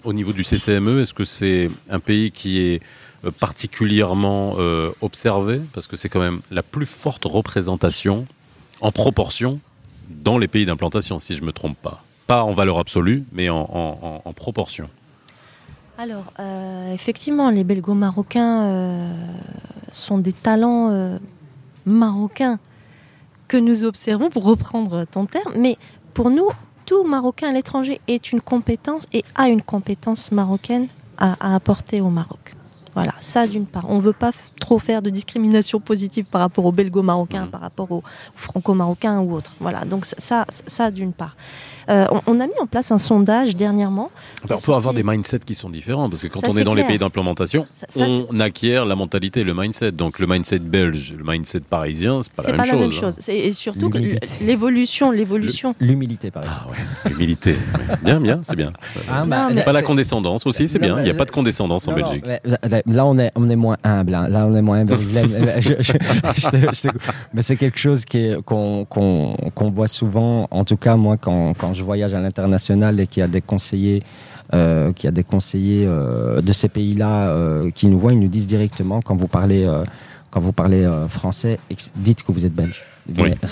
au 0.04 0.14
niveau 0.14 0.34
du 0.34 0.44
CCME, 0.44 1.02
est-ce 1.02 1.14
que 1.14 1.24
c'est 1.24 1.70
un 1.90 2.00
pays 2.00 2.32
qui 2.32 2.60
est 2.60 2.82
euh, 3.26 3.32
particulièrement 3.32 4.54
euh, 4.58 4.92
observé? 5.02 5.62
Parce 5.74 5.88
que 5.88 5.96
c'est 5.96 6.10
quand 6.10 6.20
même 6.20 6.42
la 6.52 6.64
plus 6.64 6.86
forte 6.86 7.26
représentation 7.26 8.26
en 8.82 8.92
proportion 8.92 9.60
dans 10.10 10.38
les 10.38 10.48
pays 10.48 10.66
d'implantation, 10.66 11.20
si 11.20 11.36
je 11.36 11.44
me 11.44 11.52
trompe 11.52 11.78
pas. 11.78 12.04
Pas 12.28 12.44
en 12.44 12.54
valeur 12.54 12.80
absolue, 12.80 13.24
mais 13.32 13.50
en, 13.50 14.34
proportion. 14.36 14.90
Alors, 15.98 16.34
euh, 16.40 16.94
effectivement, 16.94 17.50
les 17.52 17.64
belgo-marocains 17.64 19.14
sont 19.92 20.18
des 20.18 20.34
talents 20.34 21.20
marocains 21.86 22.60
que 23.48 23.58
nous 23.58 23.84
observons, 23.84 24.30
pour 24.30 24.46
reprendre 24.46 25.06
ton 25.06 25.26
terme, 25.26 25.54
mais 25.58 25.78
pour 26.14 26.30
nous, 26.30 26.48
tout 26.92 27.06
Marocain 27.06 27.48
à 27.48 27.54
l'étranger 27.54 28.02
est 28.10 28.34
une 28.34 28.42
compétence 28.42 29.08
et 29.14 29.24
a 29.36 29.48
une 29.48 29.62
compétence 29.62 30.30
marocaine 30.34 30.88
à, 31.18 31.38
à 31.40 31.56
apporter 31.56 32.02
au 32.02 32.10
Maroc. 32.10 32.54
Voilà, 32.94 33.14
ça 33.22 33.48
d'une 33.48 33.66
part. 33.66 33.86
On 33.88 33.96
ne 33.96 34.02
veut 34.02 34.12
pas 34.12 34.32
trop 34.60 34.78
faire 34.78 35.02
de 35.02 35.10
discrimination 35.10 35.80
positive 35.80 36.26
par 36.26 36.42
rapport 36.42 36.66
aux 36.66 36.74
belgo-marocains, 36.74 37.44
Mhm. 37.46 37.50
par 37.50 37.62
rapport 37.62 37.90
aux 37.94 38.04
franco-marocains 38.36 39.20
ou 39.22 39.32
autres. 39.36 39.54
Voilà, 39.62 39.86
donc 39.86 40.04
ça, 40.06 40.18
ça, 40.20 40.46
ça 40.68 40.92
d'une 40.92 41.14
part. 41.14 41.38
Euh, 41.90 42.06
on, 42.12 42.22
on 42.28 42.40
a 42.40 42.48
mis 42.48 42.54
en 42.62 42.68
place 42.68 42.92
un 42.92 42.98
sondage 42.98 43.56
dernièrement. 43.56 44.12
Enfin, 44.44 44.56
on 44.58 44.62
peut 44.62 44.74
avoir 44.74 44.94
des 44.94 45.04
mindsets 45.04 45.40
qui 45.40 45.56
sont 45.56 45.70
différents 45.70 46.10
parce 46.10 46.22
que 46.24 46.28
quand 46.28 46.40
Ça, 46.42 46.48
on 46.52 46.58
est 46.58 46.64
dans 46.64 46.74
les 46.74 46.84
pays 46.84 46.98
d'implémentation, 46.98 47.66
on 47.98 48.40
acquiert 48.40 48.86
la 48.86 48.96
mentalité, 48.96 49.44
le 49.44 49.54
mindset. 49.54 49.92
Donc 49.94 50.20
le 50.20 50.28
mindset 50.28 50.60
belge, 50.60 51.16
le 51.18 51.24
mindset 51.30 51.62
parisien, 51.62 52.22
c'est 52.22 52.34
pas, 52.34 52.44
la, 52.44 52.58
pas 52.58 52.64
même 52.64 52.76
la 52.76 52.82
même 52.82 52.92
chose. 52.92 53.16
C'est- 53.20 53.38
Et 53.38 53.52
surtout 53.52 53.92
l'évolution, 54.42 55.12
l'évolution. 55.12 55.76
L'humilité, 55.80 56.32
par 56.32 56.44
exemple. 56.44 56.62
Ah 56.68 56.72
ouais, 56.72 57.12
l'humilité. 57.12 57.56
Bien, 58.04 58.20
bien, 58.20 58.40
c'est 58.44 58.56
bien. 58.56 58.72
Ah, 59.10 59.26
bah, 59.26 59.48
Non, 59.50 59.56
mais- 59.56 59.64
Pas 59.64 59.72
la 59.72 59.82
condescendance 59.82 60.46
aussi, 60.48 60.68
c'est 60.68 60.80
bien. 60.80 60.98
Il 60.98 61.04
n'y 61.04 61.10
a 61.10 61.14
pas 61.14 61.26
de 61.26 61.32
condescendance 61.32 61.88
en 61.88 61.92
Non, 61.92 61.98
Belgique. 61.98 62.26
mais 62.26 62.42
là, 62.88 63.06
on 63.06 63.18
est, 63.20 63.32
on 63.36 63.50
est 63.50 63.56
moins 63.56 63.78
humble. 63.84 64.14
hein. 64.16 64.28
Là, 64.30 64.46
on 64.50 64.56
est 64.56 64.62
moins 64.62 64.80
humble. 64.80 64.98
je, 65.60 65.72
je- 65.80 65.94
je- 66.74 66.88
mais 67.34 67.42
c'est 67.42 67.56
quelque 67.58 67.78
chose 67.78 68.06
qu'on 68.46 68.86
voit 69.74 69.88
souvent. 69.88 70.48
En 70.52 70.64
tout 70.66 70.78
cas, 70.78 70.96
moi, 70.96 71.18
quand, 71.18 71.54
quand 71.58 71.71
je 71.74 71.84
voyage 71.84 72.14
à 72.14 72.22
l'international 72.22 73.00
et 73.00 73.08
qu'il 73.08 73.22
y 73.22 73.24
a 73.24 73.28
des 73.28 73.42
conseillers, 73.42 74.04
euh, 74.54 74.92
qu'il 74.94 75.06
y 75.06 75.08
a 75.08 75.12
des 75.12 75.24
conseillers 75.24 75.86
euh, 75.88 76.42
de 76.42 76.54
ces 76.54 76.70
pays-là 76.70 77.30
euh, 77.30 77.70
qui 77.72 77.88
nous 77.88 78.00
voient, 78.00 78.14
ils 78.14 78.20
nous 78.20 78.28
disent 78.28 78.48
directement 78.48 79.02
quand 79.02 79.16
vous 79.16 79.28
parlez, 79.28 79.64
euh, 79.66 79.84
quand 80.30 80.40
vous 80.42 80.54
parlez 80.54 80.90
français, 81.10 81.60
dites 81.96 82.24
que 82.24 82.32
vous 82.32 82.46
êtes 82.46 82.54
belge. 82.56 82.84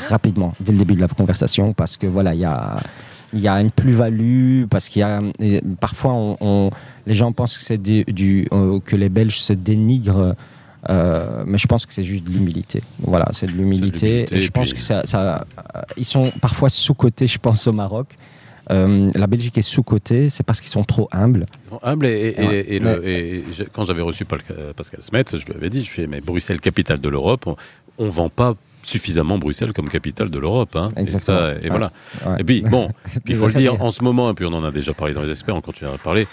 Rapidement, 0.10 0.54
dès 0.60 0.72
le 0.74 0.78
début 0.78 0.96
de 0.96 1.02
la 1.02 1.08
conversation, 1.08 1.74
parce 1.74 1.98
que 1.98 2.08
voilà, 2.08 2.34
il 2.34 2.40
y 2.42 2.46
a 2.46 2.78
il 3.32 3.42
y 3.42 3.48
a 3.48 3.62
une 3.62 3.70
plus-value 3.70 4.64
parce 4.72 4.90
qu'il 4.90 5.02
y 5.02 5.04
a 5.04 5.22
parfois 5.80 6.14
on, 6.14 6.38
on- 6.42 6.70
les 7.06 7.14
gens 7.14 7.32
pensent 7.32 7.58
que 7.60 7.64
c'est 7.64 7.78
du, 7.78 8.04
du- 8.06 8.48
euh, 8.52 8.80
que 8.84 8.96
les 8.96 9.10
Belges 9.10 9.38
se 9.40 9.54
dénigrent 9.54 10.34
euh, 10.90 11.44
mais 11.46 11.58
je 11.58 11.68
pense 11.68 11.86
que 11.86 11.92
c'est 11.94 12.04
juste 12.06 12.24
de 12.24 12.30
l'humilité 12.32 12.82
voilà 13.00 13.28
c'est 13.34 13.48
de 13.48 13.52
l'humilité 13.52 14.26
et 14.34 14.40
je 14.40 14.48
et 14.48 14.50
pense 14.50 14.70
puis- 14.70 14.80
que 14.80 14.86
ça, 14.86 15.02
ça- 15.06 15.46
euh, 15.76 15.82
ils 15.98 16.06
sont 16.06 16.32
parfois 16.42 16.70
sous-cotés 16.70 17.28
je 17.28 17.38
pense 17.40 17.68
au 17.68 17.74
Maroc 17.74 18.16
Euh, 18.72 19.10
la 19.16 19.26
Belgique 19.26 19.58
est 19.58 19.64
sous-cotée 19.64 20.30
c'est 20.30 20.44
parce 20.44 20.62
qu'ils 20.62 20.70
sont 20.70 20.84
trop 20.84 21.10
humbles 21.12 21.48
Humble 21.82 22.06
et, 22.06 22.10
et- 22.12 22.42
et- 22.44 22.48
Ouais. 22.48 22.66
et 22.76 22.80
le- 22.80 23.08
et 23.08 23.44
j'ai- 23.52 23.66
quand 23.66 23.84
j'avais 23.84 24.04
reçu 24.04 24.26
Pascal 24.26 25.02
Smet, 25.02 25.26
je 25.34 25.44
lui 25.48 25.56
avais 25.56 25.72
dit, 25.72 25.82
je 25.84 25.90
fais, 25.90 26.06
mais 26.06 26.22
Bruxelles, 26.22 26.60
capitale 26.62 27.00
de 27.00 27.10
l'Europe, 27.10 27.48
on, 27.48 27.56
on 27.98 28.10
vend 28.10 28.30
pas 28.30 28.54
suffisamment 28.84 29.40
Bruxelles 29.40 29.74
comme 29.74 29.90
capitale 29.90 30.30
de 30.30 30.38
l'Europe. 30.40 30.76
Hein. 30.76 30.92
Et, 30.98 31.02
Exactement. 31.02 31.40
ça, 31.40 31.54
et 31.54 31.56
Ouais. 31.64 31.70
voilà. 31.70 31.92
Ouais. 32.28 32.36
Et 32.40 32.44
puis, 32.44 32.62
bon, 32.62 32.90
il 33.28 33.36
faut 33.36 33.48
le 33.48 33.54
dire, 33.54 33.82
en 33.82 33.90
ce 33.92 34.04
moment, 34.04 34.30
et 34.30 34.34
puis 34.36 34.46
on 34.46 34.54
en 34.54 34.64
a 34.64 34.70
déjà 34.72 34.94
parlé 34.94 35.14
dans 35.16 35.24
les 35.24 35.32
experts, 35.32 35.56
on 35.56 35.62
continuera 35.62 35.96
à 35.96 35.98
parler, 35.98 36.28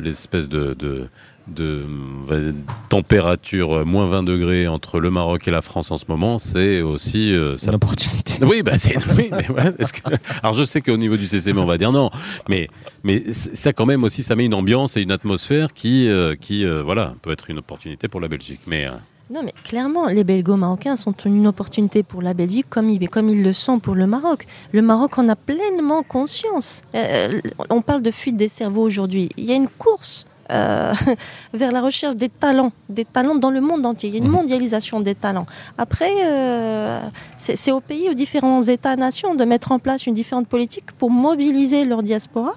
l'espèce 0.00 0.48
de, 0.48 0.74
de, 0.78 1.08
de, 1.48 1.84
euh, 2.30 2.52
température 2.88 3.84
moins 3.86 4.06
20 4.06 4.22
degrés 4.22 4.66
entre 4.68 5.00
le 5.00 5.10
Maroc 5.10 5.46
et 5.46 5.50
la 5.50 5.62
France 5.62 5.90
en 5.90 5.96
ce 5.96 6.04
moment, 6.08 6.38
c'est 6.38 6.80
aussi... 6.82 7.32
euh, 7.34 7.56
ça 7.56 7.70
une 7.70 7.76
opportunité 7.76 8.34
oui, 8.42 8.62
bah 8.62 8.76
c'est. 8.78 8.96
Oui, 9.16 9.28
mais 9.30 9.44
voilà, 9.48 9.70
est-ce 9.78 9.92
que- 9.92 10.00
Alors 10.42 10.52
je 10.54 10.64
sais 10.64 10.80
qu'au 10.80 10.96
niveau 10.96 11.16
du 11.16 11.26
CCM, 11.26 11.58
on 11.58 11.64
va 11.64 11.78
dire 11.78 11.92
non, 11.92 12.10
mais 12.48 12.68
mais 13.04 13.32
ça 13.32 13.72
quand 13.72 13.86
même 13.86 14.04
aussi, 14.04 14.22
ça 14.22 14.34
met 14.36 14.44
une 14.44 14.54
ambiance 14.54 14.96
et 14.96 15.02
une 15.02 15.12
atmosphère 15.12 15.72
qui 15.72 16.08
euh, 16.08 16.34
qui 16.34 16.64
euh, 16.64 16.82
voilà 16.82 17.14
peut 17.22 17.30
être 17.32 17.48
une 17.50 17.58
opportunité 17.58 18.08
pour 18.08 18.20
la 18.20 18.28
Belgique. 18.28 18.60
Mais 18.66 18.86
euh, 18.86 18.90
Non, 19.32 19.42
mais 19.44 19.52
clairement, 19.64 20.06
les 20.06 20.24
belgo-marocains 20.24 20.96
sont 20.96 21.14
une 21.24 21.46
opportunité 21.46 22.02
pour 22.02 22.20
la 22.22 22.34
Belgique 22.34 22.66
comme 22.68 22.90
ils, 22.90 23.08
comme 23.08 23.28
ils 23.30 23.42
le 23.42 23.52
sont 23.52 23.78
pour 23.78 23.94
le 23.94 24.06
Maroc. 24.06 24.46
Le 24.72 24.82
Maroc 24.82 25.18
en 25.18 25.28
a 25.28 25.36
pleinement 25.36 26.02
conscience. 26.02 26.82
Euh, 26.94 27.40
on 27.70 27.80
parle 27.82 28.02
de 28.02 28.10
fuite 28.10 28.36
des 28.36 28.48
cerveaux 28.48 28.82
aujourd'hui. 28.82 29.30
Il 29.36 29.44
y 29.44 29.52
a 29.52 29.56
une 29.56 29.68
course 29.68 30.26
euh, 30.50 30.92
vers 31.54 31.72
la 31.72 31.80
recherche 31.80 32.16
des 32.16 32.28
talents, 32.28 32.72
des 32.88 33.04
talents 33.04 33.34
dans 33.34 33.50
le 33.50 33.60
monde 33.60 33.84
entier. 33.86 34.08
Il 34.08 34.12
y 34.14 34.18
a 34.18 34.18
une 34.18 34.26
Mhm. 34.26 34.32
mondialisation 34.32 35.00
des 35.00 35.14
talents. 35.14 35.46
Après, 35.78 36.10
euh, 36.24 37.00
c'est 37.36 37.56
c'est 37.56 37.72
aux 37.72 37.80
pays, 37.80 38.08
aux 38.10 38.14
différents 38.14 38.62
États-nations 38.62 39.34
de 39.34 39.44
mettre 39.44 39.72
en 39.72 39.78
place 39.78 40.06
une 40.06 40.14
différente 40.14 40.46
politique 40.48 40.92
pour 40.98 41.10
mobiliser 41.10 41.84
leur 41.84 42.02
diaspora, 42.02 42.54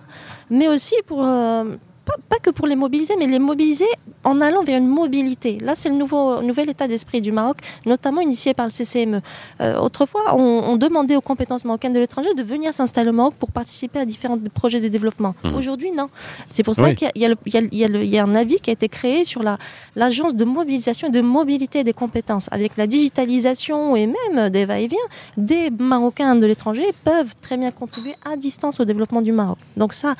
mais 0.49 0.67
aussi 0.67 0.95
pour 1.07 1.23
euh, 1.25 1.63
pas, 2.09 2.17
pas 2.31 2.39
que 2.45 2.49
pour 2.57 2.67
les 2.71 2.75
mobiliser, 2.75 3.15
mais 3.19 3.27
les 3.27 3.39
mobiliser 3.51 3.91
en 4.23 4.41
allant 4.41 4.63
vers 4.63 4.77
une 4.83 4.87
mobilité. 5.01 5.51
Là, 5.61 5.73
c'est 5.75 5.89
le 5.89 5.95
nouveau, 5.95 6.41
nouvel 6.41 6.67
état 6.69 6.87
d'esprit 6.87 7.21
du 7.21 7.31
Maroc, 7.31 7.57
notamment 7.85 8.21
initié 8.21 8.53
par 8.53 8.65
le 8.65 8.71
CCME. 8.71 9.21
Euh, 9.61 9.79
autrefois, 9.87 10.23
on, 10.35 10.63
on 10.71 10.75
demandait 10.77 11.15
aux 11.15 11.21
compétences 11.31 11.63
marocaines 11.65 11.93
de 11.93 11.99
l'étranger 11.99 12.33
de 12.33 12.43
venir 12.43 12.73
s'installer 12.73 13.09
au 13.09 13.13
Maroc 13.21 13.35
pour 13.41 13.51
participer 13.51 13.99
à 13.99 14.05
différents 14.05 14.39
projets 14.53 14.81
de 14.81 14.87
développement. 14.87 15.33
Mhm. 15.43 15.55
Aujourd'hui, 15.55 15.91
non. 15.91 16.07
C'est 16.49 16.63
pour 16.63 16.75
ça 16.75 16.83
Oui. 16.85 16.95
qu'il 16.95 17.09
y 17.15 17.25
a- 17.25 17.29
y, 17.29 17.77
y 17.77 18.15
y 18.15 18.19
un 18.19 18.35
avis 18.35 18.57
qui 18.57 18.69
a 18.69 18.73
été 18.73 18.89
créé 18.89 19.23
sur 19.23 19.41
la- 19.43 19.57
l'agence 19.95 20.33
de 20.35 20.45
mobilisation 20.45 21.07
et 21.09 21.11
de 21.11 21.21
mobilité 21.21 21.83
des 21.83 21.93
compétences. 21.93 22.47
Avec 22.51 22.71
la 22.77 22.87
digitalisation 22.87 23.95
et 23.95 24.07
même 24.07 24.49
des 24.49 24.65
va-et-vient, 24.65 24.97
des 25.37 25.69
Marocains 25.69 26.35
de 26.35 26.45
l'étranger 26.45 26.87
peuvent 27.03 27.33
très 27.41 27.57
bien 27.57 27.71
contribuer 27.71 28.15
à 28.29 28.35
distance 28.35 28.79
au 28.79 28.85
développement 28.85 29.21
du 29.21 29.31
Maroc. 29.31 29.57
Donc 29.77 29.93
ça... 29.93 30.15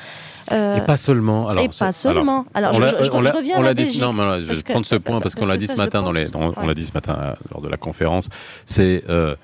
euh, 0.52 0.76
Et 0.76 0.80
pas 0.82 0.96
seulement. 0.96 1.48
Alors, 1.48 1.64
et 1.64 1.68
c'est- 1.70 1.84
pas 1.84 1.92
seulement. 1.92 2.44
Alors, 2.54 2.72
on 2.74 2.80
je, 2.80 2.86
je- 2.98 3.02
je 3.04 3.10
on 3.12 3.20
l'a- 3.20 3.30
reviens 3.32 3.56
on 3.58 3.60
à 3.60 3.64
la 3.64 3.74
dit, 3.74 3.82
Belgique. 3.84 4.00
non, 4.02 4.12
mais 4.12 4.40
je 4.40 4.52
vais 4.54 4.62
prendre 4.62 4.86
ce 4.86 4.96
point 4.96 5.20
parce 5.20 5.34
qu'on 5.34 5.46
l'a 5.46 5.56
dit 5.56 5.66
ce 5.66 5.72
je 5.72 5.76
matin 5.78 6.02
dans 6.02 6.12
les, 6.12 6.26
on 6.34 6.66
l'a 6.66 6.74
dit 6.74 6.84
ce 6.84 6.92
matin 6.92 7.16
euh, 7.20 7.32
lors 7.52 7.60
de 7.62 7.68
la 7.68 7.76
conférence. 7.76 8.28
C'est 8.64 9.04
euh, 9.08 9.34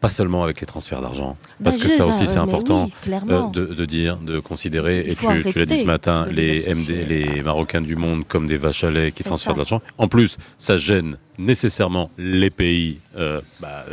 pas 0.00 0.08
seulement 0.08 0.42
avec 0.42 0.60
les 0.60 0.66
transferts 0.66 1.00
d'argent, 1.00 1.36
Ben, 1.60 1.64
parce 1.64 1.78
que 1.78 1.86
ça 1.88 2.06
aussi 2.06 2.26
c'est 2.26 2.34
mais 2.36 2.42
important. 2.42 2.90
oui, 3.06 3.12
euh, 3.30 3.48
de, 3.50 3.66
de 3.66 3.84
dire, 3.84 4.16
de 4.16 4.40
considérer, 4.40 4.98
et 5.08 5.14
tu, 5.14 5.52
tu 5.52 5.58
l'as 5.60 5.64
dit 5.64 5.78
ce 5.78 5.84
matin, 5.84 6.26
les 6.30 6.56
les. 6.62 6.74
MD, 6.74 7.06
les 7.08 7.42
Marocains 7.42 7.80
du 7.82 7.94
monde 7.94 8.24
comme 8.26 8.46
des 8.46 8.56
vaches 8.56 8.82
à 8.82 8.90
lait 8.90 9.12
qui 9.12 9.18
C'est 9.18 9.24
transfèrent 9.24 9.54
de 9.54 9.58
l'argent. 9.60 9.80
En 9.98 10.08
plus, 10.08 10.38
ça 10.58 10.76
gêne 10.76 11.16
nécessairement 11.38 12.10
les 12.18 12.50
pays 12.50 12.98
euh, 13.16 13.40
bah, 13.60 13.84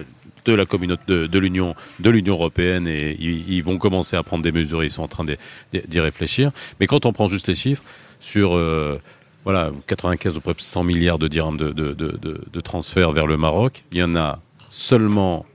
de 0.46 0.54
la 0.54 0.66
communauté 0.66 1.28
de, 1.28 1.40
l'Union, 1.40 1.76
de 2.00 2.10
l'Union 2.10 2.34
européenne, 2.34 2.88
et 2.88 3.16
ils, 3.20 3.62
vont 3.62 3.78
commencer 3.78 4.16
à 4.16 4.24
prendre 4.24 4.44
des 4.44 4.52
mesures. 4.52 4.84
Ils 4.84 4.90
sont 4.90 5.04
en 5.04 5.08
train 5.08 5.26
d'y- 5.26 6.00
réfléchir. 6.00 6.52
Mais 6.80 6.88
quand 6.88 7.06
on 7.06 7.14
prend 7.14 7.28
juste 7.28 7.48
les 7.48 7.56
chiffres 7.56 7.84
sur 8.20 8.56
euh, 8.56 9.00
voilà 9.44 9.72
95 9.88 10.38
ou 10.38 10.42
presque 10.42 10.62
100 10.62 10.84
milliards 10.84 11.20
de 11.20 11.28
dirhams 11.28 11.58
de, 11.58 11.72
de, 11.72 11.94
de 11.94 12.62
transferts 12.62 13.12
vers 13.12 13.26
le 13.26 13.38
Maroc, 13.38 13.84
il 13.92 13.98
y 13.98 14.04
en 14.04 14.16
a 14.16 14.40
seulement 14.70 15.46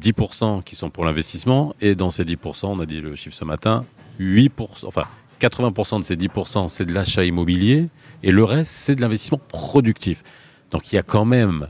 10% 0.00 0.62
qui 0.62 0.74
sont 0.76 0.90
pour 0.90 1.04
l'investissement, 1.04 1.74
et 1.80 1.94
dans 1.94 2.10
ces 2.10 2.24
10%, 2.24 2.66
on 2.66 2.78
a 2.80 2.86
dit 2.86 3.00
le 3.00 3.14
chiffre 3.14 3.36
ce 3.36 3.44
matin, 3.44 3.84
8%, 4.20 4.50
enfin 4.86 5.04
80% 5.40 6.00
de 6.00 6.04
ces 6.04 6.16
10%, 6.16 6.68
c'est 6.68 6.84
de 6.84 6.92
l'achat 6.92 7.24
immobilier, 7.24 7.88
et 8.22 8.30
le 8.30 8.44
reste, 8.44 8.72
c'est 8.72 8.94
de 8.94 9.00
l'investissement 9.00 9.40
productif. 9.48 10.22
Donc 10.70 10.92
il 10.92 10.96
y 10.96 10.98
a 10.98 11.02
quand 11.02 11.24
même 11.24 11.68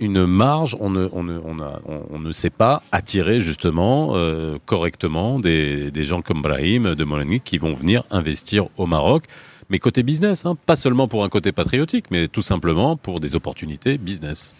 une 0.00 0.26
marge, 0.26 0.76
on 0.80 0.90
ne, 0.90 1.08
on 1.12 1.22
ne, 1.24 1.38
on 1.44 1.60
a- 1.60 1.80
on- 1.86 2.18
ne 2.18 2.32
sait 2.32 2.50
pas 2.50 2.82
attirer 2.92 3.40
justement 3.40 4.10
euh, 4.14 4.58
correctement 4.66 5.38
des, 5.38 5.90
des 5.90 6.04
gens 6.04 6.22
comme 6.22 6.42
Brahim 6.42 6.94
de 6.94 7.04
Molani 7.04 7.40
qui 7.40 7.58
vont 7.58 7.74
venir 7.74 8.02
investir 8.10 8.66
au 8.76 8.86
Maroc. 8.86 9.24
Mais 9.70 9.78
côté 9.78 10.02
business, 10.02 10.44
hein, 10.46 10.56
pas 10.66 10.76
seulement 10.76 11.08
pour 11.08 11.24
un 11.24 11.28
côté 11.28 11.50
patriotique, 11.52 12.06
mais 12.10 12.28
tout 12.28 12.42
simplement 12.42 12.96
pour 12.96 13.18
des 13.20 13.34
opportunités 13.34 13.96
business. 13.96 14.54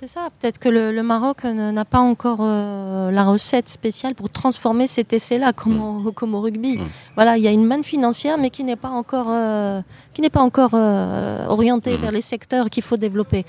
C'est 0.00 0.06
ça, 0.06 0.28
peut-être 0.40 0.58
que 0.58 0.70
le, 0.70 0.92
le 0.92 1.02
Maroc 1.02 1.44
n'a 1.44 1.84
pas 1.84 1.98
encore 1.98 2.38
euh, 2.40 3.10
la 3.10 3.22
recette 3.22 3.68
spéciale 3.68 4.14
pour 4.14 4.30
transformer 4.30 4.86
cet 4.86 5.12
essai-là, 5.12 5.52
comme, 5.52 6.06
au, 6.06 6.10
comme 6.12 6.34
au 6.34 6.40
rugby. 6.40 6.78
Mm. 6.78 6.86
Voilà, 7.16 7.36
il 7.36 7.44
y 7.44 7.48
a 7.48 7.50
une 7.50 7.66
manne 7.66 7.84
financière, 7.84 8.38
mais 8.38 8.48
qui 8.48 8.64
n'est 8.64 8.76
pas 8.76 8.88
encore, 8.88 9.26
euh, 9.28 9.82
qui 10.14 10.22
n'est 10.22 10.30
pas 10.30 10.40
encore 10.40 10.70
euh, 10.72 11.44
orientée 11.48 11.98
Mm. 11.98 12.00
vers 12.00 12.12
les 12.12 12.22
secteurs 12.22 12.70
qu'il 12.70 12.82
faut 12.82 12.96
développer. 12.96 13.44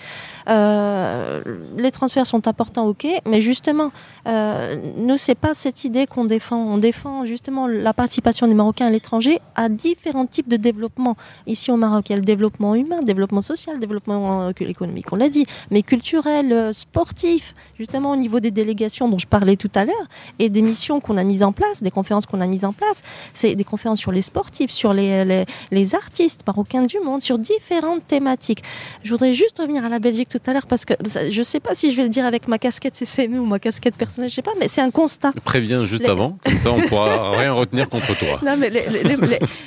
Les 0.47 1.91
transferts 1.91 2.26
sont 2.26 2.45
importants, 2.49 2.86
ok, 2.86 3.08
mais 3.26 3.39
justement, 3.39 3.91
nous, 4.26 5.18
c'est 5.18 5.36
pas 5.36 5.54
cette 5.54 5.86
idée 5.86 6.06
qu'on 6.06 6.26
défend. 6.26 6.58
On 6.58 6.78
défend 6.78 7.26
justement 7.26 7.68
la 7.68 7.93
participation 7.93 8.45
des 8.47 8.56
Marocains 8.56 8.88
à 8.88 8.89
l'étranger 8.89 9.39
à 9.56 9.70
différents 9.70 10.26
types 10.26 10.49
de 10.49 10.58
développement. 10.58 11.16
Ici 11.47 11.72
au 11.72 11.78
Maroc, 11.78 12.10
il 12.10 12.12
y 12.12 12.16
a 12.16 12.18
le 12.18 12.26
développement 12.26 12.76
humain, 12.76 13.02
développement 13.04 13.41
social, 13.41 13.80
développement 13.80 14.47
euh, 14.47 14.52
économique, 14.60 15.06
on 15.14 15.16
l'a 15.16 15.30
dit, 15.30 15.45
mais 15.70 15.84
culturel, 15.84 16.41
euh, 16.52 16.72
sportif, 16.74 17.56
justement 17.78 18.12
au 18.12 18.16
niveau 18.16 18.39
des 18.39 18.52
délégations 18.52 19.10
dont 19.10 19.20
je 19.20 19.28
parlais 19.28 19.56
tout 19.56 19.72
à 19.76 19.86
l'heure, 19.86 20.08
et 20.39 20.50
des 20.50 20.62
missions 20.62 21.00
qu'on 21.00 21.18
a 21.18 21.24
mises 21.24 21.44
en 21.44 21.52
place, 21.52 21.84
des 21.84 21.92
conférences 21.92 22.26
qu'on 22.26 22.42
a 22.42 22.48
mises 22.48 22.66
en 22.66 22.74
place. 22.74 23.04
C'est 23.34 23.56
des 23.56 23.64
conférences 23.64 24.00
sur 24.00 24.12
les 24.12 24.22
sportifs, 24.22 24.72
sur 24.72 24.94
les, 24.94 25.26
les, 25.26 25.46
les 25.72 25.96
artistes 25.96 26.42
marocains 26.48 26.84
du 26.84 27.00
monde, 27.00 27.22
sur 27.22 27.38
différentes 27.38 28.06
thématiques. 28.08 28.64
Je 29.04 29.12
voudrais 29.12 29.34
juste 29.34 29.60
revenir 29.60 29.84
à 29.86 29.89
la 29.89 30.00
Belgique 30.00 30.30
tout 30.30 30.39
à 30.46 30.54
l'heure 30.54 30.68
parce 30.68 30.86
que 30.86 30.94
je 31.30 31.38
ne 31.38 31.44
sais 31.44 31.60
pas 31.60 31.76
si 31.76 31.92
je 31.92 31.98
vais 31.98 32.04
le 32.04 32.10
dire 32.10 32.26
avec 32.26 32.48
ma 32.48 32.58
casquette 32.58 32.96
CCME 32.96 33.39
ou 33.39 33.46
ma 33.46 33.60
casquette 33.60 33.96
personnelle, 33.96 34.30
je 34.30 34.36
sais 34.36 34.42
pas, 34.42 34.52
mais 34.60 34.68
c'est 34.68 34.82
un 34.82 34.92
constat. 34.92 35.32
Préviens 35.44 35.84
juste 35.86 36.04
Les- 36.04 36.10
avant, 36.10 36.38
comme 36.46 36.58
ça 36.58 36.72
on 36.72 36.82
pourra 36.82 37.32
rien 37.38 37.54
retenir 37.54 37.89
contre 37.89 38.18
toi. 38.18 38.39
Non, 38.46 38.56
mais 38.58 38.70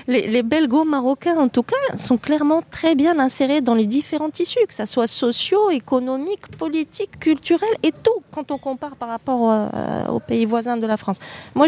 les, 0.07 0.43
belgo-marocains, 0.43 1.37
en 1.39 1.49
tout 1.49 1.63
cas, 1.63 1.97
sont 1.97 2.17
clairement 2.17 2.63
très 2.71 2.95
bien 2.95 3.19
insérés 3.19 3.61
dans 3.61 3.75
les 3.75 3.87
différents 3.87 4.31
tissus, 4.31 4.61
que 4.69 4.75
ça 4.75 4.87
soit 4.87 5.07
sociaux, 5.07 5.71
économiques, 5.71 6.49
politiques, 6.69 7.19
culturels 7.21 7.77
et 7.83 7.93
tout, 8.05 8.19
quand 8.35 8.51
on 8.51 8.59
compare 8.59 8.95
par 8.97 9.09
rapport 9.11 9.41
euh, 9.51 10.07
aux 10.15 10.21
pays 10.31 10.47
voisins 10.47 10.79
de 10.79 10.87
la 10.87 10.97
France. 10.97 11.19
Moi, 11.55 11.67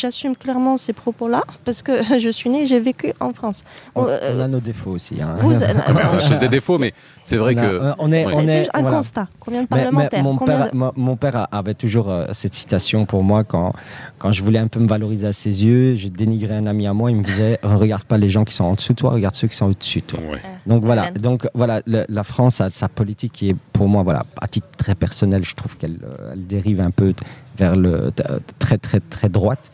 j'assume 0.00 0.34
clairement 0.36 0.76
ces 0.76 0.92
propos-là, 0.92 1.42
parce 1.64 1.80
que 1.82 1.92
je 2.24 2.28
suis 2.38 2.50
née, 2.50 2.66
j'ai 2.66 2.80
vécu 2.80 3.12
en 3.20 3.32
France. 3.32 3.62
On, 3.94 4.04
Euh, 4.06 4.34
on 4.36 4.40
a 4.40 4.48
nos 4.48 4.60
défauts 4.60 4.90
aussi. 4.98 5.14
hein. 5.22 5.34
vous, 5.38 5.52
euh, 5.54 5.68
Je 6.20 6.26
faisais 6.34 6.48
défaut, 6.48 6.78
mais 6.78 6.92
c'est 7.22 7.36
vrai 7.36 7.54
On 7.56 7.58
a- 7.58 7.62
que 7.62 7.74
euh, 7.74 7.92
on 8.00 8.12
est, 8.12 8.26
on 8.26 8.38
un 8.38 8.82
voilà. 8.82 8.96
constat. 8.96 9.26
Combien 9.38 9.62
de 9.62 9.68
Mais- 9.70 9.76
mais 9.76 9.82
parlementaires 9.84 10.22
mon, 10.24 10.36
combien 10.36 10.56
père, 10.58 10.70
de- 10.72 10.76
mon- 10.76 10.92
mon 10.96 11.16
père 11.16 11.36
a- 11.36 11.48
avait 11.52 11.74
toujours 11.74 12.08
euh, 12.10 12.26
cette 12.32 12.54
citation 12.54 13.06
pour 13.06 13.22
moi 13.22 13.44
quand, 13.44 13.72
quand 14.18 14.32
je 14.32 14.42
voulais 14.42 14.58
un 14.58 14.68
peu 14.68 14.80
me 14.80 14.88
valoriser 14.88 15.26
à 15.28 15.32
ses 15.32 15.64
yeux. 15.64 15.94
Je 15.96 16.08
dénigrais 16.08 16.56
un 16.56 16.66
ami 16.66 16.86
à 16.88 16.92
moi. 16.94 17.10
Il 17.12 17.16
me 17.18 17.24
disait 17.24 17.58
Regarde 17.62 18.04
pas 18.04 18.18
les 18.18 18.28
gens 18.28 18.44
qui 18.44 18.54
sont 18.54 18.64
en 18.64 18.74
dessous 18.74 18.92
de 18.92 18.98
toi, 18.98 19.10
regarde 19.12 19.36
ceux 19.36 19.46
qui 19.48 19.56
sont 19.56 19.66
au-dessus 19.66 20.00
de 20.00 20.06
toi. 20.06 20.20
ouais. 20.32 20.40
Donc 20.66 20.84
voilà, 20.84 21.10
donc 21.10 21.48
voilà, 21.54 21.82
la 21.86 22.24
France 22.24 22.60
a 22.60 22.70
sa 22.70 22.88
politique 22.88 23.32
qui 23.32 23.50
est 23.50 23.56
pour 23.72 23.88
moi, 23.88 24.02
voilà, 24.02 24.24
à 24.40 24.46
titre 24.46 24.68
très 24.76 24.94
personnel, 24.94 25.44
je 25.44 25.54
trouve 25.54 25.76
qu'elle 25.76 25.98
euh, 26.04 26.32
elle 26.34 26.46
dérive 26.46 26.80
un 26.80 26.90
peu 26.90 27.14
vers 27.58 27.74
le 27.74 28.12
euh, 28.30 28.38
très 28.58 28.78
très 28.78 29.00
très 29.00 29.28
droite. 29.28 29.72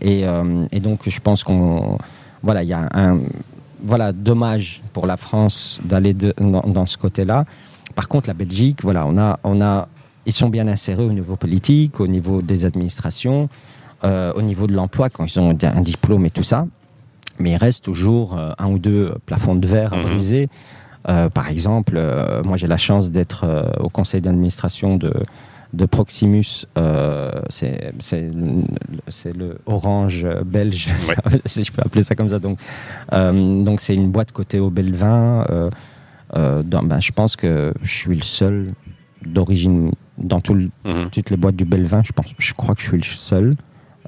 Et, 0.00 0.26
euh, 0.28 0.64
et 0.70 0.78
donc 0.80 1.08
je 1.08 1.20
pense 1.20 1.42
qu'on, 1.42 1.98
voilà, 2.42 2.62
il 2.62 2.68
y 2.68 2.72
a 2.72 2.88
un, 2.94 3.18
voilà, 3.82 4.12
dommage 4.12 4.80
pour 4.92 5.06
la 5.06 5.16
France 5.16 5.80
d'aller 5.84 6.14
dans, 6.14 6.62
dans 6.62 6.86
ce 6.86 6.96
côté-là. 6.96 7.44
Par 7.96 8.06
contre, 8.06 8.28
la 8.28 8.34
Belgique, 8.34 8.82
voilà, 8.82 9.06
on 9.06 9.18
a, 9.18 9.40
on 9.42 9.60
a, 9.60 9.88
ils 10.24 10.32
sont 10.32 10.48
bien 10.48 10.68
insérés 10.68 11.04
au 11.04 11.12
niveau 11.12 11.34
politique, 11.34 11.98
au 12.00 12.06
niveau 12.06 12.42
des 12.42 12.64
administrations, 12.64 13.48
euh, 14.04 14.32
au 14.34 14.42
niveau 14.42 14.68
de 14.68 14.72
l'emploi 14.72 15.10
quand 15.10 15.24
ils 15.24 15.40
ont 15.40 15.50
un 15.50 15.80
diplôme 15.82 16.26
et 16.26 16.30
tout 16.30 16.44
ça 16.44 16.66
mais 17.38 17.50
il 17.52 17.56
reste 17.56 17.84
toujours 17.84 18.36
euh, 18.36 18.52
un 18.58 18.68
ou 18.70 18.78
deux 18.78 19.14
plafonds 19.26 19.54
de 19.54 19.66
verre 19.66 19.92
à 19.92 19.96
Mhm. 19.96 20.02
briser. 20.02 20.48
Euh, 21.08 21.28
par 21.30 21.48
exemple, 21.48 21.94
euh, 21.96 22.42
moi 22.42 22.56
j'ai 22.56 22.66
la 22.66 22.76
chance 22.76 23.10
d'être 23.10 23.44
euh, 23.44 23.70
au 23.80 23.88
conseil 23.88 24.20
d'administration 24.20 24.96
de, 24.96 25.12
de 25.72 25.86
Proximus, 25.86 26.66
c'est 27.48 29.32
le, 29.36 29.58
Orange 29.66 30.26
belge, 30.44 30.88
si 31.46 31.64
je 31.64 31.72
peux 31.72 31.82
appeler 31.82 32.02
ça 32.02 32.14
comme 32.14 32.28
ça. 32.28 32.38
Donc, 32.38 32.58
donc 33.12 33.80
c'est 33.80 33.94
une 33.94 34.10
boîte 34.10 34.32
côté 34.32 34.58
au 34.58 34.70
Belvin. 34.70 35.44
Dans- 36.34 36.82
ben, 36.82 37.00
je 37.00 37.12
pense 37.12 37.36
que 37.36 37.72
je 37.82 37.90
suis 37.90 38.14
le 38.16 38.22
seul 38.22 38.72
d'origine 39.24 39.92
dans 40.18 40.40
tout 40.40 40.54
le- 40.54 40.70
Mhm. 40.84 41.10
toutes 41.10 41.30
les 41.30 41.36
boîtes 41.36 41.56
du 41.56 41.64
Belvin. 41.64 42.02
Je 42.04 42.12
pense, 42.12 42.34
je 42.38 42.54
crois 42.54 42.74
que 42.74 42.80
je 42.82 42.86
suis 42.88 42.96
le 42.98 43.02
seul. 43.04 43.54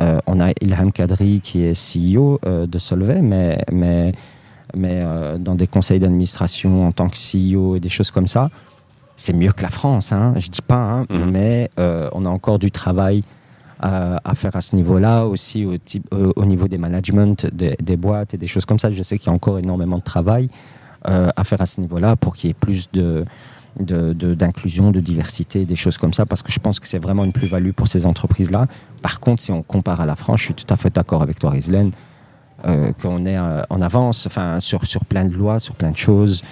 Euh, 0.00 0.18
on 0.26 0.40
a 0.40 0.50
Ilham 0.62 0.92
Kadri 0.92 1.40
qui 1.40 1.62
est 1.62 1.74
CEO 1.74 2.40
euh, 2.46 2.66
de 2.66 2.78
Solvay, 2.78 3.20
mais, 3.22 3.58
mais, 3.70 4.12
mais 4.74 5.00
euh, 5.02 5.36
dans 5.38 5.54
des 5.54 5.66
conseils 5.66 6.00
d'administration 6.00 6.86
en 6.86 6.92
tant 6.92 7.08
que 7.08 7.16
CEO 7.16 7.76
et 7.76 7.80
des 7.80 7.88
choses 7.90 8.10
comme 8.10 8.26
ça, 8.26 8.50
c'est 9.16 9.34
mieux 9.34 9.52
que 9.52 9.62
la 9.62 9.68
France. 9.68 10.12
Hein, 10.12 10.34
je 10.38 10.48
dis 10.48 10.62
pas, 10.62 10.76
hein, 10.82 11.06
Mhm. 11.10 11.30
mais 11.30 11.70
on 12.14 12.24
a 12.24 12.28
encore 12.30 12.58
du 12.58 12.70
travail 12.70 13.22
à, 13.82 14.34
faire 14.34 14.56
à 14.56 14.60
ce 14.60 14.76
niveau-là, 14.76 15.24
aussi 15.26 15.64
au, 15.64 15.76
type- 15.78 16.06
au 16.14 16.44
niveau 16.44 16.68
des 16.68 16.76
management 16.78 17.46
des, 17.54 17.76
des 17.82 17.96
boîtes 17.96 18.34
et 18.34 18.36
des 18.38 18.46
choses 18.46 18.66
comme 18.66 18.78
ça. 18.78 18.90
Je 18.90 19.02
sais 19.02 19.18
qu'il 19.18 19.28
y 19.28 19.30
a 19.30 19.34
encore 19.34 19.58
énormément 19.58 19.96
de 19.98 20.02
travail 20.02 20.48
à 21.04 21.44
faire 21.44 21.60
à 21.62 21.66
ce 21.66 21.80
niveau-là 21.80 22.14
pour 22.16 22.36
qu'il 22.36 22.48
y 22.48 22.50
ait 22.50 22.54
plus 22.54 22.90
de 22.92 23.24
de- 23.78 24.12
de- 24.12 24.34
d'inclusion, 24.34 24.90
de, 24.90 25.00
diversité, 25.00 25.64
des 25.64 25.76
choses 25.76 25.96
comme 25.98 26.12
ça, 26.12 26.26
parce 26.26 26.42
que 26.42 26.50
je 26.52 26.58
pense 26.58 26.80
que 26.80 26.88
c'est 26.88 26.98
vraiment 26.98 27.24
une 27.24 27.32
plus-value 27.32 27.70
pour 27.70 27.88
ces 27.88 28.06
entreprises-là. 28.06 28.66
Par 29.02 29.20
contre, 29.20 29.42
si 29.42 29.52
on 29.52 29.62
compare 29.62 30.00
à 30.00 30.06
la 30.06 30.16
France, 30.16 30.40
je 30.40 30.44
suis 30.46 30.54
tout 30.54 30.72
à 30.72 30.76
fait 30.76 30.92
d'accord 30.94 31.22
avec 31.22 31.38
toi, 31.38 31.50
Rizlen, 31.50 31.92
euh, 32.66 32.92
qu'on 33.00 33.24
est 33.24 33.38
euh, 33.38 33.62
en 33.70 33.80
avance 33.80 34.26
enfin, 34.26 34.60
sur, 34.60 34.84
sur 34.84 35.04
plein 35.04 35.24
de 35.24 35.34
lois, 35.34 35.60
sur 35.60 35.74
plein 35.74 35.90
de 35.92 35.96
choses. 35.96 36.42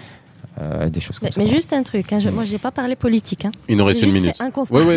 Euh, 0.61 0.89
des 0.89 1.01
choses 1.01 1.19
comme 1.19 1.29
Mais, 1.29 1.33
ça. 1.33 1.41
mais 1.43 1.49
juste 1.49 1.73
un 1.73 1.83
truc, 1.83 2.13
hein, 2.13 2.19
je, 2.21 2.29
moi 2.31 2.45
j'ai 2.45 2.59
pas 2.59 2.71
parlé 2.71 2.97
politique. 2.97 3.45
Hein. 3.45 3.51
Il 3.69 3.77
nous 3.77 3.85
reste 3.85 4.03
une 4.03 4.13
minute. 4.13 4.37
un 4.41 4.51
constat. 4.51 4.77
Oui, 4.77 4.83
oui, 4.87 4.97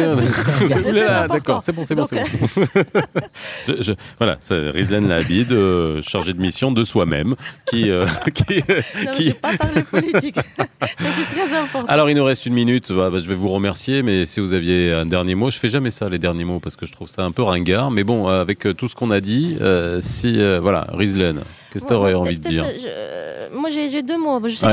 d'accord, 1.29 1.61
c'est 1.61 1.71
bon, 1.73 1.83
c'est 1.83 1.95
bon, 1.95 2.05
c'est 2.05 2.21
bon. 2.23 2.65
Je- 3.67 3.81
je- 3.81 3.93
voilà, 4.17 4.37
c'est 4.39 4.69
Rizlan 4.69 5.01
Labid, 5.01 5.51
euh, 5.51 6.01
chargé 6.01 6.33
de 6.33 6.41
mission 6.41 6.71
de 6.71 6.83
soi-même, 6.83 7.35
qui, 7.69 7.89
euh, 7.89 8.05
qui, 8.33 8.57
Non, 8.57 8.63
mais 9.05 9.11
qui- 9.11 9.23
j'ai 9.23 9.33
pas 9.33 9.55
parlé 9.57 9.83
politique. 9.83 10.35
C'est 10.79 11.35
très 11.35 11.55
important. 11.57 11.85
Alors, 11.87 12.09
il 12.09 12.15
nous 12.15 12.23
reste 12.23 12.45
une 12.45 12.53
minute. 12.53 12.91
Bah, 12.91 13.09
bah, 13.09 13.19
je 13.19 13.27
vais 13.27 13.35
vous 13.35 13.49
remercier, 13.49 14.01
mais 14.03 14.25
si 14.25 14.39
vous 14.39 14.53
aviez 14.53 14.93
un 14.93 15.05
dernier 15.05 15.35
mot, 15.35 15.51
je 15.51 15.57
fais 15.59 15.69
jamais 15.69 15.91
ça, 15.91 16.09
les 16.09 16.19
derniers 16.19 16.45
mots, 16.45 16.59
parce 16.59 16.75
que 16.75 16.85
je 16.85 16.91
trouve 16.93 17.09
ça 17.09 17.23
un 17.23 17.31
peu 17.31 17.43
ringard. 17.43 17.91
Mais 17.91 18.03
bon, 18.03 18.27
euh, 18.29 18.41
avec 18.41 18.65
euh, 18.65 18.73
tout 18.73 18.87
ce 18.87 18.95
qu'on 18.95 19.11
a 19.11 19.19
dit, 19.21 19.57
euh, 19.61 19.99
si, 20.01 20.39
euh, 20.39 20.59
voilà, 20.61 20.87
Rizlan, 20.93 21.35
qu'est-ce 21.71 21.85
que 21.85 21.89
tu 21.89 21.95
aurais 21.95 22.13
envie 22.13 22.39
de 22.39 22.47
dire 22.47 22.65
je- 22.65 23.55
Moi, 23.55 23.69
j'ai 23.69 24.01
deux 24.03 24.17
mots. 24.17 24.39
Je 24.47 24.55
sais. 24.55 24.67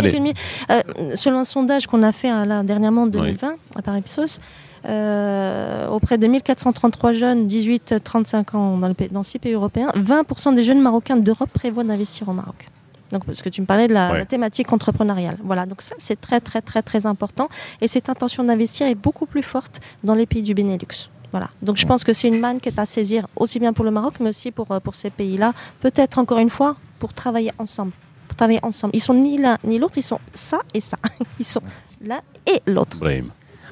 Euh, 0.70 0.82
selon 1.14 1.38
un 1.40 1.44
sondage 1.44 1.86
qu'on 1.86 2.02
a 2.02 2.12
fait 2.12 2.28
hein, 2.28 2.44
là, 2.44 2.62
dernièrement 2.62 3.02
en 3.02 3.06
2020 3.06 3.54
à 3.76 3.82
Paris 3.82 4.00
Ipsos, 4.00 4.38
euh, 4.86 5.88
auprès 5.88 6.18
de 6.18 6.26
1433 6.26 7.12
jeunes 7.12 7.46
18-35 7.48 8.54
ans 8.56 8.76
dans, 8.78 8.88
le 8.88 8.94
pays- 8.94 9.08
dans 9.10 9.22
six 9.22 9.38
pays 9.38 9.52
européens, 9.54 9.88
20% 9.96 10.52
des 10.54 10.62
jeunes 10.62 10.80
marocains 10.80 11.16
d'Europe 11.16 11.50
prévoient 11.52 11.84
d'investir 11.84 12.28
au 12.28 12.32
Maroc. 12.32 12.66
Donc, 13.10 13.24
parce 13.24 13.40
que 13.42 13.48
tu 13.48 13.60
me 13.62 13.66
parlais 13.66 13.88
de 13.88 13.94
la, 13.94 14.12
Ouais. 14.12 14.18
la 14.18 14.26
thématique 14.26 14.70
entrepreneuriale. 14.72 15.38
Voilà, 15.42 15.64
donc 15.66 15.80
ça, 15.82 15.94
c'est 15.98 16.20
très, 16.20 16.40
très, 16.40 16.60
très, 16.60 16.82
très 16.82 17.06
important. 17.06 17.48
Et 17.80 17.88
cette 17.88 18.10
intention 18.10 18.44
d'investir 18.44 18.86
est 18.86 18.94
beaucoup 18.94 19.24
plus 19.26 19.42
forte 19.42 19.80
dans 20.04 20.14
les 20.14 20.26
pays 20.26 20.42
du 20.42 20.52
Benelux. 20.54 21.08
Voilà. 21.30 21.48
Donc, 21.62 21.76
je 21.76 21.86
pense 21.86 22.04
que 22.04 22.12
c'est 22.12 22.28
une 22.28 22.40
manne 22.40 22.58
qui 22.60 22.68
est 22.68 22.78
à 22.78 22.84
saisir 22.86 23.26
aussi 23.36 23.58
bien 23.58 23.72
pour 23.72 23.84
le 23.84 23.90
Maroc, 23.90 24.14
mais 24.20 24.30
aussi 24.30 24.50
pour, 24.50 24.70
euh, 24.72 24.80
pour 24.80 24.94
ces 24.94 25.10
pays-là. 25.10 25.52
Peut-être, 25.80 26.18
encore 26.18 26.38
une 26.38 26.50
fois, 26.50 26.76
pour 26.98 27.12
travailler 27.12 27.52
ensemble. 27.58 27.92
Pour 28.28 28.36
travailler 28.36 28.60
ensemble. 28.62 28.92
Ils 28.94 29.00
sont 29.00 29.14
ni 29.14 29.38
l'un 29.38 29.58
ni 29.64 29.78
l'autre, 29.78 29.98
ils 29.98 30.02
sont 30.02 30.20
ça 30.34 30.60
et 30.74 30.80
ça. 30.80 30.96
Ils 31.40 31.44
sont 31.44 31.60
l'un 32.04 32.20
et 32.46 32.60
l'autre. 32.66 32.96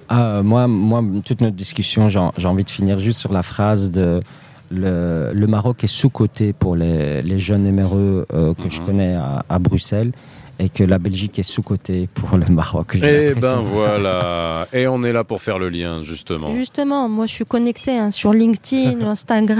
Ah, 0.09 0.41
moi, 0.43 0.67
moi, 0.69 1.03
toute 1.25 1.41
notre 1.41 1.57
discussion, 1.57 2.09
j'ai 2.09 2.49
envie 2.49 2.65
de 2.65 2.71
finir 2.71 2.99
juste 2.99 3.19
sur 3.21 3.33
la 3.33 3.43
phrase 3.43 3.91
de 3.91 4.23
le, 4.71 5.31
le 5.33 5.47
Maroc 5.47 5.85
est 5.85 5.87
sous-coté 5.89 6.53
pour 6.53 6.75
les, 6.77 7.23
les 7.23 7.39
jeunes 7.39 7.71
MRE 7.71 7.95
euh, 8.33 8.55
que 8.55 8.69
je 8.69 8.81
Mhm. 8.81 8.87
connais 8.87 9.15
à, 9.15 9.45
à 9.49 9.59
Bruxelles 9.59 10.13
et 10.59 10.69
que 10.69 10.85
la 10.85 10.99
Belgique 10.99 11.39
est 11.39 11.43
sous-coté 11.43 12.09
pour 12.15 12.39
le 12.39 12.47
Maroc. 12.47 12.93
Eh 13.03 13.35
ben 13.35 13.57
voilà. 13.61 14.67
Et 14.73 14.87
on 14.87 15.03
est 15.03 15.13
là 15.13 15.23
pour 15.25 15.43
faire 15.43 15.59
le 15.59 15.69
lien, 15.69 16.03
justement. 16.03 16.55
Justement, 16.55 17.09
moi, 17.09 17.27
je 17.27 17.33
suis 17.33 17.45
connectée 17.45 17.99
hein, 17.99 18.11
sur 18.11 18.33
LinkedIn, 18.33 19.01
Instagram. 19.07 19.59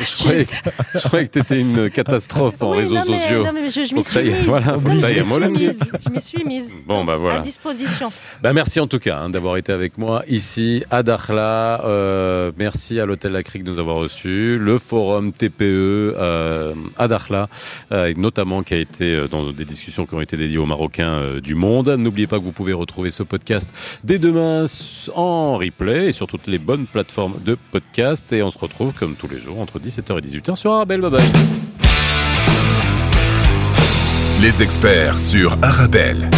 Je 0.00 0.16
croyais 0.22 0.44
que, 0.44 0.52
je 0.94 1.06
croyais 1.08 1.26
que 1.26 1.30
t'étais 1.30 1.60
une 1.60 1.88
catastrophe 1.90 2.60
en 2.62 2.72
Oui, 2.72 2.78
réseaux 2.78 2.96
non, 2.96 3.02
mais- 3.08 3.16
sociaux. 3.16 3.44
non, 3.44 3.50
mais 3.54 3.70
je, 3.70 3.84
je 3.84 3.94
m'y 3.94 4.02
suis 4.02 4.20
y 4.20 4.28
est, 4.28 4.32
mise. 4.38 4.46
voilà, 4.46 4.66
Non, 4.72 4.78
je 4.90 5.00
suis 5.00 5.50
mise. 5.50 5.80
Je 6.04 6.10
m'y 6.10 6.20
suis 6.20 6.44
mise. 6.44 6.74
Bon, 6.86 7.04
bah 7.04 7.16
voilà. 7.16 7.38
À 7.38 7.42
disposition. 7.42 8.08
Bah, 8.42 8.52
merci 8.52 8.80
en 8.80 8.86
tout 8.88 8.98
cas 8.98 9.18
hein, 9.18 9.30
d'avoir 9.30 9.56
été 9.56 9.72
avec 9.72 9.98
moi 9.98 10.22
ici 10.28 10.84
à 10.90 11.02
Dakhla. 11.02 11.84
Euh, 11.84 12.50
merci 12.58 12.98
à 12.98 13.06
l'hôtel 13.06 13.32
La 13.32 13.42
Crique 13.42 13.62
de 13.64 13.70
nous 13.70 13.78
avoir 13.78 13.96
reçus. 13.96 14.58
Le 14.58 14.78
forum 14.78 15.32
TPE 15.32 15.62
euh, 15.62 16.74
à 16.98 17.06
Dakhla, 17.08 17.48
euh, 17.92 18.06
et 18.06 18.14
notamment 18.14 18.62
qui 18.62 18.74
a 18.74 18.78
été 18.78 19.04
euh, 19.14 19.28
dans 19.28 19.50
des 19.52 19.64
discussions 19.64 19.91
qui 19.92 20.14
ont 20.14 20.20
été 20.20 20.36
dédiées 20.36 20.58
aux 20.58 20.66
Marocains 20.66 21.14
euh, 21.14 21.40
du 21.40 21.54
monde. 21.54 21.88
N'oubliez 21.88 22.26
pas 22.26 22.38
que 22.38 22.44
vous 22.44 22.52
pouvez 22.52 22.72
retrouver 22.72 23.10
ce 23.10 23.22
podcast 23.22 23.72
dès 24.04 24.18
demain 24.18 24.64
en 25.14 25.58
replay 25.58 26.08
et 26.08 26.12
sur 26.12 26.26
toutes 26.26 26.46
les 26.46 26.58
bonnes 26.58 26.86
plateformes 26.86 27.34
de 27.44 27.56
podcast. 27.70 28.32
Et 28.32 28.42
on 28.42 28.50
se 28.50 28.58
retrouve 28.58 28.92
comme 28.92 29.14
tous 29.14 29.28
les 29.28 29.38
jours 29.38 29.60
entre 29.60 29.78
17h 29.78 30.18
et 30.18 30.20
18h 30.20 30.56
sur 30.56 30.72
Arabelle. 30.72 31.00
Bye 31.02 31.10
bye. 31.10 31.22
Les 34.40 34.62
experts 34.62 35.18
sur 35.18 35.56
Arabelle. 35.62 36.28